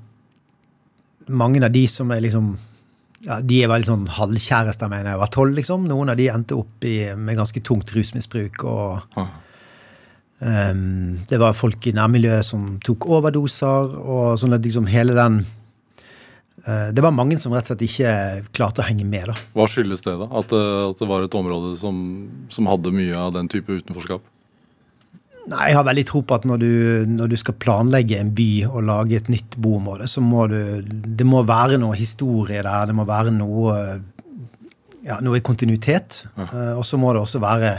mange 1.28 1.62
av 1.64 1.72
de 1.76 1.84
som 1.91 2.12
er 2.12 2.24
liksom 2.24 2.54
ja, 3.24 3.40
De 3.42 3.62
var 3.70 3.80
litt 3.80 3.88
sånn 3.90 4.08
halvkjærester 4.12 4.90
med 4.92 5.06
da 5.06 5.14
jeg 5.16 5.22
var 5.24 5.32
tolv, 5.34 5.56
liksom. 5.56 5.88
Noen 5.88 6.12
av 6.12 6.20
de 6.20 6.28
endte 6.34 6.58
opp 6.60 6.84
i, 6.88 6.98
med 7.16 7.38
ganske 7.40 7.62
tungt 7.64 7.94
rusmisbruk. 7.96 8.64
og 8.68 9.02
Ah. 9.20 9.28
ehm, 10.42 11.24
Det 11.30 11.40
var 11.40 11.54
folk 11.54 11.88
i 11.88 11.94
nærmiljøet 11.96 12.46
som 12.46 12.80
tok 12.84 13.08
overdoser, 13.08 13.96
og 14.04 14.40
sånn 14.40 14.54
at 14.58 14.62
liksom 14.66 14.88
hele 14.88 15.14
den 15.16 15.46
uh, 16.68 16.92
Det 16.92 17.02
var 17.04 17.12
mange 17.16 17.40
som 17.40 17.54
rett 17.54 17.64
og 17.70 17.74
slett 17.78 17.88
ikke 17.88 18.12
klarte 18.54 18.84
å 18.84 18.88
henge 18.88 19.06
med, 19.06 19.28
da. 19.32 19.34
Hva 19.56 19.68
skyldes 19.68 20.04
det, 20.06 20.18
da? 20.20 20.28
At, 20.32 20.52
eh, 20.52 20.90
at 20.90 21.00
det 21.00 21.08
var 21.10 21.24
et 21.24 21.36
område 21.36 21.78
som, 21.80 21.98
som 22.50 22.68
hadde 22.68 22.92
mye 22.94 23.16
av 23.16 23.34
den 23.34 23.48
type 23.52 23.68
utenforskap? 23.72 24.22
Nei, 25.52 25.66
Jeg 25.70 25.76
har 25.76 25.84
veldig 25.84 26.06
tro 26.08 26.22
på 26.24 26.38
at 26.38 26.46
når 26.48 26.62
du, 26.62 26.72
når 27.12 27.34
du 27.34 27.38
skal 27.39 27.58
planlegge 27.60 28.16
en 28.20 28.32
by 28.36 28.50
og 28.70 28.86
lage 28.88 29.18
et 29.20 29.32
nytt 29.32 29.58
boområde, 29.60 30.08
så 30.08 30.24
må 30.24 30.48
du 30.48 30.60
Det 30.84 31.28
må 31.28 31.44
være 31.44 31.80
noe 31.82 31.98
historie 32.00 32.64
der. 32.64 32.88
Det 32.88 32.96
må 32.96 33.04
være 33.08 33.34
noe 33.36 33.76
ja, 35.04 35.20
noe 35.24 35.39
i 35.39 35.44
kontinuitet. 35.44 36.24
Eh, 36.39 36.72
og 36.78 36.86
så 36.88 37.00
må 37.00 37.12
det 37.14 37.24
også 37.24 37.41
være 37.44 37.76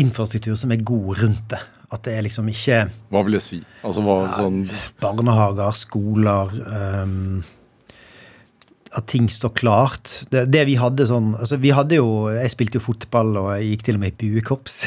infrastruktur 0.00 0.56
som 0.56 0.72
er 0.72 0.84
god 0.86 1.22
rundt 1.22 1.46
det. 1.52 1.60
At 1.90 2.04
det 2.06 2.12
er 2.14 2.22
liksom 2.22 2.46
ikke 2.46 2.84
Hva 3.10 3.20
vil 3.26 3.34
jeg 3.34 3.42
si? 3.42 3.56
Altså 3.82 4.02
hva 4.06 4.20
sånn 4.36 4.60
barnehager, 5.02 5.74
skoler 5.74 6.52
um, 7.02 7.40
At 8.94 9.08
ting 9.10 9.26
står 9.26 9.50
klart. 9.58 10.12
Det, 10.30 10.44
det 10.54 10.62
vi 10.68 10.76
hadde 10.78 11.08
sånn 11.10 11.32
altså 11.34 11.58
Vi 11.58 11.72
hadde 11.74 11.98
jo 11.98 12.28
Jeg 12.30 12.52
spilte 12.54 12.78
jo 12.78 12.84
fotball, 12.84 13.34
og 13.42 13.50
jeg 13.56 13.72
gikk 13.72 13.88
til 13.88 13.98
og 13.98 14.04
med 14.04 14.14
i 14.14 14.30
buekorps 14.30 14.78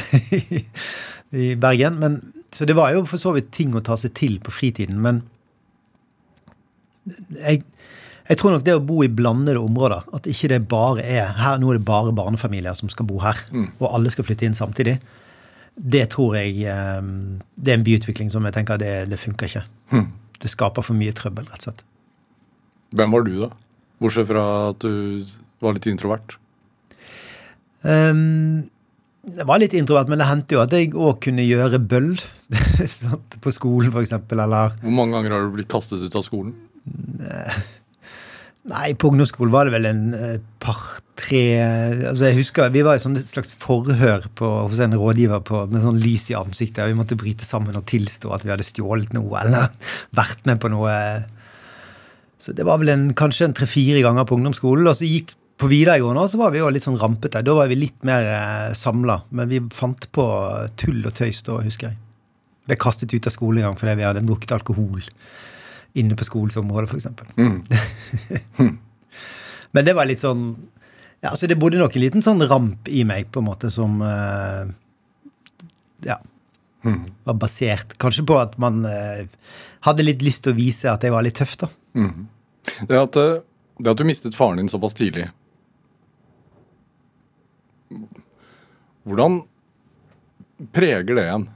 i, 1.34 1.54
Bergen. 1.60 2.00
Men, 2.02 2.20
så 2.54 2.68
det 2.70 2.78
var 2.78 2.94
jo 2.96 3.06
for 3.10 3.22
så 3.22 3.34
vidt 3.36 3.52
ting 3.56 3.76
å 3.76 3.84
ta 3.86 3.98
seg 4.00 4.14
til 4.18 4.40
på 4.44 4.54
fritiden. 4.54 5.02
Men 5.04 5.24
jeg, 7.36 7.64
jeg 8.30 8.40
tror 8.40 8.56
nok 8.56 8.66
det 8.68 8.78
å 8.78 8.84
bo 8.86 9.02
i 9.04 9.12
blandede 9.12 9.62
områder, 9.62 10.06
at 10.16 10.30
ikke 10.30 10.54
det 10.54 10.62
bare 10.72 11.04
er 11.04 11.34
her, 11.40 11.60
Nå 11.60 11.74
er 11.74 11.82
det 11.82 11.88
bare 11.88 12.16
barnefamilier 12.16 12.78
som 12.80 12.92
skal 12.94 13.10
bo 13.10 13.20
her, 13.24 13.42
og 13.82 13.90
alle 13.90 14.14
skal 14.14 14.28
flytte 14.28 14.48
inn 14.48 14.58
samtidig. 14.58 15.00
Det 15.74 16.04
tror 16.14 16.36
jeg 16.38 16.68
eh, 16.70 17.02
Det 17.58 17.72
er 17.72 17.80
en 17.80 17.86
byutvikling 17.86 18.28
som 18.30 18.46
jeg 18.46 18.54
tenker 18.54 18.78
det, 18.78 19.10
det 19.10 19.18
funker 19.18 19.50
ikke. 19.50 19.64
Det 20.44 20.52
skaper 20.52 20.86
for 20.86 20.98
mye 20.98 21.16
trøbbel, 21.16 21.48
rett 21.50 21.64
og 21.64 21.72
slett. 21.72 21.84
Hvem 22.94 23.16
var 23.16 23.26
du, 23.26 23.34
da? 23.42 23.50
Bortsett 24.04 24.28
fra 24.30 24.44
at 24.70 24.84
du 24.84 25.24
var 25.64 25.78
litt 25.78 25.88
introvert. 25.90 26.36
Um, 27.84 28.70
jeg 29.24 29.48
var 29.48 29.62
litt 29.62 29.76
introvert, 29.78 30.10
men 30.12 30.20
det 30.20 30.28
hendte 30.28 30.58
jo 30.58 30.64
at 30.64 30.74
jeg 30.76 30.92
òg 31.00 31.22
kunne 31.24 31.46
gjøre 31.46 31.80
bøll. 31.80 32.12
sant, 32.92 33.38
på 33.44 33.54
skolen, 33.56 33.94
for 33.94 34.04
eksempel, 34.04 34.42
eller 34.44 34.76
Hvor 34.82 34.98
mange 34.98 35.16
ganger 35.16 35.38
har 35.38 35.46
du 35.46 35.56
blitt 35.56 35.72
kastet 35.72 36.04
ut 36.04 36.20
av 36.20 36.26
skolen? 36.26 36.52
Nei, 38.64 38.94
på 38.96 39.10
ungdomsskolen 39.12 39.52
var 39.52 39.68
det 39.68 39.74
vel 39.74 39.88
en 39.90 40.04
eh, 40.16 40.36
par-tre 40.64 41.42
altså 42.08 42.30
jeg 42.30 42.38
husker, 42.38 42.70
Vi 42.72 42.84
var 42.86 42.96
i 42.96 43.02
et 43.20 43.32
slags 43.32 43.52
forhør 43.60 44.28
på, 44.40 44.48
hos 44.70 44.80
en 44.84 44.96
rådgiver 44.96 45.44
på, 45.44 45.66
med 45.72 45.84
sånn 45.84 46.00
lys 46.04 46.30
i 46.32 46.38
ansiktet. 46.40 46.86
Vi 46.88 46.96
måtte 46.96 47.20
bryte 47.20 47.48
sammen 47.48 47.76
og 47.80 47.88
tilstå 47.92 48.32
at 48.32 48.44
vi 48.44 48.52
hadde 48.54 48.68
stjålet 48.68 49.12
noe 49.16 49.40
eller 49.42 49.72
vært 50.20 50.44
med 50.48 50.64
på 50.64 50.72
noe. 50.72 50.96
Så 52.40 52.56
det 52.56 52.68
var 52.68 52.80
vel 52.80 52.92
en, 52.92 53.10
kanskje 53.16 53.50
en 53.50 53.56
tre-fire 53.56 54.04
ganger 54.04 54.28
på 54.28 54.40
ungdomsskolen. 54.40 54.88
Og 54.88 55.00
så 55.00 55.08
gikk 55.08 55.36
på 55.58 55.70
videregående 55.70 56.26
så 56.30 56.40
var 56.42 56.52
vi 56.54 56.62
jo 56.62 56.70
litt 56.74 56.86
sånn 56.86 57.00
rampete. 57.00 57.44
Da 57.46 57.54
var 57.56 57.70
vi 57.72 57.78
litt 57.78 58.00
mer 58.08 58.26
eh, 58.26 58.74
samla. 58.78 59.20
Men 59.36 59.52
vi 59.52 59.62
fant 59.74 60.08
på 60.16 60.26
tull 60.82 61.04
og 61.06 61.14
tøys 61.18 61.44
da, 61.46 61.60
husker 61.64 61.92
jeg. 61.92 62.00
Ble 62.68 62.78
kastet 62.80 63.14
ut 63.14 63.28
av 63.28 63.36
skolen 63.36 63.62
en 63.62 63.70
gang 63.70 63.80
fordi 63.80 63.98
vi 64.00 64.08
hadde 64.08 64.24
drukket 64.26 64.56
alkohol 64.56 65.04
inne 66.00 66.18
på 66.18 66.26
skolens 66.26 66.58
område, 66.58 66.90
f.eks. 66.90 67.08
Men 69.74 69.86
det 69.86 69.94
var 69.98 70.08
litt 70.10 70.22
sånn 70.22 70.46
ja, 71.24 71.32
altså 71.32 71.48
Det 71.48 71.56
bodde 71.60 71.80
nok 71.80 71.94
en 71.96 72.04
liten 72.04 72.24
sånn 72.26 72.44
ramp 72.50 72.90
i 72.92 73.06
meg, 73.08 73.30
på 73.32 73.40
en 73.40 73.48
måte, 73.48 73.70
som 73.72 74.02
eh, 74.04 74.66
Ja. 76.08 76.18
Var 76.84 77.38
basert 77.40 77.94
kanskje 78.02 78.26
på 78.28 78.36
at 78.42 78.58
man 78.60 78.82
eh, 78.90 79.30
hadde 79.88 80.04
litt 80.04 80.24
lyst 80.26 80.44
til 80.44 80.52
å 80.52 80.58
vise 80.58 80.92
at 80.92 81.06
jeg 81.06 81.14
var 81.14 81.24
litt 81.24 81.38
tøff, 81.40 81.56
da. 81.62 81.70
Det 82.90 83.00
at, 83.00 83.20
eh, 83.22 83.40
det 83.80 83.94
at 83.94 84.02
du 84.02 84.04
mistet 84.08 84.36
faren 84.36 84.60
din 84.60 84.72
såpass 84.72 84.98
tidlig 84.98 85.30
Hvordan 89.04 89.42
preger 90.74 91.18
det 91.18 91.28
en? 91.30 91.48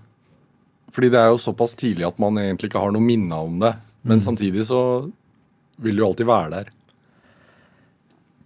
Fordi 0.93 1.11
det 1.13 1.19
er 1.21 1.29
jo 1.29 1.41
såpass 1.41 1.75
tidlig 1.77 2.07
at 2.07 2.17
man 2.21 2.39
egentlig 2.41 2.71
ikke 2.71 2.81
har 2.81 2.93
noe 2.95 3.05
minne 3.05 3.38
om 3.47 3.59
det. 3.61 3.75
Men 4.07 4.23
samtidig 4.23 4.65
så 4.69 4.81
vil 5.83 5.97
du 5.97 6.01
jo 6.01 6.09
alltid 6.09 6.29
være 6.29 6.51
der. 6.55 6.69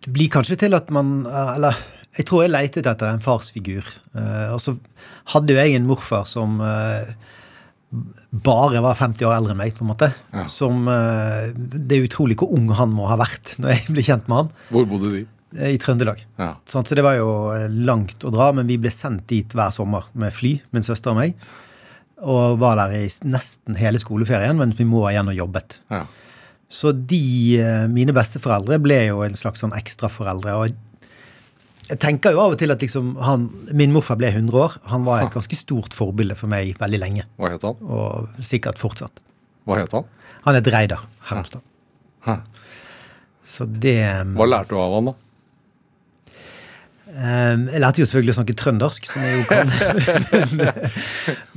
Det 0.02 0.14
blir 0.14 0.32
kanskje 0.34 0.58
til 0.64 0.74
at 0.74 0.90
man 0.94 1.22
eh, 1.30 1.52
Eller 1.56 1.78
jeg 2.18 2.26
tror 2.28 2.42
jeg 2.44 2.52
leitet 2.52 2.88
etter 2.90 3.08
en 3.08 3.24
farsfigur. 3.24 3.86
Eh, 4.18 4.50
og 4.52 4.60
så 4.60 4.74
hadde 5.32 5.54
jo 5.54 5.62
jeg 5.62 5.78
en 5.78 5.86
morfar 5.88 6.26
som 6.28 6.58
eh, 6.66 7.14
bare 8.36 8.82
var 8.84 9.00
50 9.00 9.24
år 9.30 9.38
eldre 9.38 9.54
enn 9.54 9.62
meg, 9.62 9.72
på 9.78 9.86
en 9.86 9.92
måte. 9.94 10.10
Ja. 10.34 10.44
Som 10.52 10.88
Det 10.88 11.96
er 11.96 12.08
utrolig 12.08 12.38
hvor 12.40 12.52
ung 12.56 12.70
han 12.76 12.92
må 12.96 13.08
ha 13.08 13.18
vært 13.20 13.56
når 13.60 13.76
jeg 13.76 13.96
ble 13.96 14.06
kjent 14.08 14.28
med 14.32 14.42
han. 14.42 14.52
Hvor 14.72 14.88
bodde 14.92 15.14
de? 15.14 15.24
Eh, 15.58 15.74
I 15.76 15.80
Trøndelag. 15.82 16.24
Ja. 16.40 16.54
Så 16.68 16.84
det 16.96 17.04
var 17.06 17.18
jo 17.20 17.30
eh, 17.56 17.68
langt 17.70 18.24
å 18.24 18.32
dra, 18.34 18.52
men 18.56 18.70
vi 18.70 18.80
ble 18.82 18.92
sendt 18.94 19.28
dit 19.32 19.54
hver 19.58 19.74
sommer 19.76 20.08
med 20.14 20.34
fly, 20.36 20.58
min 20.72 20.86
søster 20.86 21.14
og 21.14 21.22
meg. 21.22 21.36
Og 22.22 22.60
var 22.62 22.78
der 22.78 22.94
i 23.00 23.06
nesten 23.26 23.78
hele 23.80 24.00
skoleferien, 24.02 24.58
mens 24.60 24.78
min 24.78 24.92
mor 24.92 25.10
igjen 25.12 25.32
og 25.32 25.38
jobbet. 25.38 25.80
ja. 25.92 26.06
Så 26.72 26.94
de, 26.96 27.60
eh, 27.60 27.88
mine 27.92 28.14
besteforeldre 28.16 28.78
ble 28.80 29.02
jo 29.10 29.26
en 29.26 29.34
slags 29.36 29.60
sånn 29.60 29.74
ekstraforeldre. 29.76 30.54
Og 30.56 31.90
jeg 31.90 32.00
tenker 32.00 32.32
jo 32.32 32.40
av 32.40 32.54
og 32.54 32.62
til 32.62 32.72
at 32.72 32.80
liksom 32.80 33.18
han, 33.20 33.50
Min 33.76 33.92
morfar 33.92 34.16
ble 34.16 34.30
100 34.32 34.56
år. 34.56 34.78
Han 34.94 35.04
var 35.04 35.26
et 35.26 35.34
ganske 35.34 35.58
stort 35.60 35.92
forbilde 35.92 36.38
for 36.40 36.48
meg 36.48 36.78
veldig 36.80 37.02
lenge. 37.02 37.26
Hva 37.36 37.52
het 37.52 37.66
han? 37.68 37.76
Og 37.84 38.30
sikkert 38.40 38.80
fortsatt. 38.80 39.20
Hva 39.68 39.82
het 39.82 39.92
han? 39.92 40.08
Han 40.46 40.56
het 40.56 40.70
Reidar 40.72 41.04
Hermstad. 41.28 41.62
Hæ. 42.24 42.38
Så 43.44 43.68
det 43.68 43.98
Hva 44.38 44.48
lærte 44.48 44.72
du 44.72 44.80
av 44.80 44.96
han, 44.96 45.12
da? 45.12 45.16
Eh, 47.12 47.56
Jeg 47.74 47.82
lærte 47.84 48.02
jo 48.02 48.08
selvfølgelig 48.08 48.34
å 48.34 48.38
snakke 48.40 48.56
trøndersk, 48.62 49.08
som 49.10 49.26
jeg 49.26 49.40
jo 49.40 49.46
kan. 49.50 49.72
men, 50.58 50.92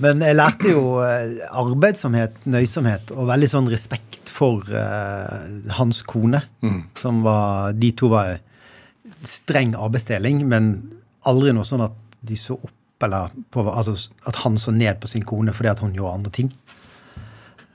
men 0.02 0.24
jeg 0.26 0.38
lærte 0.38 0.72
jo 0.72 0.84
eh, 1.06 1.36
arbeidsomhet, 1.54 2.40
nøysomhet 2.50 3.12
og 3.14 3.28
veldig 3.30 3.50
sånn 3.52 3.70
respekt 3.72 4.32
for 4.34 4.66
eh, 4.74 5.44
hans 5.78 6.02
kone. 6.10 6.42
Som 6.98 7.22
var 7.26 7.74
De 7.78 7.92
to 7.94 8.10
var 8.12 8.36
streng 9.24 9.76
arbeidsdeling, 9.78 10.42
men 10.50 10.72
aldri 11.28 11.54
noe 11.56 11.64
sånn 11.64 11.86
at 11.86 11.94
de 12.24 12.36
så 12.36 12.56
opp 12.58 12.72
eller 13.04 13.32
på, 13.52 13.60
altså 13.68 13.94
at 14.28 14.38
han 14.44 14.54
så 14.56 14.72
ned 14.72 14.96
på 15.02 15.08
sin 15.10 15.24
kone 15.28 15.52
fordi 15.52 15.68
at 15.68 15.80
hun 15.84 15.94
gjorde 15.96 16.18
andre 16.18 16.30
ting. 16.32 16.50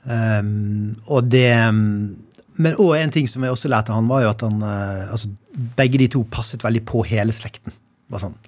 Um, 0.08 0.96
og 1.12 1.26
det 1.28 1.52
Men 1.70 2.78
òg 2.80 2.94
en 2.96 3.12
ting 3.12 3.28
som 3.28 3.44
jeg 3.44 3.52
også 3.52 3.68
lærte 3.68 3.92
han, 3.92 4.08
var 4.08 4.24
jo 4.24 4.30
at 4.32 4.42
han 4.44 4.62
eh, 4.64 5.12
altså, 5.12 5.28
Begge 5.76 5.98
de 5.98 6.08
to 6.12 6.24
passet 6.30 6.62
veldig 6.64 6.84
på 6.86 7.02
hele 7.10 7.34
slekten. 7.34 7.74
Bare 8.10 8.28
sånn 8.28 8.38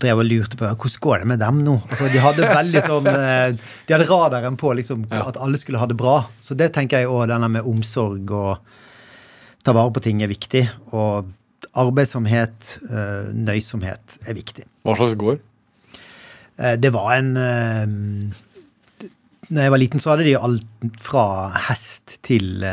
drev 0.00 0.20
og 0.22 0.28
lurte 0.28 0.58
på 0.58 0.68
hvordan 0.68 1.02
går 1.02 1.22
det 1.22 1.28
med 1.32 1.40
dem 1.42 1.60
nå. 1.66 1.76
Altså, 1.88 2.08
de 2.12 2.22
hadde 2.22 2.50
veldig 2.50 2.82
sånn 2.84 3.08
eh, 3.10 3.56
De 3.88 3.94
hadde 3.96 4.08
radaren 4.10 4.58
på 4.60 4.72
liksom, 4.78 5.06
at 5.10 5.38
alle 5.42 5.58
skulle 5.60 5.80
ha 5.82 5.88
det 5.90 5.98
bra. 5.98 6.20
Så 6.44 6.56
det 6.58 6.72
tenker 6.76 7.02
jeg 7.02 7.10
òg, 7.10 7.26
denne 7.30 7.48
med 7.52 7.66
omsorg 7.66 8.30
og 8.34 8.60
ta 9.66 9.74
vare 9.74 9.90
på 9.94 10.02
ting 10.04 10.22
er 10.22 10.30
viktig. 10.30 10.62
Og 10.94 11.32
arbeidsomhet, 11.76 12.76
eh, 12.86 13.32
nøysomhet 13.34 14.18
er 14.26 14.38
viktig. 14.38 14.66
Hva 14.86 14.96
slags 14.98 15.16
gård? 15.18 15.42
Eh, 16.58 16.76
Det 16.76 16.92
var 16.92 17.16
en 17.16 17.32
Når 19.48 19.62
jeg 19.62 19.70
var 19.70 19.78
liten, 19.78 20.00
så 20.02 20.10
hadde 20.10 20.24
de 20.26 20.36
alt 20.36 20.64
fra 20.98 21.50
hest 21.68 22.18
til 22.26 22.64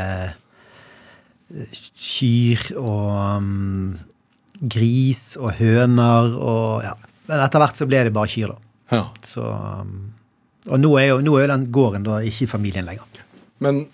kyr 1.54 2.64
og 2.82 3.38
um, 3.38 3.98
gris 4.74 5.24
og 5.40 5.52
høner 5.60 6.34
og 6.38 6.84
ja. 6.86 6.94
Men 7.30 7.40
etter 7.46 7.62
hvert 7.64 7.78
så 7.80 7.88
ble 7.88 8.02
det 8.08 8.14
bare 8.16 8.28
kyr, 8.32 8.52
da. 8.52 8.58
Ja. 8.98 9.04
Så, 9.24 9.44
um, 9.48 10.14
og 10.68 10.80
nå 10.82 10.90
er, 11.00 11.08
jo, 11.14 11.20
nå 11.24 11.38
er 11.38 11.46
jo 11.46 11.52
den 11.54 11.68
gården 11.76 12.04
da 12.08 12.18
ikke 12.26 12.44
i 12.48 12.50
familien 12.52 12.88
lenger. 12.90 13.22
Men 13.64 13.86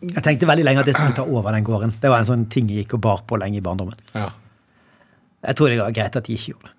Jeg 0.00 0.22
tenkte 0.24 0.46
veldig 0.48 0.64
lenge 0.64 0.80
at 0.84 0.88
jeg 0.88 0.94
skulle 0.96 1.16
ta 1.16 1.24
over 1.26 1.52
den 1.52 1.64
gården. 1.66 1.92
Det 2.00 2.08
var 2.12 2.22
en 2.22 2.28
sånn 2.28 2.46
ting 2.52 2.68
jeg 2.70 2.84
gikk 2.84 2.94
og 2.96 3.02
bar 3.04 3.22
på 3.28 3.36
lenge 3.42 3.58
i 3.60 3.64
barndommen. 3.64 3.98
ja. 4.14 4.30
Jeg 5.46 5.54
tror 5.54 5.70
det 5.70 5.76
var 5.78 5.92
greit 5.94 6.16
at 6.18 6.26
de 6.26 6.34
ikke 6.34 6.50
gjorde 6.52 6.66
det. 6.66 6.74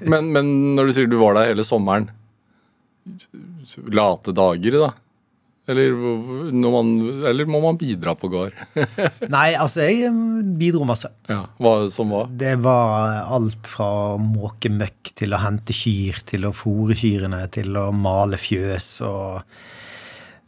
Men, 0.10 0.32
men 0.34 0.48
når 0.74 0.88
du 0.88 0.92
sier 0.96 1.06
du 1.08 1.14
var 1.20 1.36
der 1.38 1.46
hele 1.52 1.62
sommeren 1.64 2.08
Late 3.94 4.32
dager, 4.36 4.74
da? 4.82 4.88
Eller, 5.64 5.94
man, 6.52 6.88
eller 7.24 7.48
må 7.48 7.60
man 7.64 7.78
bidra 7.80 8.12
på 8.20 8.28
gard? 8.28 8.56
Nei, 9.32 9.54
altså, 9.56 9.86
jeg 9.86 10.10
um, 10.12 10.42
bidro 10.60 10.84
masse. 10.84 11.08
Ja, 11.30 11.46
hva 11.56 11.72
som 11.92 12.12
var? 12.12 12.28
Det 12.28 12.52
var 12.64 13.22
alt 13.32 13.70
fra 13.72 13.86
å 14.12 14.18
måke 14.20 14.68
møkk 14.68 15.14
til 15.16 15.32
å 15.32 15.40
hente 15.40 15.72
kyr, 15.76 16.20
til 16.28 16.44
å 16.44 16.52
fòre 16.52 16.96
kyrne, 17.00 17.40
til 17.54 17.72
å 17.80 17.86
male 17.96 18.36
fjøs 18.40 18.90
og 19.08 19.40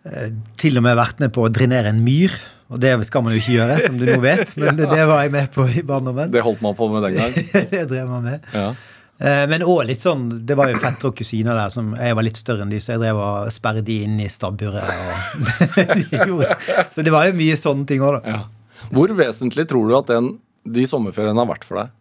eh, 0.04 0.36
Til 0.60 0.76
og 0.76 0.84
med 0.84 1.00
vært 1.00 1.24
med 1.24 1.32
på 1.32 1.46
å 1.46 1.52
drenere 1.52 1.94
en 1.94 2.04
myr. 2.04 2.36
Og 2.68 2.82
det 2.82 2.92
skal 3.06 3.24
man 3.24 3.32
jo 3.32 3.40
ikke 3.40 3.54
gjøre, 3.54 3.78
som 3.86 3.96
du 3.96 4.04
nå 4.08 4.18
vet, 4.20 4.52
men 4.60 4.76
det, 4.78 4.90
det 4.90 5.08
var 5.08 5.24
jeg 5.24 5.32
med 5.32 5.48
på 5.54 5.64
i 5.70 5.86
barndommen. 5.86 6.28
Det 6.34 6.44
holdt 6.44 6.60
man 6.66 6.76
på 6.76 6.90
med 6.92 7.08
den 7.08 7.16
gang? 7.16 7.40
det 7.72 7.86
drev 7.88 8.12
man 8.12 8.26
med. 8.26 8.52
Ja. 8.52 8.68
Eh, 9.16 9.46
Men 9.48 9.62
òg 9.64 9.86
litt 9.88 10.02
sånn 10.04 10.26
Det 10.44 10.52
var 10.58 10.68
jo 10.68 10.76
fettere 10.76 11.08
og 11.08 11.14
kusiner 11.16 11.56
der 11.56 11.70
som 11.72 11.94
Jeg 11.96 12.16
var 12.18 12.26
litt 12.26 12.36
større 12.36 12.66
enn 12.66 12.72
de, 12.74 12.82
så 12.84 12.92
jeg 12.94 13.00
drev 13.00 13.20
og 13.24 13.46
sperret 13.54 13.86
de 13.86 14.02
inn 14.04 14.18
i 14.20 14.26
stabburet. 14.28 14.84
De. 15.76 16.50
Så 16.92 17.04
det 17.04 17.14
var 17.14 17.28
jo 17.30 17.36
mye 17.38 17.56
sånne 17.56 17.86
ting 17.88 18.04
òg, 18.04 18.18
da. 18.18 18.34
Ja. 18.36 18.88
Hvor 18.92 19.12
vesentlig 19.16 19.64
tror 19.70 19.88
du 19.88 19.94
at 19.96 20.10
den, 20.12 20.34
de 20.68 20.84
sommerferiene 20.88 21.40
har 21.40 21.48
vært 21.48 21.64
for 21.64 21.80
deg? 21.80 21.94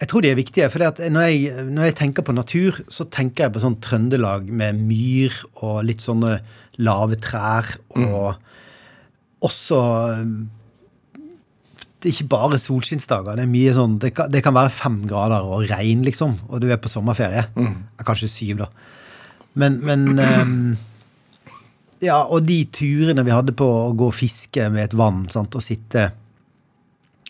Jeg 0.00 0.08
tror 0.08 0.24
de 0.24 0.30
er 0.30 0.38
viktige. 0.38 0.68
For 0.72 0.80
når, 1.12 1.26
jeg, 1.28 1.64
når 1.74 1.90
jeg 1.90 1.96
tenker 1.98 2.24
på 2.24 2.32
natur, 2.32 2.78
så 2.88 3.04
tenker 3.12 3.44
jeg 3.44 3.52
på 3.52 3.60
sånn 3.60 3.76
Trøndelag 3.84 4.46
med 4.48 4.78
myr 4.86 5.34
og 5.60 5.82
litt 5.84 6.00
sånne 6.00 6.38
lave 6.80 7.18
trær. 7.20 7.68
Og 7.98 8.38
også 9.44 9.82
det 12.00 12.08
er 12.08 12.14
ikke 12.14 12.32
bare 12.32 12.58
solskinnsdager. 12.60 13.36
Det 13.36 13.44
er 13.44 13.50
mye 13.50 13.72
sånn, 13.76 13.98
det 14.00 14.14
kan, 14.16 14.30
det 14.32 14.40
kan 14.44 14.56
være 14.56 14.72
fem 14.72 15.02
grader 15.08 15.44
og 15.44 15.66
regn, 15.68 16.04
liksom, 16.06 16.38
og 16.48 16.62
du 16.62 16.70
er 16.70 16.80
på 16.80 16.88
sommerferie. 16.88 17.44
Mm. 17.60 17.74
Kanskje 18.08 18.30
syv, 18.32 18.62
da. 18.62 18.70
Men, 19.60 19.80
men 19.84 20.06
um, 20.16 20.54
Ja, 22.00 22.22
og 22.22 22.46
de 22.46 22.62
turene 22.72 23.24
vi 23.26 23.34
hadde 23.34 23.52
på 23.56 23.66
å 23.66 23.92
gå 23.98 24.08
og 24.08 24.16
fiske 24.16 24.70
med 24.72 24.86
et 24.86 24.96
vann 24.96 25.26
sant, 25.32 25.56
og 25.58 25.64
sitte, 25.64 26.06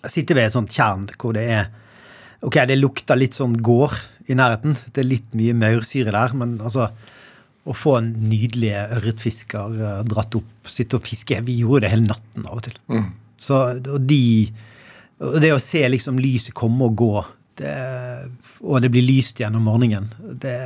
sitte 0.04 0.36
ved 0.36 0.46
et 0.46 0.54
sånt 0.54 0.70
tjern 0.74 1.08
hvor 1.16 1.34
det 1.34 1.46
er 1.50 1.70
Ok, 2.46 2.56
det 2.70 2.78
lukter 2.78 3.18
litt 3.20 3.34
sånn 3.36 3.58
gård 3.60 3.98
i 4.30 4.36
nærheten. 4.38 4.72
Det 4.94 5.02
er 5.02 5.10
litt 5.10 5.34
mye 5.36 5.52
maursyre 5.58 6.14
der, 6.14 6.36
men 6.38 6.54
altså 6.62 6.86
Å 7.68 7.74
få 7.76 7.98
en 7.98 8.14
nydelig 8.30 8.70
ørretfisker 8.96 9.74
eh, 9.76 9.98
dratt 10.08 10.38
opp, 10.38 10.54
sitte 10.64 10.96
og 10.96 11.04
fiske 11.04 11.42
Vi 11.44 11.58
gjorde 11.60 11.84
det 11.84 11.90
hele 11.92 12.08
natten 12.08 12.46
av 12.46 12.62
og 12.62 12.64
til. 12.64 12.78
Så, 13.40 13.56
og 13.80 14.04
de 14.04 14.22
og 15.20 15.36
det 15.42 15.50
å 15.52 15.60
se 15.60 15.82
liksom 15.88 16.18
lyset 16.20 16.54
komme 16.56 16.86
og 16.88 16.96
gå, 16.96 17.12
det, 17.60 17.74
og 18.64 18.80
det 18.80 18.88
blir 18.92 19.04
lyst 19.04 19.40
igjen 19.40 19.58
om 19.58 19.66
morgenen, 19.68 20.08
det, 20.40 20.56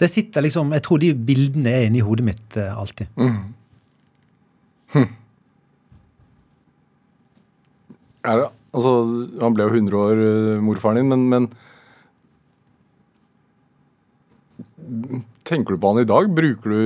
det 0.00 0.08
sitter 0.08 0.46
liksom 0.46 0.72
Jeg 0.76 0.84
tror 0.86 1.02
de 1.02 1.10
bildene 1.28 1.70
er 1.72 1.86
inni 1.90 2.04
hodet 2.04 2.24
mitt 2.24 2.56
eh, 2.56 2.72
alltid. 2.72 3.12
Er 8.26 8.40
det, 8.40 8.48
altså, 8.72 8.92
han 9.42 9.54
ble 9.54 9.68
jo 9.68 9.74
100 9.76 10.00
år, 10.00 10.16
eh, 10.24 10.64
morfaren 10.64 11.02
din, 11.02 11.12
men, 11.12 11.28
men 11.32 11.48
Tenker 15.46 15.74
du 15.74 15.80
på 15.82 15.90
han 15.92 16.00
i 16.00 16.08
dag? 16.08 16.28
Bruker 16.34 16.72
du, 16.72 16.80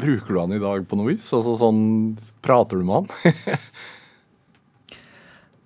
bruker 0.00 0.32
du 0.32 0.38
han 0.40 0.52
i 0.56 0.60
dag 0.60 0.84
på 0.88 0.96
noe 0.96 1.10
vis? 1.12 1.26
Altså 1.36 1.54
sånn, 1.60 1.82
Prater 2.44 2.80
du 2.80 2.84
med 2.88 3.04
han? 3.04 3.06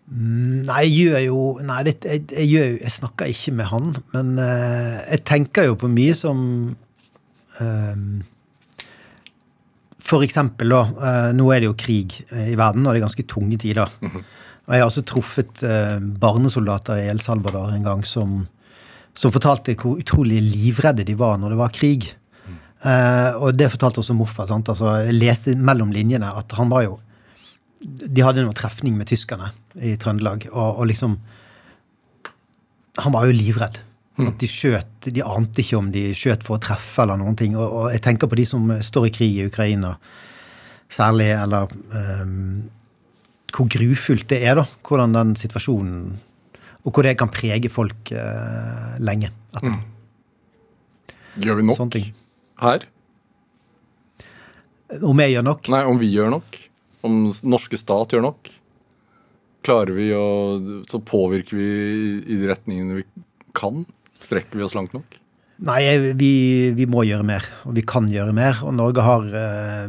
Nei, 0.09 0.82
jeg 0.86 0.94
gjør 0.94 1.22
jo 1.26 1.40
Nei, 1.68 1.82
jeg, 1.90 2.24
jeg, 2.32 2.46
gjør, 2.48 2.70
jeg 2.80 2.92
snakker 2.94 3.28
ikke 3.28 3.52
med 3.59 3.68
han, 3.68 3.94
men 4.14 4.34
uh, 4.40 5.04
jeg 5.04 5.24
tenker 5.28 5.68
jo 5.68 5.76
på 5.76 5.90
mye 5.92 6.14
som 6.16 6.40
eh, 7.61 8.04
For 10.09 10.24
eksempel, 10.24 10.72
da. 10.72 10.82
Uh, 10.96 11.30
nå 11.36 11.50
er 11.52 11.61
det 11.61 11.68
jo 11.68 11.76
krig 11.76 12.16
eh, 12.30 12.54
i 12.54 12.56
verden, 12.56 12.86
og 12.86 12.94
det 12.94 13.02
er 13.02 13.04
ganske 13.04 13.26
tunge 13.28 13.59
tider. 13.61 13.92
Og 14.09 14.72
jeg 14.72 14.80
har 14.80 14.88
også 14.88 15.04
truffet 15.09 15.61
uh, 15.64 15.98
barnesoldater 16.00 17.02
i 17.02 17.11
El 17.12 17.20
Salvador 17.24 17.74
en 17.74 17.84
gang 17.84 18.06
som, 18.09 18.40
som 19.16 19.34
fortalte 19.34 19.76
hvor 19.76 20.00
utrolig 20.00 20.40
livredde 20.44 21.04
de 21.09 21.16
var 21.20 21.36
når 21.40 21.52
det 21.52 21.61
var 21.61 21.76
krig. 21.76 22.09
Eh, 22.86 23.30
og 23.42 23.56
det 23.59 23.70
fortalte 23.72 24.02
også 24.02 24.14
morfar. 24.14 24.46
sant? 24.46 24.68
Altså, 24.70 24.92
jeg 25.02 25.18
leste 25.18 25.56
mellom 25.56 25.90
linjene 25.94 26.30
at 26.30 26.52
han 26.59 26.70
var 26.70 26.86
jo 26.86 26.98
de 27.78 28.22
hadde 28.26 28.42
noen 28.42 28.56
trefning 28.59 28.96
med 28.98 29.06
tyskerne 29.06 29.52
i 29.84 29.96
Trøndelag, 30.00 30.48
og, 30.52 30.80
og 30.80 30.88
liksom 30.90 31.18
Han 32.98 33.14
var 33.14 33.28
jo 33.28 33.36
livredd. 33.36 33.78
At 34.18 34.40
de 34.40 34.48
skjøt 34.50 35.06
De 35.14 35.22
ante 35.22 35.62
ikke 35.62 35.78
om 35.78 35.92
de 35.94 36.08
skjøt 36.16 36.42
for 36.46 36.58
å 36.58 36.62
treffe 36.62 37.04
eller 37.04 37.20
noen 37.20 37.36
ting. 37.38 37.54
Og, 37.56 37.66
og 37.66 37.92
jeg 37.94 38.02
tenker 38.02 38.30
på 38.30 38.38
de 38.40 38.46
som 38.50 38.72
står 38.82 39.08
i 39.08 39.12
krig 39.14 39.36
i 39.38 39.46
Ukraina, 39.46 39.94
særlig, 40.90 41.30
eller 41.36 41.70
um, 42.22 42.66
Hvor 43.54 43.70
grufullt 43.70 44.28
det 44.32 44.42
er, 44.42 44.58
da. 44.58 44.66
Hvordan 44.82 45.14
den 45.14 45.36
situasjonen 45.38 46.18
Og 46.82 46.90
hvor 46.90 47.06
det 47.06 47.18
kan 47.20 47.30
prege 47.30 47.70
folk 47.70 48.12
uh, 48.12 48.98
lenge 48.98 49.30
etterpå. 49.54 49.78
Gjør 51.38 51.60
vi 51.60 51.68
nok 51.68 51.98
her? 52.58 52.88
Om 55.04 55.20
jeg 55.22 55.34
gjør 55.36 55.44
nok? 55.46 55.68
Nei, 55.70 55.82
om 55.86 55.98
vi 56.00 56.08
gjør 56.10 56.32
nok? 56.32 56.56
Om 57.06 57.18
norske 57.46 57.78
stat 57.78 58.14
gjør 58.14 58.24
nok? 58.24 58.50
Klarer 59.68 59.92
vi 59.92 60.08
å 60.16 60.24
Så 60.88 61.00
påvirker 61.04 61.58
vi 61.60 61.68
i- 62.24 62.40
de 62.40 62.48
retningene 62.48 62.98
vi 63.02 63.04
kan? 63.58 63.84
Strekker 64.18 64.56
vi 64.58 64.64
oss 64.64 64.74
langt 64.74 64.94
nok? 64.96 65.18
Nei, 65.68 65.82
vi, 66.14 66.70
vi 66.72 66.86
må 66.86 67.02
gjøre 67.04 67.26
mer, 67.26 67.44
og 67.66 67.74
vi 67.74 67.82
kan 67.82 68.06
gjøre 68.06 68.32
mer. 68.32 68.60
Og 68.62 68.72
Norge 68.78 69.02
har 69.02 69.24
uh, 69.26 69.88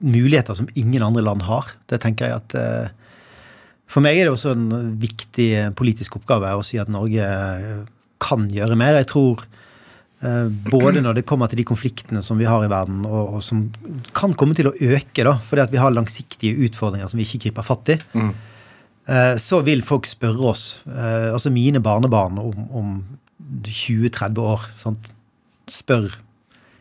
muligheter 0.00 0.56
som 0.56 0.68
ingen 0.74 1.04
andre 1.04 1.22
land 1.24 1.44
har. 1.44 1.68
Det 1.88 1.98
tenker 2.00 2.30
jeg 2.30 2.38
at 2.40 2.56
uh, 2.56 2.88
For 3.92 4.00
meg 4.02 4.16
er 4.18 4.26
det 4.26 4.32
også 4.32 4.54
en 4.56 4.96
viktig 4.98 5.44
eh, 5.54 5.68
politisk 5.76 6.16
oppgave 6.18 6.48
å 6.58 6.64
si 6.66 6.80
at 6.82 6.88
Norge 6.90 7.22
kan 8.18 8.48
gjøre 8.50 8.74
mer. 8.80 8.96
Jeg 8.98 9.06
tror 9.12 9.44
eh, 10.24 10.48
både 10.72 11.04
når 11.04 11.20
det 11.20 11.26
kommer 11.28 11.46
til 11.52 11.60
de 11.60 11.68
konfliktene 11.68 12.22
som 12.24 12.40
vi 12.40 12.48
har 12.48 12.64
i 12.66 12.72
verden, 12.72 13.04
og, 13.06 13.36
og 13.38 13.44
som 13.46 13.66
kan 14.16 14.34
komme 14.34 14.56
til 14.58 14.72
å 14.72 14.74
øke, 14.74 15.22
da, 15.28 15.36
fordi 15.46 15.62
at 15.68 15.70
vi 15.76 15.78
har 15.78 15.94
langsiktige 15.94 16.56
utfordringer 16.66 17.12
som 17.12 17.20
vi 17.20 17.28
ikke 17.28 17.44
griper 17.46 17.68
fatt 17.68 17.92
i, 17.94 17.98
eh, 18.18 18.32
så 19.38 19.60
vil 19.66 19.84
folk 19.86 20.08
spørre 20.10 20.50
oss, 20.50 20.64
eh, 20.90 21.30
altså 21.32 21.52
mine 21.54 21.82
barnebarn, 21.82 22.40
om, 22.42 22.66
om 22.74 22.96
20-30 23.66 24.42
år. 24.42 24.68
Sant? 24.82 25.12
Spør 25.70 26.12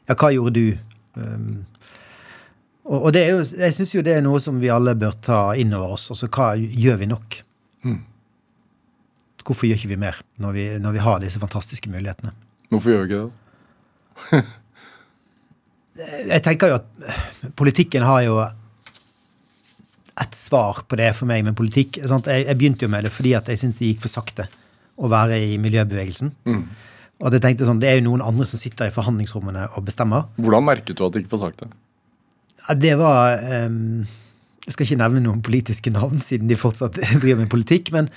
Ja, 0.06 0.14
hva 0.14 0.30
gjorde 0.30 0.54
du? 0.54 0.78
Um, 1.18 1.64
og, 2.86 3.08
og 3.08 3.14
det 3.16 3.24
er 3.24 3.32
jo, 3.34 3.40
jeg 3.58 3.74
syns 3.74 3.96
jo 3.96 4.04
det 4.06 4.14
er 4.14 4.22
noe 4.22 4.38
som 4.44 4.60
vi 4.62 4.70
alle 4.70 4.94
bør 4.94 5.16
ta 5.26 5.40
inn 5.58 5.74
over 5.74 5.96
oss. 5.96 6.12
Altså 6.14 6.30
hva 6.30 6.52
gjør 6.58 7.00
vi 7.02 7.08
nok? 7.10 7.40
Hvorfor 9.46 9.70
gjør 9.70 9.78
ikke 9.78 9.94
vi 9.94 10.02
mer 10.02 10.20
når 10.42 10.54
vi, 10.56 10.66
når 10.82 10.96
vi 10.96 11.02
har 11.06 11.20
disse 11.22 11.42
fantastiske 11.42 11.90
mulighetene? 11.94 12.32
Hvorfor 12.72 12.94
gjør 12.94 13.04
vi 13.04 13.10
ikke 13.10 13.26
det? 13.26 14.46
Jeg 16.34 16.42
tenker 16.44 16.72
jo 16.72 16.78
at 16.82 16.88
eh, 17.08 17.20
politikken 17.56 18.04
har 18.04 18.24
jo 18.26 18.40
et 20.22 20.36
svar 20.38 20.84
på 20.88 20.98
det 21.00 21.10
for 21.18 21.28
meg 21.30 21.44
med 21.44 21.58
politikk. 21.58 22.00
Jeg, 22.00 22.56
begynte 22.56 22.88
jo 22.88 22.92
med 22.92 23.08
det 23.08 23.12
fordi 23.12 23.34
at 23.36 23.50
jeg 23.52 23.62
syntes 23.62 23.82
det 23.82 23.92
gikk 23.92 24.06
for 24.06 24.14
sakte 24.14 24.48
å 24.96 25.10
være 25.12 25.40
i 25.44 25.56
miljøbevegelsen. 25.60 26.32
Og 27.20 27.28
at 27.30 27.38
jeg 27.38 27.44
tenkte 27.44 27.68
sånn, 27.68 27.80
Det 27.84 27.90
er 27.90 28.00
jo 28.00 28.10
noen 28.10 28.24
andre 28.24 28.48
som 28.48 28.60
sitter 28.60 28.90
i 28.90 28.96
forhandlingsrommene 28.96 29.70
og 29.76 29.86
bestemmer. 29.88 30.28
Hvordan 30.40 30.68
merket 30.68 30.98
du 30.98 31.06
at 31.06 31.16
det 31.16 31.24
gikk 31.24 31.34
for 31.36 31.44
sakte? 31.44 31.70
Ja, 32.66 32.76
det 32.76 32.96
var 32.98 33.40
um, 33.68 34.08
Jeg 34.66 34.74
skal 34.74 34.88
ikke 34.88 35.04
nevne 35.04 35.22
noen 35.24 35.44
politiske 35.46 35.94
navn, 35.94 36.20
siden 36.24 36.50
de 36.52 36.60
fortsatt 36.60 37.00
driver 37.24 37.44
med 37.44 37.52
politikk. 37.52 37.92
Men 37.96 38.10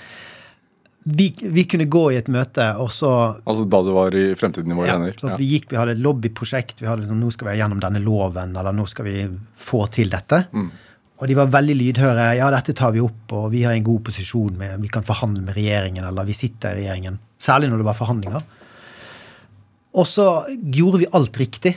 vi, 1.03 1.29
vi 1.39 1.63
kunne 1.69 1.87
gå 1.87 2.03
i 2.11 2.19
et 2.19 2.27
møte, 2.31 2.65
og 2.81 2.91
så 2.91 3.11
Altså 3.47 3.63
da 3.71 3.79
du 3.85 3.93
var 3.95 4.15
i 4.15 4.33
Fremtiden 4.39 4.73
i 4.73 4.77
våre 4.77 4.89
ja, 4.89 4.97
hender? 4.97 5.15
så 5.19 5.31
at 5.31 5.39
vi 5.39 5.47
gikk, 5.53 5.69
vi 5.71 5.79
hadde 5.79 5.95
et 5.95 6.03
lobbyprosjekt. 6.03 6.81
vi 6.81 6.89
hadde 6.89 7.07
sånn, 7.07 7.21
Nå 7.23 7.31
skal 7.35 7.51
vi 7.51 7.57
gjennom 7.61 7.79
denne 7.83 8.03
loven, 8.03 8.55
eller 8.59 8.75
nå 8.75 8.87
skal 8.89 9.07
vi 9.07 9.15
få 9.55 9.85
til 9.95 10.11
dette. 10.11 10.43
Og 11.19 11.27
de 11.27 11.35
var 11.35 11.51
veldig 11.51 11.75
lydhøre. 11.75 12.29
Ja, 12.39 12.47
dette 12.53 12.75
tar 12.77 12.93
vi 12.95 13.03
opp, 13.03 13.33
og 13.35 13.49
vi 13.51 13.65
har 13.67 13.75
en 13.75 13.83
god 13.83 14.05
posisjon 14.07 14.55
med 14.59 14.79
Vi 14.85 14.91
kan 14.91 15.03
forhandle 15.03 15.43
med 15.43 15.57
regjeringen, 15.57 16.05
eller 16.07 16.27
vi 16.27 16.37
sitter 16.37 16.77
i 16.77 16.85
regjeringen. 16.85 17.19
Særlig 17.39 17.69
når 17.69 17.81
det 17.81 17.89
var 17.89 17.99
forhandlinger. 17.99 18.45
Og 19.99 20.07
så 20.07 20.27
gjorde 20.47 21.01
vi 21.01 21.11
alt 21.17 21.39
riktig. 21.41 21.75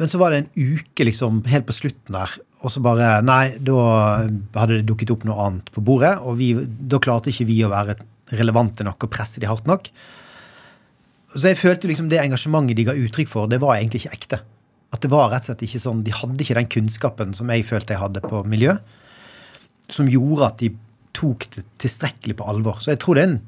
Men 0.00 0.10
så 0.12 0.18
var 0.20 0.32
det 0.32 0.42
en 0.42 0.74
uke 0.76 1.06
liksom 1.08 1.40
helt 1.48 1.68
på 1.68 1.76
slutten 1.76 2.18
der, 2.18 2.34
og 2.60 2.72
så 2.72 2.82
bare 2.84 3.22
Nei, 3.24 3.56
da 3.64 3.78
hadde 4.58 4.80
det 4.80 4.88
dukket 4.88 5.12
opp 5.14 5.24
noe 5.24 5.38
annet 5.46 5.70
på 5.72 5.84
bordet, 5.84 6.18
og 6.20 6.36
vi, 6.40 6.50
da 6.56 7.00
klarte 7.00 7.32
ikke 7.32 7.48
vi 7.48 7.62
å 7.64 7.72
være 7.72 7.96
relevante 8.36 8.84
nok 8.84 9.06
og 9.06 9.12
presse 9.12 9.40
de 9.40 9.48
hardt 9.48 9.68
nok. 9.70 9.88
Så 11.36 11.48
jeg 11.48 11.60
følte 11.60 11.88
liksom 11.88 12.10
det 12.12 12.20
engasjementet 12.20 12.76
de 12.76 12.86
ga 12.88 12.96
uttrykk 12.96 13.30
for, 13.30 13.48
det 13.48 13.60
var 13.62 13.78
egentlig 13.78 14.04
ikke 14.04 14.18
ekte. 14.18 14.42
At 14.94 15.02
det 15.02 15.10
var 15.10 15.32
rett 15.32 15.44
og 15.44 15.50
slett 15.50 15.66
ikke 15.66 15.82
sånn, 15.82 16.04
De 16.06 16.14
hadde 16.14 16.42
ikke 16.42 16.58
den 16.58 16.70
kunnskapen 16.70 17.34
som 17.36 17.50
jeg 17.52 17.66
følte 17.66 17.96
jeg 17.96 18.02
hadde 18.04 18.22
på 18.24 18.44
miljø, 18.48 18.76
som 19.92 20.08
gjorde 20.10 20.50
at 20.50 20.62
de 20.62 20.72
tok 21.16 21.46
det 21.54 21.64
tilstrekkelig 21.82 22.36
på 22.38 22.48
alvor. 22.48 22.80
Så 22.82 22.92
jeg 22.94 23.02
tror 23.02 23.18
det 23.18 23.24
er 23.24 23.30
en 23.34 23.38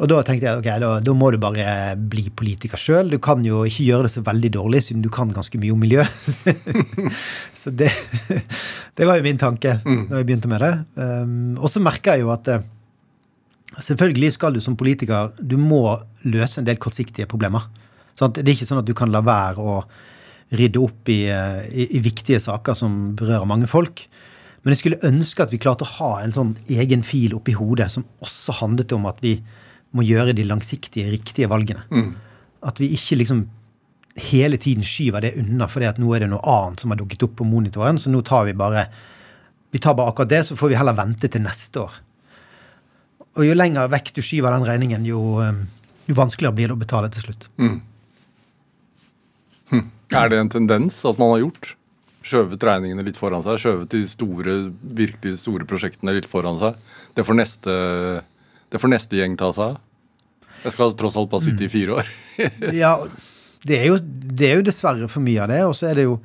Og 0.00 0.08
da 0.08 0.22
tenkte 0.24 0.46
jeg 0.46 0.60
ok, 0.62 0.66
da, 0.80 0.90
da 1.04 1.12
må 1.12 1.26
du 1.34 1.36
bare 1.36 1.64
bli 1.96 2.30
politiker 2.32 2.80
sjøl. 2.80 3.10
Du 3.12 3.18
kan 3.20 3.42
jo 3.44 3.66
ikke 3.68 3.84
gjøre 3.84 4.06
det 4.06 4.12
så 4.14 4.22
veldig 4.24 4.50
dårlig, 4.54 4.80
siden 4.86 5.02
du 5.04 5.10
kan 5.12 5.28
ganske 5.28 5.58
mye 5.60 5.74
om 5.74 5.82
miljø. 5.84 6.06
så 7.60 7.68
det, 7.76 7.90
det 8.96 9.08
var 9.08 9.20
jo 9.20 9.26
min 9.26 9.42
tanke 9.42 9.74
da 9.84 10.16
jeg 10.16 10.28
begynte 10.30 10.48
med 10.48 10.64
det. 10.64 10.72
Um, 10.96 11.58
og 11.58 11.68
så 11.68 11.84
merker 11.84 12.16
jeg 12.16 12.24
jo 12.24 12.32
at 12.32 12.48
eh, 12.54 12.64
Selvfølgelig 13.72 14.34
skal 14.34 14.52
du 14.52 14.60
som 14.60 14.74
politiker 14.76 15.30
du 15.40 15.54
må 15.56 15.96
løse 16.28 16.60
en 16.60 16.66
del 16.66 16.76
kortsiktige 16.80 17.24
problemer. 17.28 17.68
Sant? 18.18 18.38
Det 18.38 18.46
er 18.46 18.56
ikke 18.56 18.68
sånn 18.68 18.82
at 18.82 18.88
du 18.88 18.94
kan 18.96 19.12
la 19.12 19.22
være 19.24 19.62
å 19.62 19.76
rydde 20.52 20.82
opp 20.82 21.08
i, 21.12 21.24
eh, 21.32 21.62
i, 21.70 21.88
i 21.96 22.02
viktige 22.04 22.40
saker 22.42 22.76
som 22.76 23.14
berører 23.18 23.48
mange 23.48 23.70
folk. 23.70 24.04
Men 24.62 24.74
jeg 24.74 24.82
skulle 24.82 25.00
ønske 25.08 25.42
at 25.42 25.52
vi 25.52 25.60
klarte 25.62 25.86
å 25.86 25.94
ha 25.96 26.10
en 26.22 26.34
sånn 26.34 26.52
egen 26.70 27.02
fil 27.06 27.34
oppi 27.34 27.54
hodet 27.56 27.88
som 27.94 28.04
også 28.22 28.60
handlet 28.60 28.92
om 28.94 29.08
at 29.10 29.18
vi 29.24 29.36
må 29.96 30.04
gjøre 30.06 30.36
de 30.36 30.44
langsiktige, 30.46 31.10
riktige 31.12 31.50
valgene. 31.50 31.82
At 32.62 32.78
vi 32.80 32.92
ikke 32.94 33.18
liksom 33.20 33.46
hele 34.16 34.58
tiden 34.60 34.84
skyver 34.84 35.24
det 35.24 35.34
unna 35.40 35.66
fordi 35.72 35.88
at 35.88 35.98
nå 36.00 36.10
er 36.12 36.24
det 36.24 36.30
noe 36.34 36.44
annet 36.44 36.82
som 36.82 36.92
har 36.92 37.00
dukket 37.00 37.24
opp 37.26 37.34
på 37.40 37.48
monitoren, 37.48 37.98
så 37.98 38.12
nå 38.12 38.20
tar 38.28 38.44
vi 38.48 38.54
bare 38.56 38.86
vi 39.72 39.80
tar 39.80 39.96
bare 39.96 40.12
akkurat 40.12 40.28
det, 40.28 40.42
så 40.44 40.56
får 40.56 40.68
vi 40.68 40.76
heller 40.76 40.96
vente 40.96 41.28
til 41.32 41.40
neste 41.40 41.80
år. 41.80 41.94
Og 43.40 43.46
jo 43.46 43.54
lenger 43.56 43.88
vekk 43.88 44.10
du 44.12 44.20
skyver 44.20 44.52
den 44.52 44.66
regningen, 44.68 45.06
jo, 45.08 45.40
eh, 45.40 45.62
jo 46.10 46.16
vanskeligere 46.18 46.54
blir 46.58 46.68
det 46.68 46.76
å 46.76 46.82
betale 46.82 47.08
til 47.08 47.24
slutt. 47.24 47.48
Er 50.12 50.32
det 50.32 50.40
en 50.40 50.52
tendens 50.52 50.98
at 51.08 51.20
man 51.20 51.34
har 51.34 51.42
gjort? 51.44 51.72
Skjøvet 52.22 52.62
regningene 52.66 53.04
litt 53.06 53.18
foran 53.18 53.42
seg. 53.44 53.58
Skjøvet 53.62 53.94
de 53.94 54.02
store, 54.06 54.56
virkelig 54.82 55.40
store 55.40 55.66
prosjektene 55.68 56.14
litt 56.14 56.28
foran 56.30 56.60
seg. 56.60 56.78
Det 57.16 57.24
får 57.26 57.38
neste, 57.38 57.74
det 58.70 58.80
får 58.82 58.92
neste 58.92 59.18
gjeng 59.18 59.34
ta 59.40 59.50
seg 59.56 59.72
av. 59.72 59.80
Jeg 60.62 60.76
skal 60.76 60.94
tross 60.94 61.18
alt 61.18 61.30
bare 61.32 61.42
sitte 61.48 61.66
i 61.66 61.72
fire 61.72 61.98
år. 61.98 62.12
Ja, 62.82 62.94
det 63.66 63.76
er, 63.76 63.88
jo, 63.90 63.98
det 64.02 64.46
er 64.48 64.60
jo 64.60 64.66
dessverre 64.66 65.08
for 65.10 65.22
mye 65.24 65.42
av 65.42 65.50
det. 65.50 65.60
Og 65.66 65.74
så 65.78 65.90
er 65.90 65.98
det 65.98 66.06
jo 66.06 66.16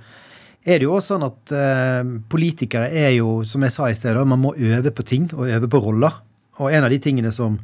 er 0.68 0.82
det 0.82 0.88
jo 0.88 0.96
også 0.98 1.16
sånn 1.16 1.24
at 1.24 1.52
eh, 1.56 2.10
politikere 2.28 2.90
er 2.92 3.14
jo, 3.16 3.42
som 3.48 3.64
jeg 3.64 3.72
sa 3.72 3.88
i 3.88 3.96
sted, 3.96 4.18
man 4.28 4.42
må 4.42 4.52
øve 4.52 4.92
på 4.92 5.06
ting 5.08 5.30
og 5.32 5.48
øve 5.48 5.70
på 5.72 5.80
roller. 5.80 6.18
Og 6.60 6.74
en 6.74 6.84
av 6.84 6.92
de 6.92 7.00
tingene 7.00 7.32
som 7.32 7.56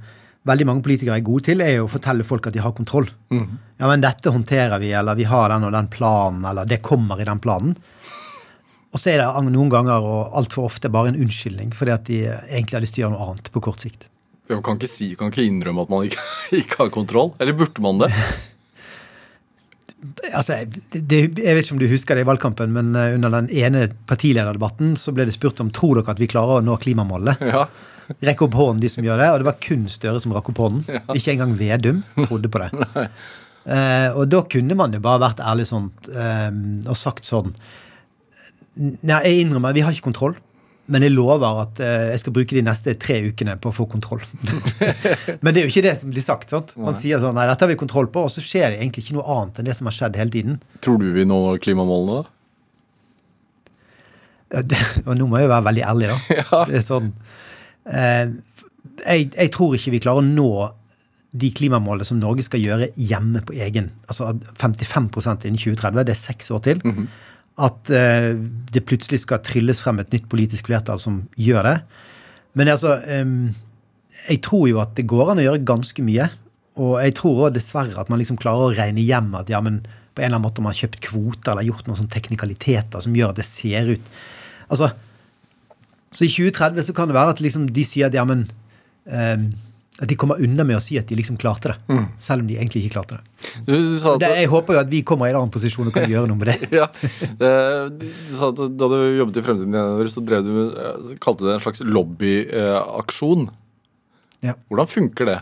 veldig 0.48 0.68
mange 0.68 0.84
politikere 0.86 1.20
er 1.20 1.26
gode 1.26 1.48
til, 1.50 1.64
er 1.64 1.82
å 1.82 1.90
fortelle 1.92 2.26
folk 2.28 2.50
at 2.50 2.56
de 2.56 2.64
har 2.64 2.76
kontroll. 2.76 3.08
Ja, 3.32 3.88
men 3.88 4.04
dette 4.04 4.32
håndterer 4.34 4.82
vi, 4.84 4.92
eller 4.96 5.18
vi 5.20 5.28
har 5.28 5.54
den 5.54 5.68
og 5.68 5.74
den 5.76 5.90
planen, 5.92 6.44
eller 6.50 6.68
det 6.70 6.82
kommer 6.86 7.22
i 7.22 7.28
den 7.28 7.42
planen. 7.44 7.78
Og 8.94 9.02
så 9.02 9.10
er 9.14 9.24
det 9.24 9.50
noen 9.50 9.72
ganger 9.74 10.06
og 10.06 10.36
altfor 10.38 10.68
ofte 10.70 10.92
bare 10.94 11.10
en 11.10 11.22
unnskyldning 11.24 11.72
fordi 11.74 11.94
at 11.96 12.04
de 12.06 12.20
egentlig 12.30 12.78
har 12.78 12.84
lyst 12.84 12.94
til 12.98 13.04
å 13.04 13.08
gjøre 13.08 13.16
noe 13.16 13.30
annet 13.32 13.50
på 13.54 13.64
kort 13.66 13.82
sikt. 13.82 14.06
Man 14.52 14.62
kan 14.66 14.78
ikke, 14.78 14.92
si, 14.92 15.14
kan 15.18 15.32
ikke 15.32 15.46
innrømme 15.48 15.86
at 15.86 15.94
man 15.94 16.10
ikke, 16.10 16.26
ikke 16.62 16.82
har 16.84 16.92
kontroll. 16.94 17.32
Eller 17.42 17.58
burde 17.58 17.86
man 17.86 18.04
det? 18.04 18.12
Altså, 20.36 20.58
det, 20.68 21.18
jeg 21.40 21.56
vet 21.56 21.64
ikke 21.64 21.76
om 21.78 21.80
du 21.80 21.86
husker 21.88 22.18
det 22.20 22.26
i 22.26 22.28
valgkampen, 22.28 22.74
men 22.76 22.90
eh, 23.00 23.14
under 23.16 23.32
den 23.38 23.46
ene 23.56 23.86
partilederdebatten 24.10 24.98
så 25.00 25.14
ble 25.16 25.24
det 25.30 25.36
spurt 25.36 25.62
om 25.64 25.70
tror 25.72 26.02
dere 26.02 26.12
at 26.12 26.20
vi 26.20 26.28
klarer 26.28 26.60
å 26.60 26.66
nå 26.66 26.76
klimamålene. 26.84 27.38
Ja. 27.48 27.62
Rekk 28.24 28.46
opp 28.48 28.58
hånden, 28.60 28.82
de 28.84 28.92
som 28.92 29.06
gjør 29.06 29.22
det. 29.22 29.30
Og 29.32 29.40
det 29.42 29.48
var 29.48 29.62
kun 29.64 29.88
Støre 29.92 30.22
som 30.24 30.36
rakk 30.36 30.52
opp 30.54 30.62
hånden. 30.64 30.84
Ikke 31.16 31.36
engang 31.36 31.56
Vedum 31.60 32.04
trodde 32.26 32.52
på 32.52 32.64
det. 32.64 33.08
Uh, 33.64 34.10
og 34.20 34.26
da 34.28 34.42
kunne 34.52 34.76
man 34.76 34.92
jo 34.92 35.00
bare 35.00 35.22
vært 35.24 35.38
ærlig 35.40 35.70
sånt, 35.70 36.10
uh, 36.12 36.50
og 36.84 36.98
sagt 37.00 37.24
sånn 37.24 37.54
Nei, 38.76 39.22
jeg 39.24 39.46
innrømmer, 39.46 39.72
vi 39.72 39.86
har 39.86 39.94
ikke 39.94 40.10
kontroll. 40.10 40.34
Men 40.92 41.06
jeg 41.06 41.14
lover 41.14 41.62
at 41.62 41.80
uh, 41.80 42.10
jeg 42.10 42.20
skal 42.20 42.34
bruke 42.36 42.58
de 42.58 42.64
neste 42.66 42.96
tre 43.00 43.22
ukene 43.30 43.54
på 43.62 43.70
å 43.72 43.76
få 43.78 43.86
kontroll. 43.88 44.24
men 45.44 45.54
det 45.54 45.62
er 45.62 45.68
jo 45.68 45.72
ikke 45.72 45.86
det 45.86 45.94
som 46.00 46.12
blir 46.12 46.26
sagt. 46.26 46.52
sant? 46.52 46.74
Man 46.76 46.98
sier 46.98 47.22
sånn 47.24 47.38
Nei, 47.38 47.46
dette 47.48 47.64
har 47.64 47.72
vi 47.72 47.80
kontroll 47.80 48.10
på, 48.12 48.26
og 48.28 48.34
så 48.34 48.44
skjer 48.44 48.74
det 48.74 48.82
egentlig 48.82 49.06
ikke 49.06 49.16
noe 49.20 49.38
annet 49.38 49.62
enn 49.62 49.70
det 49.70 49.78
som 49.78 49.88
har 49.88 49.96
skjedd 49.96 50.20
hele 50.20 50.34
tiden. 50.34 50.58
Tror 50.84 51.00
du 51.00 51.08
vi 51.16 51.24
når 51.30 51.62
klimamålene, 51.64 52.20
da? 52.20 52.34
Ja, 54.54 54.62
og 55.08 55.16
nå 55.18 55.30
må 55.30 55.40
jeg 55.40 55.48
jo 55.48 55.54
være 55.54 55.68
veldig 55.70 55.86
ærlig, 55.88 56.12
da. 56.12 56.18
Det 56.70 56.82
er 56.82 56.86
sånn 56.86 57.14
jeg, 57.90 59.30
jeg 59.34 59.52
tror 59.54 59.76
ikke 59.76 59.94
vi 59.96 60.02
klarer 60.04 60.24
å 60.24 60.28
nå 60.28 60.52
de 61.34 61.50
klimamålene 61.58 62.06
som 62.06 62.20
Norge 62.22 62.46
skal 62.46 62.62
gjøre 62.62 62.92
hjemme 62.94 63.42
på 63.46 63.56
egen. 63.58 63.90
Altså 64.06 64.36
55% 64.62 65.48
innen 65.48 65.58
2030, 65.58 66.04
det 66.06 66.14
er 66.14 66.20
seks 66.20 66.52
år 66.54 66.62
til. 66.68 66.84
At 67.64 67.90
eh, 67.94 68.34
det 68.74 68.86
plutselig 68.86 69.24
skal 69.24 69.42
trylles 69.46 69.82
frem 69.82 70.02
et 70.02 70.14
nytt 70.14 70.30
politisk 70.30 70.70
flertall 70.70 71.02
som 71.02 71.24
gjør 71.36 71.70
det. 71.70 71.78
Men 72.54 72.70
altså 72.70 73.00
Jeg 74.30 74.42
tror 74.46 74.68
jo 74.70 74.78
at 74.80 74.94
det 74.94 75.08
går 75.10 75.32
an 75.32 75.42
å 75.42 75.48
gjøre 75.48 75.66
ganske 75.66 76.06
mye. 76.06 76.30
Og 76.78 76.98
jeg 77.02 77.16
tror 77.18 77.48
også 77.48 77.56
dessverre 77.58 78.02
at 78.02 78.10
man 78.10 78.22
liksom 78.22 78.38
klarer 78.38 78.70
å 78.70 78.76
regne 78.78 79.02
hjem 79.02 79.34
at 79.38 79.50
ja, 79.50 79.60
men 79.62 79.82
på 80.14 80.22
en 80.22 80.28
eller 80.28 80.38
annen 80.38 80.46
måte 80.46 80.62
man 80.62 80.74
har 80.74 80.84
kjøpt 80.84 81.02
kvoter 81.02 81.54
eller 81.54 81.66
gjort 81.66 81.88
noen 81.88 81.98
sånne 81.98 82.14
teknikaliteter 82.14 83.02
som 83.02 83.16
gjør 83.18 83.34
at 83.34 83.42
det 83.42 83.50
ser 83.50 83.90
ut 83.96 84.16
Altså, 84.74 84.88
så 86.14 86.26
i 86.26 86.32
2030 86.32 86.88
så 86.88 86.96
kan 86.96 87.10
det 87.10 87.18
være 87.18 87.36
at 87.36 87.44
liksom 87.44 87.68
de 87.74 87.84
sier 87.88 88.10
at 88.10 88.16
ja, 88.18 88.24
men 88.30 88.46
um, 89.06 89.46
At 90.02 90.10
de 90.10 90.16
kommer 90.18 90.40
unna 90.42 90.64
med 90.66 90.80
å 90.80 90.82
si 90.82 90.96
at 90.98 91.06
de 91.10 91.16
liksom 91.20 91.36
klarte 91.38 91.70
det. 91.70 91.98
Selv 92.24 92.42
om 92.42 92.48
de 92.50 92.56
egentlig 92.58 92.82
ikke 92.84 92.96
klarte 92.96 93.20
det. 93.20 93.52
Du, 93.68 93.74
du 93.76 94.08
det. 94.20 94.30
Jeg 94.42 94.50
håper 94.50 94.74
jo 94.74 94.80
at 94.82 94.90
vi 94.90 95.04
kommer 95.06 95.30
i 95.30 95.34
en 95.34 95.38
annen 95.44 95.54
posisjon 95.54 95.88
og 95.88 95.94
kan 95.94 96.10
gjøre 96.14 96.32
noe 96.32 96.40
med 96.40 96.50
det. 96.50 96.70
ja. 96.82 96.88
Du 97.94 98.08
sa 98.34 98.50
at 98.50 98.64
da 98.74 98.90
du 98.90 98.98
jobbet 99.20 99.38
i 99.38 99.44
Fremtiden, 99.46 99.78
så, 100.10 100.24
drev 100.26 100.48
du, 100.50 100.58
eh, 100.74 100.98
så 101.12 101.20
kalte 101.22 101.46
du 101.46 101.52
det 101.52 101.60
en 101.60 101.64
slags 101.68 101.84
lobbyaksjon. 101.86 103.46
Ja. 104.50 104.58
Hvordan 104.72 104.90
funker 104.92 105.30
det? 105.30 105.38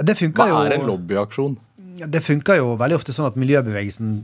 Det 0.00 0.16
Hva 0.16 0.20
funker 0.24 0.50
jo, 0.50 0.64
er 0.64 0.78
en 0.78 0.88
lobbyaksjon? 0.88 1.60
det 1.96 2.20
funker 2.24 2.58
jo 2.58 2.74
veldig 2.76 2.98
ofte 2.98 3.12
sånn 3.16 3.28
at 3.28 3.38
miljøbevegelsen 3.40 4.16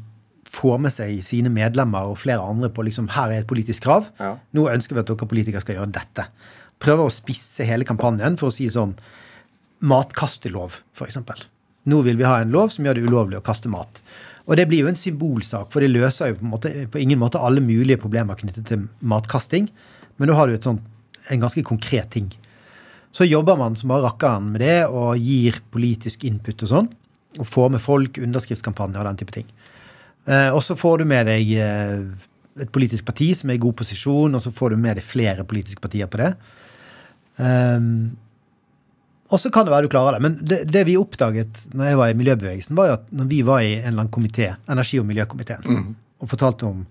får 0.53 0.81
med 0.85 0.93
seg 0.93 1.23
sine 1.25 1.53
medlemmer 1.53 2.11
og 2.11 2.19
flere 2.21 2.45
andre 2.45 2.69
på 2.73 2.85
liksom, 2.85 3.09
her 3.15 3.33
er 3.33 3.43
et 3.43 3.49
politisk 3.49 3.87
krav. 3.87 4.11
Ja. 4.21 4.35
Nå 4.57 4.67
ønsker 4.73 4.97
vi 4.97 5.03
at 5.03 5.09
dere 5.09 5.29
politikere 5.29 5.63
skal 5.65 5.79
gjøre 5.79 5.95
dette. 5.97 6.27
Prøver 6.83 7.09
å 7.09 7.15
spisse 7.15 7.65
hele 7.67 7.87
kampanjen 7.89 8.37
for 8.41 8.51
å 8.51 8.55
si 8.55 8.69
sånn 8.73 8.93
matkastelov, 9.83 10.77
f.eks. 10.95 11.19
Nå 11.91 12.03
vil 12.07 12.19
vi 12.21 12.29
ha 12.29 12.37
en 12.43 12.53
lov 12.55 12.71
som 12.75 12.87
gjør 12.87 12.99
det 12.99 13.09
ulovlig 13.09 13.41
å 13.41 13.47
kaste 13.47 13.71
mat. 13.73 14.03
Og 14.47 14.59
det 14.59 14.67
blir 14.71 14.85
jo 14.85 14.91
en 14.91 14.99
symbolsak, 14.99 15.71
for 15.73 15.83
det 15.83 15.91
løser 15.91 16.33
jo 16.33 16.39
på, 16.41 16.49
måte, 16.51 16.73
på 16.91 17.01
ingen 17.01 17.21
måte 17.23 17.41
alle 17.43 17.63
mulige 17.63 18.01
problemer 18.03 18.39
knyttet 18.39 18.67
til 18.69 18.87
matkasting. 19.01 19.69
Men 20.19 20.31
da 20.31 20.39
har 20.39 20.51
du 20.51 20.57
et 20.57 20.67
sånt, 20.67 20.83
en 21.31 21.43
ganske 21.43 21.63
konkret 21.67 22.11
ting. 22.15 22.33
Så 23.15 23.27
jobber 23.29 23.59
man 23.61 23.77
som 23.79 23.93
bare 23.93 24.09
rakkeren 24.09 24.51
med 24.55 24.65
det, 24.65 24.81
og 24.91 25.21
gir 25.21 25.61
politisk 25.75 26.27
input 26.29 26.65
og 26.67 26.73
sånn. 26.73 26.91
Og 27.41 27.49
får 27.49 27.71
med 27.75 27.83
folk, 27.83 28.19
underskriftskampanjer 28.21 29.03
og 29.03 29.11
den 29.11 29.21
type 29.23 29.37
ting. 29.37 29.49
Eh, 30.27 30.51
og 30.55 30.63
så 30.63 30.77
får 30.79 31.03
du 31.03 31.09
med 31.11 31.27
deg 31.31 31.55
eh, 31.59 32.03
et 32.63 32.73
politisk 32.73 33.07
parti 33.09 33.33
som 33.37 33.51
er 33.51 33.59
i 33.59 33.63
god 33.63 33.77
posisjon, 33.81 34.35
og 34.37 34.43
så 34.45 34.53
får 34.55 34.75
du 34.75 34.83
med 34.83 34.99
deg 34.99 35.07
flere 35.07 35.47
politiske 35.49 35.83
partier 35.83 36.11
på 36.11 36.21
det. 36.21 36.35
Ehm, 37.43 38.13
og 39.33 39.41
så 39.41 39.49
kan 39.53 39.65
det 39.65 39.73
være 39.73 39.89
du 39.89 39.93
klarer 39.95 40.19
det. 40.19 40.25
Men 40.27 40.37
det, 40.45 40.59
det 40.69 40.85
vi 40.89 40.99
oppdaget 41.01 41.63
når 41.73 41.89
jeg 41.89 42.01
var 42.03 42.13
i 42.13 42.19
miljøbevegelsen, 42.21 42.77
var 42.77 42.91
jo 42.91 42.97
at 42.99 43.07
når 43.17 43.31
vi 43.31 43.41
var 43.49 43.65
i 43.65 43.73
en 43.79 43.87
eller 43.95 44.05
annen 44.05 44.13
komité, 44.13 44.51
energi- 44.71 45.01
og 45.01 45.09
miljøkomiteen, 45.09 45.95
og 46.21 46.31
fortalte 46.31 46.69
om 46.69 46.85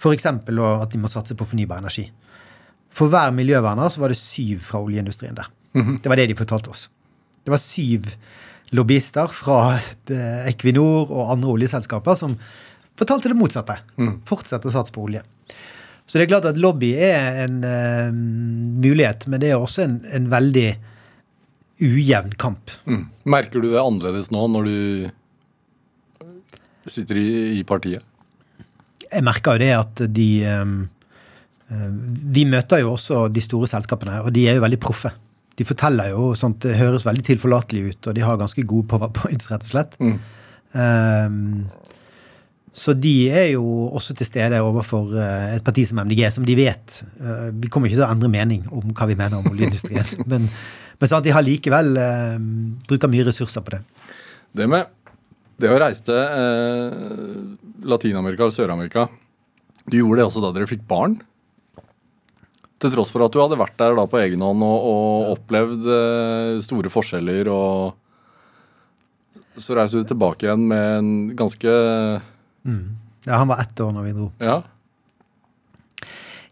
f.eks. 0.00 0.28
at 0.30 0.92
de 0.94 1.00
må 1.00 1.10
satse 1.10 1.34
på 1.36 1.48
fornybar 1.48 1.82
energi. 1.82 2.06
For 2.94 3.10
hver 3.10 3.34
miljøverner 3.34 3.90
så 3.90 4.00
var 4.02 4.14
det 4.14 4.20
syv 4.20 4.62
fra 4.64 4.80
oljeindustrien 4.82 5.36
der. 5.36 5.50
Det 5.74 6.10
var 6.10 6.18
det 6.18 6.30
de 6.30 6.38
fortalte 6.38 6.70
oss. 6.70 6.86
Det 7.44 7.52
var 7.52 7.60
syv 7.62 8.06
lobbyister 8.70 9.30
fra 9.34 9.78
Equinor 10.50 11.10
og 11.10 11.34
andre 11.34 11.52
oljeselskaper 11.56 12.18
som 12.18 12.38
fortalte 13.00 13.32
det 13.32 13.38
motsatte. 13.38 13.76
Fortsett 14.28 14.66
å 14.68 14.72
satse 14.74 14.94
på 14.94 15.04
olje. 15.08 15.24
Så 16.10 16.18
det 16.18 16.24
er 16.24 16.32
klart 16.32 16.48
at 16.50 16.58
lobby 16.58 16.90
er 16.98 17.44
en 17.44 17.60
uh, 17.62 18.10
mulighet, 18.10 19.28
men 19.30 19.42
det 19.42 19.52
er 19.52 19.60
også 19.62 19.84
en, 19.84 20.00
en 20.10 20.26
veldig 20.32 20.68
ujevn 21.80 22.34
kamp. 22.40 22.72
Mm. 22.84 23.04
Merker 23.30 23.62
du 23.62 23.70
det 23.70 23.80
annerledes 23.80 24.30
nå 24.34 24.42
når 24.50 24.66
du 24.68 24.78
sitter 26.90 27.20
i, 27.20 27.30
i 27.60 27.62
partiet? 27.66 28.02
Jeg 29.10 29.22
merker 29.26 29.54
jo 29.54 29.62
det 29.62 29.70
at 29.74 30.02
de 30.14 30.28
um, 30.50 30.74
Vi 32.34 32.44
møter 32.46 32.82
jo 32.82 32.92
også 32.96 33.28
de 33.30 33.42
store 33.44 33.70
selskapene, 33.70 34.20
og 34.26 34.34
de 34.34 34.48
er 34.50 34.58
jo 34.58 34.64
veldig 34.64 34.80
proffe. 34.82 35.12
De 35.58 35.66
forteller 35.66 36.10
jo 36.10 36.32
sånt, 36.38 36.62
det 36.64 36.78
høres 36.80 37.06
veldig 37.06 37.22
tilforlatelig 37.26 37.82
ut, 37.86 38.10
og 38.10 38.16
de 38.16 38.26
har 38.26 38.38
ganske 38.40 38.66
gode 38.66 38.90
powerpoints, 38.90 39.50
rett 39.52 39.66
og 39.66 39.70
slett. 39.70 39.96
Um, 40.74 41.68
så 42.70 42.94
de 42.94 43.14
er 43.34 43.48
jo 43.56 43.64
også 43.90 44.14
til 44.14 44.28
stede 44.28 44.60
overfor 44.62 45.10
eh, 45.18 45.56
et 45.56 45.64
parti 45.66 45.82
som 45.88 45.98
MDG, 46.04 46.22
som 46.30 46.46
de 46.46 46.54
vet 46.54 47.00
eh, 47.18 47.48
Vi 47.58 47.70
kommer 47.72 47.90
ikke 47.90 47.98
til 47.98 48.06
å 48.06 48.12
endre 48.12 48.30
mening 48.30 48.62
om 48.70 48.94
hva 48.94 49.08
vi 49.10 49.18
mener 49.18 49.40
om 49.40 49.50
oljeindustrien, 49.50 50.06
men, 50.30 50.46
men 51.00 51.10
sant, 51.10 51.26
de 51.26 51.34
har 51.34 51.42
likevel 51.42 51.96
uh, 51.98 52.38
bruker 52.86 53.10
mye 53.10 53.26
ressurser 53.26 53.64
på 53.66 53.74
det. 53.74 53.82
Det 54.54 54.68
med 54.70 54.86
det 55.60 55.68
å 55.68 55.80
reise 55.80 56.04
til 56.06 56.16
eh, 56.16 56.92
Latin-Amerika 57.90 58.46
og 58.46 58.54
Sør-Amerika 58.54 59.08
Du 59.90 59.98
gjorde 59.98 60.22
det 60.22 60.28
også 60.28 60.44
da 60.44 60.52
dere 60.56 60.68
fikk 60.70 60.86
barn? 60.88 61.18
Til 62.80 62.92
tross 62.94 63.12
for 63.12 63.26
at 63.26 63.34
du 63.34 63.40
hadde 63.42 63.58
vært 63.60 63.76
der 63.80 63.96
da 63.98 64.06
på 64.08 64.20
egen 64.22 64.44
hånd 64.44 64.64
og, 64.64 64.86
og 64.92 65.32
opplevd 65.34 65.88
eh, 65.96 66.60
store 66.64 66.92
forskjeller 66.92 67.50
og 67.52 67.98
Så 69.60 69.76
reiste 69.76 70.00
du 70.00 70.08
tilbake 70.08 70.48
igjen 70.48 70.64
med 70.70 70.84
en 71.00 71.10
ganske 71.36 71.74
Ja, 72.64 73.36
han 73.40 73.48
var 73.50 73.60
ett 73.62 73.80
år 73.80 73.92
når 73.96 74.06
vi 74.08 74.12
dro. 74.16 74.28
Ja. 74.40 74.60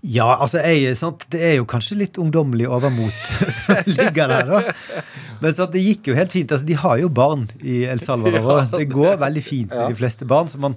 Ja, 0.06 0.28
altså 0.38 0.60
jeg, 0.62 0.92
sant, 0.94 1.24
det 1.32 1.40
er 1.42 1.56
jo 1.56 1.64
kanskje 1.66 1.96
litt 1.98 2.18
ungdommelig 2.22 2.68
overmot 2.70 3.16
som 3.56 3.80
ligger 3.90 4.30
der, 4.30 4.46
da. 4.46 5.02
Men 5.42 5.54
sant, 5.56 5.72
det 5.74 5.82
gikk 5.82 6.12
jo 6.12 6.14
helt 6.14 6.34
fint. 6.34 6.52
altså 6.54 6.68
De 6.68 6.76
har 6.78 7.00
jo 7.02 7.08
barn 7.10 7.48
i 7.66 7.80
El 7.90 7.98
Salvador, 8.02 8.46
Ja, 8.60 8.66
det 8.76 8.86
går 8.92 9.18
veldig 9.18 9.42
fint 9.42 9.74
med 9.74 9.90
de 9.90 9.98
fleste 9.98 10.28
barn. 10.28 10.46
så 10.52 10.60
man, 10.62 10.76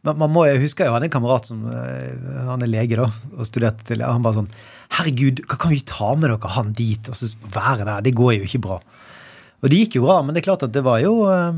man, 0.00 0.16
man 0.24 0.32
må, 0.32 0.46
Jeg 0.48 0.62
husker 0.64 0.88
jeg 0.88 0.94
hadde 0.94 1.10
en 1.10 1.12
kamerat 1.12 1.50
som 1.50 1.66
eh, 1.68 2.32
han 2.48 2.64
er 2.64 2.72
lege 2.72 2.96
da, 3.02 3.10
og 3.36 3.44
studerte 3.50 3.84
til 3.90 4.06
Han 4.06 4.24
bare 4.24 4.40
sånn 4.40 4.48
Herregud, 4.96 5.44
hva 5.48 5.56
kan 5.60 5.72
vi 5.72 5.82
ta 5.88 6.14
med 6.16 6.32
dere 6.32 6.54
han 6.56 6.72
dit 6.76 7.12
og 7.12 7.16
så 7.16 7.28
være 7.52 7.84
der? 7.88 8.02
Det 8.04 8.12
går 8.16 8.34
jo 8.38 8.48
ikke 8.48 8.60
bra. 8.66 8.80
Og 9.62 9.70
det 9.72 9.78
gikk 9.84 9.94
jo 10.00 10.02
bra, 10.04 10.18
men 10.24 10.34
det 10.36 10.42
er 10.42 10.48
klart 10.50 10.64
at 10.66 10.72
det 10.74 10.82
var 10.84 10.98
jo 11.04 11.14
eh, 11.28 11.52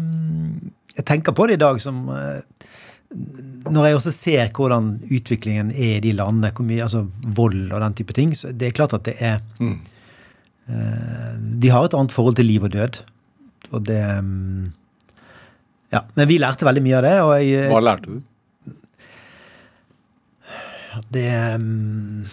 Jeg 0.98 1.06
tenker 1.14 1.34
på 1.34 1.46
det 1.46 1.60
i 1.60 1.62
dag 1.62 1.78
som 1.82 2.08
eh, 2.10 2.42
når 3.14 3.86
jeg 3.86 3.96
også 3.98 4.12
ser 4.14 4.52
hvordan 4.54 4.94
utviklingen 5.06 5.70
er 5.72 5.98
i 5.98 6.04
de 6.04 6.12
landene, 6.16 6.50
hvor 6.54 6.66
mye 6.66 6.84
altså 6.84 7.04
vold 7.36 7.72
og 7.72 7.80
den 7.84 7.96
type 8.00 8.16
ting, 8.16 8.34
så 8.36 8.52
det 8.52 8.68
er 8.68 8.76
klart 8.76 8.94
at 8.96 9.06
det 9.08 9.14
er 9.22 9.40
eh, 9.62 11.34
De 11.62 11.70
har 11.72 11.86
et 11.86 11.96
annet 11.96 12.14
forhold 12.14 12.36
til 12.38 12.48
liv 12.48 12.64
og 12.66 12.74
død. 12.74 13.02
Og 13.72 13.84
det 13.88 14.00
um, 14.18 14.72
Ja. 15.94 16.00
Men 16.18 16.26
vi 16.26 16.40
lærte 16.42 16.66
veldig 16.66 16.82
mye 16.82 16.96
av 16.98 17.04
det. 17.06 17.14
Og 17.22 17.34
jeg, 17.38 17.68
Hva 17.70 17.82
lærte 17.84 18.10
du? 18.10 18.16
Det 21.14 21.28
um, 21.54 22.24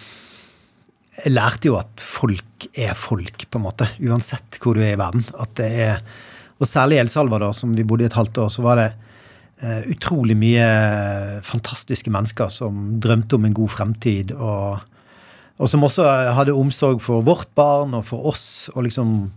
Jeg 1.22 1.34
lærte 1.34 1.70
jo 1.70 1.78
at 1.78 2.02
folk 2.02 2.66
er 2.74 2.96
folk, 2.98 3.46
på 3.46 3.60
en 3.60 3.66
måte. 3.68 3.86
Uansett 4.02 4.58
hvor 4.62 4.74
du 4.74 4.82
er 4.82 4.96
i 4.96 5.00
verden. 5.00 5.24
At 5.38 5.54
det 5.60 5.70
er 5.86 6.02
Og 6.58 6.66
særlig 6.68 6.98
i 6.98 7.02
El 7.02 7.10
Salvador, 7.10 7.54
som 7.58 7.72
vi 7.74 7.86
bodde 7.86 8.04
i 8.04 8.10
et 8.10 8.18
halvt 8.18 8.38
år, 8.44 8.50
så 8.54 8.62
var 8.62 8.78
det 8.78 8.90
eh, 8.92 9.11
utrolig 9.92 10.34
mye 10.38 10.66
fantastiske 11.46 12.10
mennesker 12.10 12.50
som 12.50 12.96
drømte 13.02 13.38
om 13.38 13.44
en 13.46 13.54
god 13.56 13.70
fremtid. 13.76 14.32
og 14.36 14.80
og 15.62 15.68
som 15.70 15.84
også 15.86 16.02
hadde 16.34 16.54
omsorg 16.58 16.98
for 17.04 17.22
vårt 17.22 17.52
barn 17.54 17.92
og 17.94 18.06
for 18.08 18.24
oss. 18.32 18.70
Og 18.74 18.88
liksom 18.88 19.30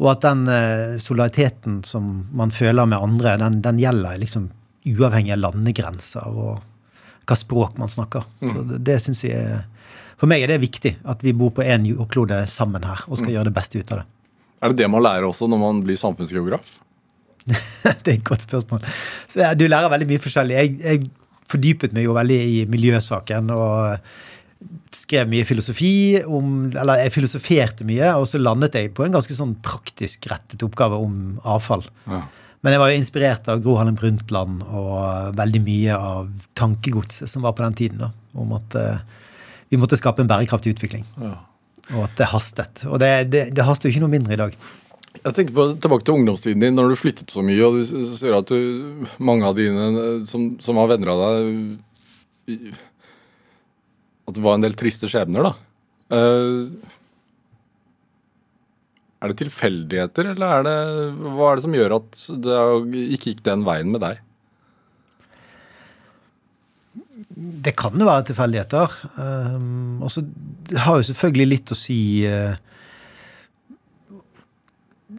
og 0.00 0.08
at 0.08 0.22
den 0.24 0.46
eh, 0.50 0.94
solidariteten 0.98 1.82
som 1.86 2.24
man 2.34 2.50
føler 2.50 2.88
med 2.88 2.98
andre, 2.98 3.36
den, 3.38 3.60
den 3.62 3.78
gjelder 3.78 4.18
liksom 4.18 4.48
uavhengig 4.88 5.34
av 5.36 5.42
landegrenser 5.44 6.26
og 6.32 6.62
hva 7.28 7.36
språk 7.38 7.76
man 7.78 7.92
snakker. 7.92 8.24
Så 8.40 8.64
det, 8.70 8.80
det 8.88 8.98
synes 9.04 9.22
jeg 9.28 9.38
er 9.38 9.68
For 10.22 10.30
meg 10.30 10.44
er 10.44 10.52
det 10.52 10.62
viktig 10.62 10.90
at 11.10 11.22
vi 11.22 11.34
bor 11.34 11.50
på 11.54 11.64
én 11.66 11.82
jordklode 11.86 12.36
sammen 12.50 12.84
her 12.86 13.00
og 13.08 13.18
skal 13.18 13.32
gjøre 13.34 13.50
det 13.50 13.56
beste 13.56 13.80
ut 13.80 13.88
av 13.90 14.00
det. 14.00 14.04
Er 14.62 14.70
det 14.70 14.78
det 14.78 14.90
man 14.90 15.02
lærer 15.02 15.26
også 15.26 15.48
når 15.50 15.58
man 15.58 15.80
blir 15.82 15.98
samfunnsgeograf? 15.98 16.76
det 18.04 18.08
er 18.08 18.16
et 18.16 18.26
godt 18.26 18.46
spørsmål. 18.46 18.84
Så 19.30 19.52
Du 19.58 19.66
lærer 19.66 19.92
veldig 19.92 20.10
mye 20.10 20.22
forskjellig. 20.22 20.58
Jeg, 20.58 20.76
jeg 20.82 21.10
fordypet 21.52 21.96
meg 21.96 22.06
jo 22.06 22.16
veldig 22.16 22.38
i 22.48 22.60
miljøsaken 22.70 23.50
og 23.54 23.98
skrev 24.94 25.26
mye 25.30 25.46
filosofi 25.48 26.20
om 26.22 26.68
Eller 26.70 27.00
jeg 27.02 27.14
filosoferte 27.16 27.86
mye, 27.88 28.12
og 28.14 28.28
så 28.30 28.38
landet 28.38 28.76
jeg 28.78 28.92
på 28.94 29.06
en 29.06 29.16
ganske 29.16 29.34
sånn 29.36 29.56
praktisk 29.64 30.28
rettet 30.30 30.62
oppgave 30.62 31.00
om 31.02 31.40
avfall. 31.48 31.84
Ja. 32.06 32.22
Men 32.62 32.76
jeg 32.76 32.82
var 32.82 32.92
jo 32.92 32.98
inspirert 33.00 33.48
av 33.50 33.62
Gro 33.64 33.74
Harlem 33.74 33.96
Brundtland 33.98 34.60
og 34.68 35.34
veldig 35.38 35.62
mye 35.66 35.96
av 35.96 36.28
tankegodset 36.58 37.30
som 37.30 37.42
var 37.42 37.56
på 37.58 37.64
den 37.64 37.78
tiden. 37.80 38.04
da, 38.04 38.12
Om 38.38 38.52
at 38.54 38.76
uh, 38.78 39.24
vi 39.72 39.80
måtte 39.82 39.98
skape 39.98 40.22
en 40.22 40.30
bærekraftig 40.30 40.76
utvikling. 40.76 41.02
Ja. 41.18 41.40
Og 41.96 42.04
at 42.06 42.14
det 42.20 42.30
hastet. 42.30 42.84
Og 42.86 43.02
det, 43.02 43.10
det, 43.32 43.48
det 43.56 43.66
haster 43.66 43.88
jo 43.88 43.96
ikke 43.96 44.04
noe 44.04 44.14
mindre 44.14 44.36
i 44.36 44.40
dag. 44.44 44.54
Jeg 45.20 45.36
tenker 45.36 45.54
på, 45.54 45.66
tilbake 45.76 46.06
til 46.06 46.16
ungdomstiden 46.16 46.62
din, 46.64 46.74
når 46.78 46.92
du 46.92 46.98
flyttet 46.98 47.30
så 47.30 47.44
mye, 47.44 47.60
og 47.66 47.78
du 47.78 48.06
ser 48.16 48.34
at 48.38 48.48
du, 48.48 49.04
mange 49.22 49.46
av 49.46 49.58
dine 49.58 49.90
eh, 49.90 50.24
som, 50.28 50.54
som 50.62 50.80
var 50.80 50.90
venner 50.94 51.12
av 51.12 51.20
deg 51.22 52.56
At 54.26 54.34
det 54.34 54.42
var 54.42 54.56
en 54.56 54.64
del 54.64 54.74
triste 54.78 55.10
skjebner, 55.10 55.50
da. 55.50 55.52
Eh, 56.16 56.98
er 59.22 59.30
det 59.30 59.38
tilfeldigheter, 59.38 60.32
eller 60.32 60.56
er 60.56 60.66
det, 60.66 60.76
hva 61.36 61.52
er 61.52 61.58
det 61.58 61.64
som 61.68 61.76
gjør 61.76 61.96
at 62.00 62.22
det 62.42 62.58
ikke 63.14 63.30
gikk 63.30 63.42
den 63.46 63.62
veien 63.68 63.92
med 63.94 64.02
deg? 64.02 64.18
Det 67.62 67.74
kan 67.78 67.94
jo 67.94 68.08
være 68.08 68.26
tilfeldigheter. 68.32 68.96
Um, 69.14 70.02
og 70.02 70.10
så 70.10 70.24
har 70.82 70.98
jo 70.98 71.06
selvfølgelig 71.12 71.48
litt 71.52 71.72
å 71.72 71.78
si 71.78 72.00
eh, 72.26 72.58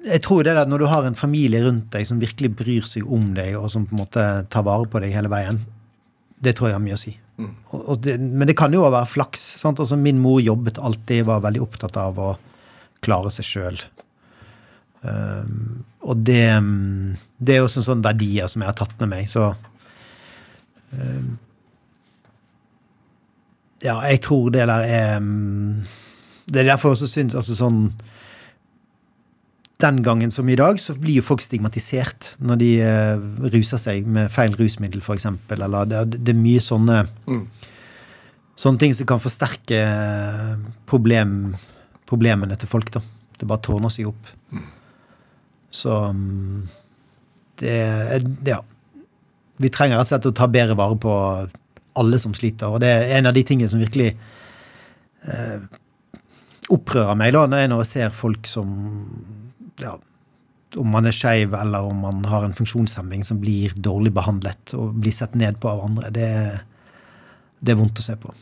Jeg 0.04 0.24
tror 0.26 0.44
det 0.44 0.52
er 0.52 0.62
at 0.64 0.72
når 0.72 0.84
du 0.84 0.90
har 0.92 1.06
en 1.08 1.16
familie 1.16 1.62
rundt 1.64 1.92
deg 1.94 2.08
som 2.10 2.20
virkelig 2.20 2.52
bryr 2.60 2.88
seg 2.90 3.08
om 3.08 3.32
deg, 3.38 3.56
og 3.60 3.70
som 3.72 3.86
på 3.88 3.96
en 3.96 4.04
måte 4.04 4.24
tar 4.52 4.66
vare 4.68 4.90
på 4.92 5.00
deg 5.04 5.16
hele 5.16 5.32
veien, 5.32 5.62
det 6.44 6.58
tror 6.58 6.70
jeg 6.70 6.78
har 6.78 6.84
mye 6.84 6.98
å 6.98 7.04
si. 7.04 7.14
Og, 7.40 7.80
og 7.80 8.02
det, 8.04 8.18
men 8.22 8.50
det 8.50 8.56
kan 8.60 8.74
jo 8.74 8.84
også 8.84 8.96
være 8.98 9.12
flaks. 9.14 9.46
Sant? 9.62 9.80
Altså, 9.82 9.98
min 10.00 10.20
mor 10.22 10.42
jobbet 10.44 10.78
alltid, 10.78 11.26
var 11.30 11.44
veldig 11.46 11.64
opptatt 11.64 11.98
av 12.00 12.20
å 12.20 12.34
klare 13.04 13.32
seg 13.34 13.48
sjøl. 13.48 13.80
Um, 15.04 15.84
og 16.04 16.22
det, 16.28 16.46
det 17.44 17.58
er 17.58 17.66
også 17.66 17.84
sånne 17.84 18.06
verdier 18.06 18.52
som 18.52 18.64
jeg 18.64 18.72
har 18.72 18.78
tatt 18.80 18.94
med 19.02 19.12
meg. 19.12 19.32
Så 19.32 19.50
um, 20.92 21.34
ja, 23.84 23.98
jeg 24.08 24.22
tror 24.24 24.52
det 24.54 24.64
der 24.70 24.86
er 24.88 25.18
mm, 25.20 25.84
Det 26.48 26.62
er 26.62 26.70
derfor 26.70 26.94
jeg 26.94 27.00
også 27.02 27.10
syns 27.12 27.36
altså 27.36 27.58
sånn 27.58 27.82
Den 29.84 30.00
gangen 30.06 30.32
som 30.32 30.48
i 30.50 30.56
dag, 30.60 30.80
så 30.80 30.96
blir 30.96 31.20
jo 31.20 31.26
folk 31.26 31.44
stigmatisert 31.44 32.34
når 32.40 32.60
de 32.62 32.72
uh, 32.86 33.26
ruser 33.52 33.82
seg 33.82 34.08
med 34.08 34.32
feil 34.32 34.56
rusmiddel, 34.60 35.04
f.eks. 35.04 35.28
Eller 35.56 35.90
det, 35.90 36.04
det 36.20 36.36
er 36.36 36.42
mye 36.42 36.64
sånne 36.64 37.04
Mm. 37.28 37.46
Sånne 38.60 38.80
ting 38.80 38.94
som 38.94 39.08
kan 39.10 39.22
forsterke 39.22 39.80
eh, 39.82 40.58
problem, 40.90 41.56
problemene 42.10 42.58
til 42.60 42.70
folk, 42.70 42.92
da. 42.94 43.02
Det 43.40 43.48
bare 43.50 43.64
tårner 43.66 43.92
seg 43.92 44.12
opp. 44.12 44.30
Så 45.74 45.98
mm, 46.14 46.62
det 47.64 47.74
er 47.74 48.28
Ja. 48.48 48.62
Vi 49.62 49.70
trenger 49.70 50.00
rett 50.00 50.08
og 50.08 50.10
slett 50.10 50.26
å 50.30 50.36
ta 50.36 50.48
bedre 50.50 50.76
vare 50.78 50.96
på 50.98 51.14
alle 52.02 52.20
som 52.20 52.34
sliter. 52.34 52.74
Og 52.74 52.82
det 52.82 52.90
er 52.90 53.18
en 53.20 53.30
av 53.30 53.36
de 53.36 53.44
tingene 53.46 53.70
som 53.70 53.82
virkelig 53.82 54.12
eh, 55.30 55.66
opprører 56.74 57.18
meg, 57.20 57.36
da, 57.36 57.46
når 57.48 57.84
jeg 57.84 57.90
ser 57.92 58.16
folk 58.18 58.50
som 58.50 58.74
ja, 59.82 59.96
Om 60.78 60.88
man 60.90 61.06
er 61.06 61.14
skeiv 61.14 61.54
eller 61.54 61.86
om 61.86 62.00
man 62.02 62.24
har 62.26 62.44
en 62.46 62.54
funksjonshemming 62.58 63.24
som 63.26 63.40
blir 63.42 63.74
dårlig 63.78 64.14
behandlet 64.14 64.74
og 64.74 64.96
blir 65.02 65.14
sett 65.14 65.36
ned 65.38 65.60
på 65.62 65.70
av 65.70 65.84
andre. 65.86 66.10
Det, 66.14 66.30
det 67.62 67.72
er 67.76 67.78
vondt 67.82 68.00
å 68.02 68.06
se 68.06 68.16
på. 68.18 68.34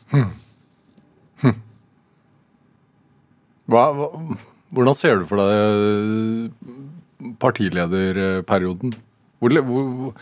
Hva, 3.72 3.84
hva, 3.96 4.08
hvordan 4.76 4.96
ser 4.98 5.20
du 5.22 5.28
for 5.30 5.40
deg 5.40 6.52
partilederperioden? 7.40 8.96
Hvor, 9.42 9.50
hvor, 9.68 10.14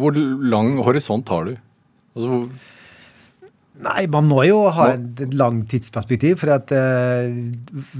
hvor 0.00 0.18
lang 0.54 0.74
horisont 0.84 1.28
har 1.32 1.48
du? 1.48 1.54
Altså, 2.16 2.28
hvor- 2.28 2.50
Nei, 3.80 4.04
man 4.12 4.26
må 4.28 4.42
jo 4.44 4.60
ha 4.76 4.90
et, 4.94 5.22
langt 5.36 5.70
tidsperspektiv. 5.72 6.36
For 6.42 6.52
at, 6.52 6.72
uh, 6.74 7.30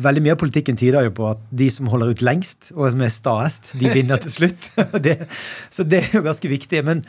veldig 0.05 0.25
mye 0.27 0.37
av 0.37 0.41
politikken 0.43 0.79
tyder 0.81 1.09
jo 1.09 1.15
på 1.17 1.29
at 1.31 1.43
de 1.57 1.71
som 1.73 1.89
holder 1.91 2.13
ut 2.13 2.25
lengst, 2.27 2.73
og 2.77 2.91
som 2.93 3.05
er 3.07 3.13
staest, 3.15 3.75
de 3.81 3.93
vinner 3.95 4.21
til 4.21 4.35
slutt. 4.35 4.71
det, 5.07 5.17
så 5.73 5.87
det 5.89 6.05
er 6.05 6.19
jo 6.19 6.25
ganske 6.27 6.53
viktig. 6.53 6.83
Men 6.87 7.05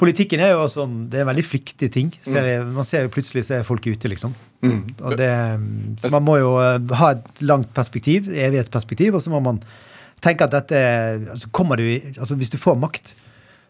politikken 0.00 0.42
er 0.42 0.56
jo 0.56 0.66
sånn, 0.70 1.04
det 1.12 1.20
er 1.20 1.26
en 1.26 1.30
veldig 1.30 1.46
flyktig 1.46 1.90
ting. 1.94 2.12
Jeg, 2.26 2.64
man 2.74 2.88
ser 2.88 3.06
jo 3.06 3.14
plutselig 3.14 3.46
så 3.48 3.60
er 3.60 3.68
folk 3.68 3.86
ute, 3.86 4.10
liksom. 4.12 4.34
Og 4.66 5.16
det, 5.18 5.30
så 6.02 6.10
man 6.14 6.24
må 6.26 6.38
jo 6.40 6.56
eh, 6.62 6.80
ha 6.98 7.12
et 7.14 7.44
langt 7.44 7.70
perspektiv, 7.76 8.30
evighetsperspektiv, 8.32 9.16
og 9.16 9.22
så 9.22 9.32
må 9.32 9.42
man 9.44 9.60
tenke 10.24 10.46
at 10.46 10.54
dette 10.54 10.80
altså 11.34 11.50
kommer 11.54 11.78
du, 11.78 11.84
altså 12.16 12.34
Hvis 12.40 12.50
du 12.50 12.58
får 12.58 12.78
makt, 12.80 13.12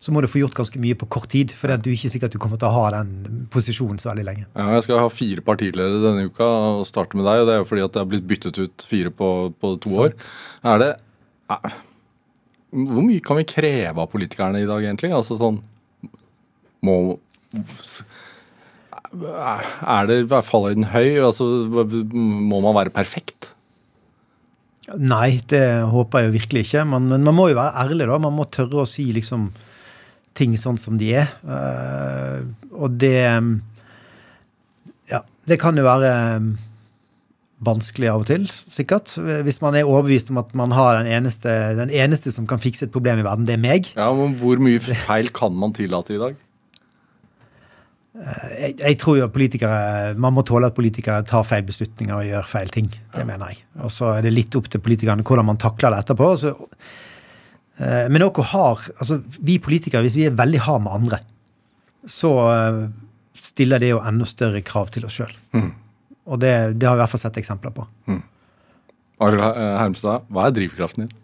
så 0.03 0.13
må 0.13 0.21
du 0.21 0.29
få 0.29 0.43
gjort 0.43 0.57
ganske 0.59 0.81
mye 0.81 0.97
på 0.99 1.09
kort 1.13 1.31
tid. 1.33 1.53
For 1.57 1.71
det 1.71 1.79
er 1.79 1.85
du 1.85 1.91
ikke 1.93 2.11
sikkert 2.13 2.35
du 2.35 2.41
kommer 2.43 2.61
til 2.61 2.69
å 2.69 2.75
ha 2.77 2.91
den 2.99 3.47
posisjonen 3.53 3.99
så 4.03 4.11
veldig 4.11 4.27
lenge. 4.29 4.45
Ja, 4.53 4.69
jeg 4.77 4.85
skal 4.87 5.01
ha 5.01 5.09
fire 5.13 5.45
partiledere 5.45 6.03
denne 6.05 6.29
uka 6.29 6.47
og 6.77 6.85
starte 6.89 7.19
med 7.19 7.27
deg. 7.29 7.43
og 7.43 7.49
Det 7.49 7.57
er 7.57 7.63
jo 7.63 7.69
fordi 7.71 7.87
at 7.87 7.97
det 7.97 8.03
har 8.03 8.11
blitt 8.13 8.29
byttet 8.29 8.61
ut 8.61 8.87
fire 8.87 9.13
på, 9.15 9.31
på 9.57 9.73
to 9.83 9.97
år. 10.05 10.15
Er 10.67 10.83
det 10.83 10.91
er, 11.57 11.79
Hvor 12.77 13.07
mye 13.07 13.25
kan 13.25 13.41
vi 13.41 13.49
kreve 13.49 14.05
av 14.05 14.13
politikerne 14.13 14.63
i 14.63 14.69
dag, 14.69 14.85
egentlig? 14.85 15.15
Altså 15.17 15.39
sånn 15.41 15.63
Må 16.85 16.97
Er 19.17 20.11
det 20.11 20.23
er 20.27 20.45
fallhøyden 20.45 20.91
høy? 20.93 21.23
Altså, 21.25 21.47
må 22.13 22.61
man 22.61 22.77
være 22.77 22.93
perfekt? 22.93 23.55
Nei, 24.95 25.41
det 25.51 25.65
håper 25.91 26.21
jeg 26.21 26.29
jo 26.29 26.35
virkelig 26.37 26.67
ikke. 26.69 26.85
Men, 26.93 27.09
men 27.11 27.25
man 27.27 27.35
må 27.35 27.49
jo 27.51 27.57
være 27.59 27.75
ærlig, 27.81 28.07
da. 28.07 28.21
Man 28.23 28.37
må 28.37 28.47
tørre 28.55 28.85
å 28.85 28.91
si 28.91 29.09
liksom 29.17 29.49
ting 30.37 30.55
sånn 30.61 30.79
som 30.81 31.01
de 31.01 31.13
er. 31.23 31.33
Eh, 31.43 32.45
og 32.77 33.01
det 33.01 33.19
Ja, 35.07 35.21
det 35.47 35.61
kan 35.63 35.77
jo 35.79 35.85
være 35.87 36.13
eh, 36.13 36.49
vanskelig 37.67 38.09
av 38.13 38.25
og 38.25 38.29
til, 38.29 38.49
sikkert. 38.69 39.15
Hvis 39.47 39.63
man 39.65 39.77
er 39.79 39.89
overbevist 39.89 40.33
om 40.33 40.41
at 40.43 40.51
man 40.59 40.75
har 40.77 40.99
den 40.99 41.09
eneste, 41.09 41.53
den 41.79 41.93
eneste 41.95 42.33
som 42.35 42.49
kan 42.49 42.61
fikse 42.61 42.89
et 42.89 42.93
problem 42.93 43.23
i 43.23 43.27
verden, 43.27 43.47
det 43.49 43.57
er 43.57 43.63
meg. 43.63 43.93
Ja, 43.97 44.11
men 44.13 44.37
Hvor 44.41 44.61
mye 44.61 44.83
feil 44.83 45.33
kan 45.33 45.57
man 45.57 45.73
tillate 45.77 46.17
i 46.17 46.21
dag? 46.21 46.43
Jeg, 48.17 48.77
jeg 48.81 48.97
tror 48.97 49.19
jo 49.19 49.27
politikere 49.29 50.15
Man 50.17 50.33
må 50.33 50.41
tåle 50.47 50.71
at 50.71 50.77
politikere 50.77 51.21
tar 51.29 51.43
feil 51.45 51.67
beslutninger 51.69 52.15
og 52.17 52.25
gjør 52.25 52.47
feil 52.49 52.71
ting. 52.73 52.89
Det 53.13 53.27
mener 53.29 53.53
jeg. 53.53 53.65
Og 53.85 53.93
så 53.93 54.15
er 54.15 54.25
det 54.25 54.33
litt 54.33 54.57
opp 54.57 54.71
til 54.73 54.81
politikerne 54.81 55.27
hvordan 55.27 55.51
man 55.51 55.61
takler 55.61 55.93
det 55.93 56.05
etterpå. 56.05 56.31
Så, 56.41 56.55
eh, 56.55 56.95
men 57.77 58.23
dere 58.23 58.45
har 58.53 58.85
altså 58.97 59.19
Vi 59.45 59.59
politikere, 59.61 60.01
hvis 60.07 60.17
vi 60.17 60.25
er 60.29 60.37
veldig 60.37 60.63
hard 60.65 60.85
med 60.87 60.95
andre, 60.97 61.19
så 62.09 62.31
eh, 62.53 62.79
stiller 63.43 63.83
det 63.83 63.93
jo 63.93 64.01
enda 64.01 64.27
større 64.29 64.63
krav 64.65 64.89
til 64.95 65.05
oss 65.09 65.19
sjøl. 65.19 65.35
Og 66.27 66.41
det, 66.43 66.55
det 66.81 66.89
har 66.89 66.97
vi 66.97 67.03
i 67.03 67.05
hvert 67.05 67.13
fall 67.13 67.23
sett 67.23 67.39
eksempler 67.43 67.75
på. 67.75 67.85
Arild 69.23 69.45
Hermstad, 69.45 70.27
hva 70.33 70.49
er 70.49 70.57
drivkraften 70.57 71.07
din? 71.07 71.15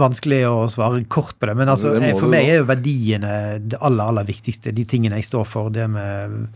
Vanskelig 0.00 0.42
å 0.46 0.66
svare 0.70 1.02
kort 1.10 1.36
på 1.38 1.48
det, 1.50 1.56
men 1.58 1.70
altså, 1.70 1.96
Det 1.98 2.12
for 2.14 2.30
meg 2.30 2.46
er 2.46 2.60
jo 2.60 2.66
verdiene 2.68 3.32
det 3.62 3.78
aller, 3.82 4.10
aller 4.12 4.26
viktigste. 4.28 4.74
De 4.74 4.84
tingene 4.86 5.18
jeg 5.18 5.30
står 5.30 5.46
for. 5.48 5.70
Det 5.74 5.86
med 5.90 6.50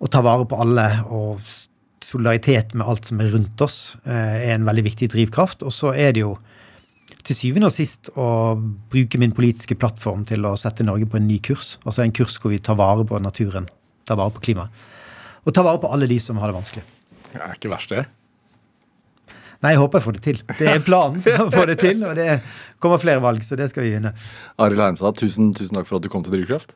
å 0.00 0.08
ta 0.10 0.22
vare 0.24 0.46
på 0.48 0.58
alle 0.62 0.86
og 1.12 1.42
solidaritet 2.10 2.74
med 2.74 2.88
alt 2.90 3.10
som 3.10 3.20
er 3.22 3.30
rundt 3.34 3.62
oss, 3.64 3.96
eh, 4.04 4.50
er 4.50 4.54
en 4.56 4.66
veldig 4.68 4.84
viktig 4.88 5.10
drivkraft. 5.14 5.64
Og 5.66 5.74
så 5.74 5.94
er 5.94 6.14
det 6.16 6.24
jo 6.24 6.36
til 7.26 7.36
syvende 7.36 7.68
og 7.70 7.74
sist 7.74 8.10
å 8.18 8.56
bruke 8.90 9.18
min 9.20 9.34
politiske 9.36 9.76
plattform 9.78 10.24
til 10.28 10.46
å 10.48 10.56
sette 10.58 10.86
Norge 10.86 11.08
på 11.10 11.20
en 11.20 11.28
ny 11.28 11.38
kurs. 11.38 11.76
Altså 11.84 12.04
en 12.04 12.14
kurs 12.16 12.38
hvor 12.40 12.54
vi 12.54 12.62
tar 12.62 12.78
vare 12.80 13.04
på 13.06 13.20
naturen, 13.22 13.68
tar 14.08 14.18
vare 14.20 14.34
på 14.34 14.42
klimaet. 14.48 14.88
Og 15.46 15.54
tar 15.56 15.66
vare 15.66 15.80
på 15.82 15.90
alle 15.92 16.08
de 16.10 16.18
som 16.20 16.40
har 16.40 16.50
det 16.50 16.58
vanskelig. 16.58 16.86
Det 17.30 17.40
er 17.40 17.54
ikke 17.54 17.72
verst, 17.72 17.94
det. 17.94 18.06
Nei, 19.60 19.74
jeg 19.74 19.80
håper 19.82 20.00
jeg 20.00 20.04
får 20.06 20.16
det 20.16 20.22
til. 20.24 20.38
Det 20.56 20.68
er 20.72 20.84
planen 20.84 21.20
å 21.44 21.50
få 21.52 21.66
det 21.68 21.76
til, 21.82 22.00
og 22.08 22.16
det 22.16 22.28
kommer 22.80 23.00
flere 23.00 23.20
valg, 23.22 23.44
så 23.44 23.58
det 23.60 23.68
skal 23.72 23.84
vi 23.84 23.94
vinne. 23.96 24.14
Arild 24.60 24.80
Heimstad, 24.80 25.18
tusen, 25.20 25.52
tusen 25.56 25.76
takk 25.76 25.88
for 25.88 26.00
at 26.00 26.06
du 26.06 26.12
kom 26.12 26.24
til 26.24 26.38
Drivkraft. 26.38 26.72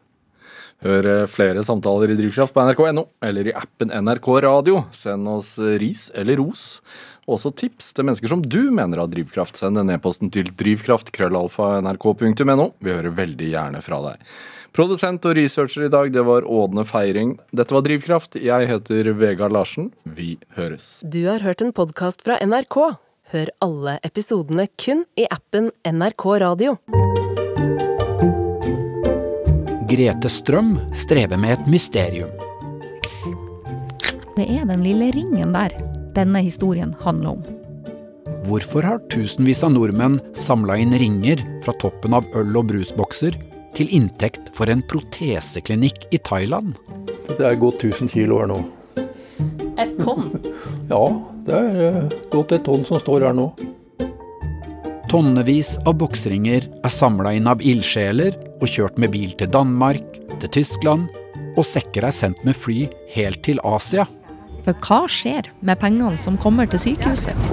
Hør 0.84 1.06
eh, 1.08 1.24
flere 1.30 1.62
samtaler 1.64 2.10
i 2.12 2.16
Drivkraft 2.18 2.52
på 2.54 2.60
nrk.no 2.60 3.06
eller 3.24 3.46
i 3.48 3.54
appen 3.56 3.88
NRK 4.04 4.28
Radio. 4.44 4.82
Send 4.92 5.28
oss 5.32 5.58
eh, 5.58 5.78
ris 5.80 6.10
eller 6.14 6.36
ros. 6.42 6.82
Og 7.24 7.38
også 7.38 7.50
tips 7.56 7.94
til 7.96 8.04
mennesker 8.04 8.28
som 8.28 8.42
du 8.44 8.70
mener 8.74 8.98
har 9.00 9.08
drivkraft. 9.08 9.56
Send 9.56 9.78
en 9.80 9.90
e-posten 9.94 10.30
til 10.34 10.44
drivkraft.krøllalfa.nrk.no. 10.60 12.66
Vi 12.84 12.90
hører 12.92 13.16
veldig 13.16 13.48
gjerne 13.54 13.80
fra 13.84 13.98
deg. 14.10 14.16
Produsent 14.74 15.22
og 15.24 15.36
researcher 15.38 15.84
i 15.86 15.92
dag, 15.92 16.12
det 16.12 16.24
var 16.26 16.44
Ådne 16.50 16.84
Feiring. 16.84 17.38
Dette 17.54 17.74
var 17.76 17.82
Drivkraft. 17.86 18.34
Jeg 18.42 18.66
heter 18.68 19.12
Vegard 19.16 19.52
Larsen. 19.54 19.92
Vi 20.02 20.38
høres. 20.58 21.00
Du 21.06 21.24
har 21.30 21.40
hørt 21.46 21.62
en 21.64 21.72
podkast 21.72 22.22
fra 22.26 22.34
NRK. 22.42 22.98
Hør 23.32 23.48
alle 23.64 23.96
episodene 24.04 24.68
kun 24.76 25.04
i 25.16 25.24
appen 25.32 25.72
NRK 25.88 26.24
Radio. 26.44 26.76
Grete 29.94 30.26
Strøm 30.26 30.72
strever 30.98 31.38
med 31.38 31.52
et 31.54 31.66
mysterium. 31.70 32.30
Det 34.34 34.46
er 34.50 34.64
den 34.66 34.80
lille 34.82 35.12
ringen 35.14 35.52
der 35.54 35.70
denne 36.16 36.40
historien 36.42 36.96
handler 37.04 37.36
om. 37.36 37.44
Hvorfor 38.48 38.82
har 38.82 39.04
tusenvis 39.12 39.62
av 39.62 39.70
nordmenn 39.76 40.16
samla 40.34 40.80
inn 40.82 40.96
ringer 40.98 41.44
fra 41.62 41.76
toppen 41.78 42.16
av 42.18 42.26
øl- 42.34 42.58
og 42.58 42.72
brusbokser 42.72 43.38
til 43.78 43.94
inntekt 43.94 44.50
for 44.56 44.72
en 44.72 44.82
proteseklinikk 44.90 46.08
i 46.10 46.18
Thailand? 46.26 46.74
Det 47.30 47.46
er 47.46 47.54
gått 47.62 47.86
1000 47.86 48.10
kilo 48.16 48.40
her 48.42 48.50
nå. 48.50 48.60
Et 49.78 49.94
tonn? 50.02 50.32
Ja, 50.90 51.04
det 51.46 51.54
er 51.54 52.02
godt 52.02 52.30
gått 52.34 52.58
et 52.58 52.66
tonn 52.66 52.82
som 52.90 52.98
står 52.98 53.28
her 53.28 53.38
nå. 53.38 53.52
Tonnevis 55.14 55.76
av 55.86 55.94
boksringer 56.00 56.64
er 56.82 56.90
samla 56.90 57.36
inn 57.38 57.46
av 57.46 57.60
ildsjeler 57.62 58.34
og 58.56 58.64
kjørt 58.66 58.96
med 58.98 59.12
bil 59.12 59.30
til 59.38 59.46
Danmark, 59.54 60.16
til 60.42 60.50
Tyskland, 60.56 61.04
og 61.54 61.62
sekker 61.68 62.08
er 62.08 62.16
sendt 62.16 62.40
med 62.42 62.58
fly 62.58 62.88
helt 63.12 63.38
til 63.46 63.60
Asia. 63.62 64.08
For 64.66 64.74
hva 64.82 65.04
skjer 65.06 65.52
med 65.62 65.78
pengene 65.78 66.18
som 66.18 66.34
kommer 66.42 66.66
til 66.66 66.82
sykehuset? 66.82 67.46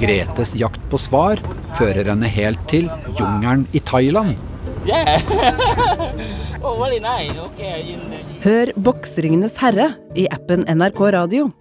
Gretes 0.00 0.54
jakt 0.56 0.80
på 0.88 0.96
svar 1.04 1.42
fører 1.76 2.08
henne 2.14 2.32
helt 2.32 2.64
til 2.72 2.88
jungelen 3.20 3.68
i 3.76 3.84
Thailand. 3.92 4.40
Yeah! 4.88 5.20
oh, 6.64 6.80
really 6.80 6.96
nice. 7.04 7.36
Okay. 7.52 7.92
Hør 8.40 8.72
Boksringenes 8.88 9.60
herre 9.60 9.92
i 10.16 10.30
appen 10.32 10.64
NRK 10.64 11.10
Radio. 11.20 11.52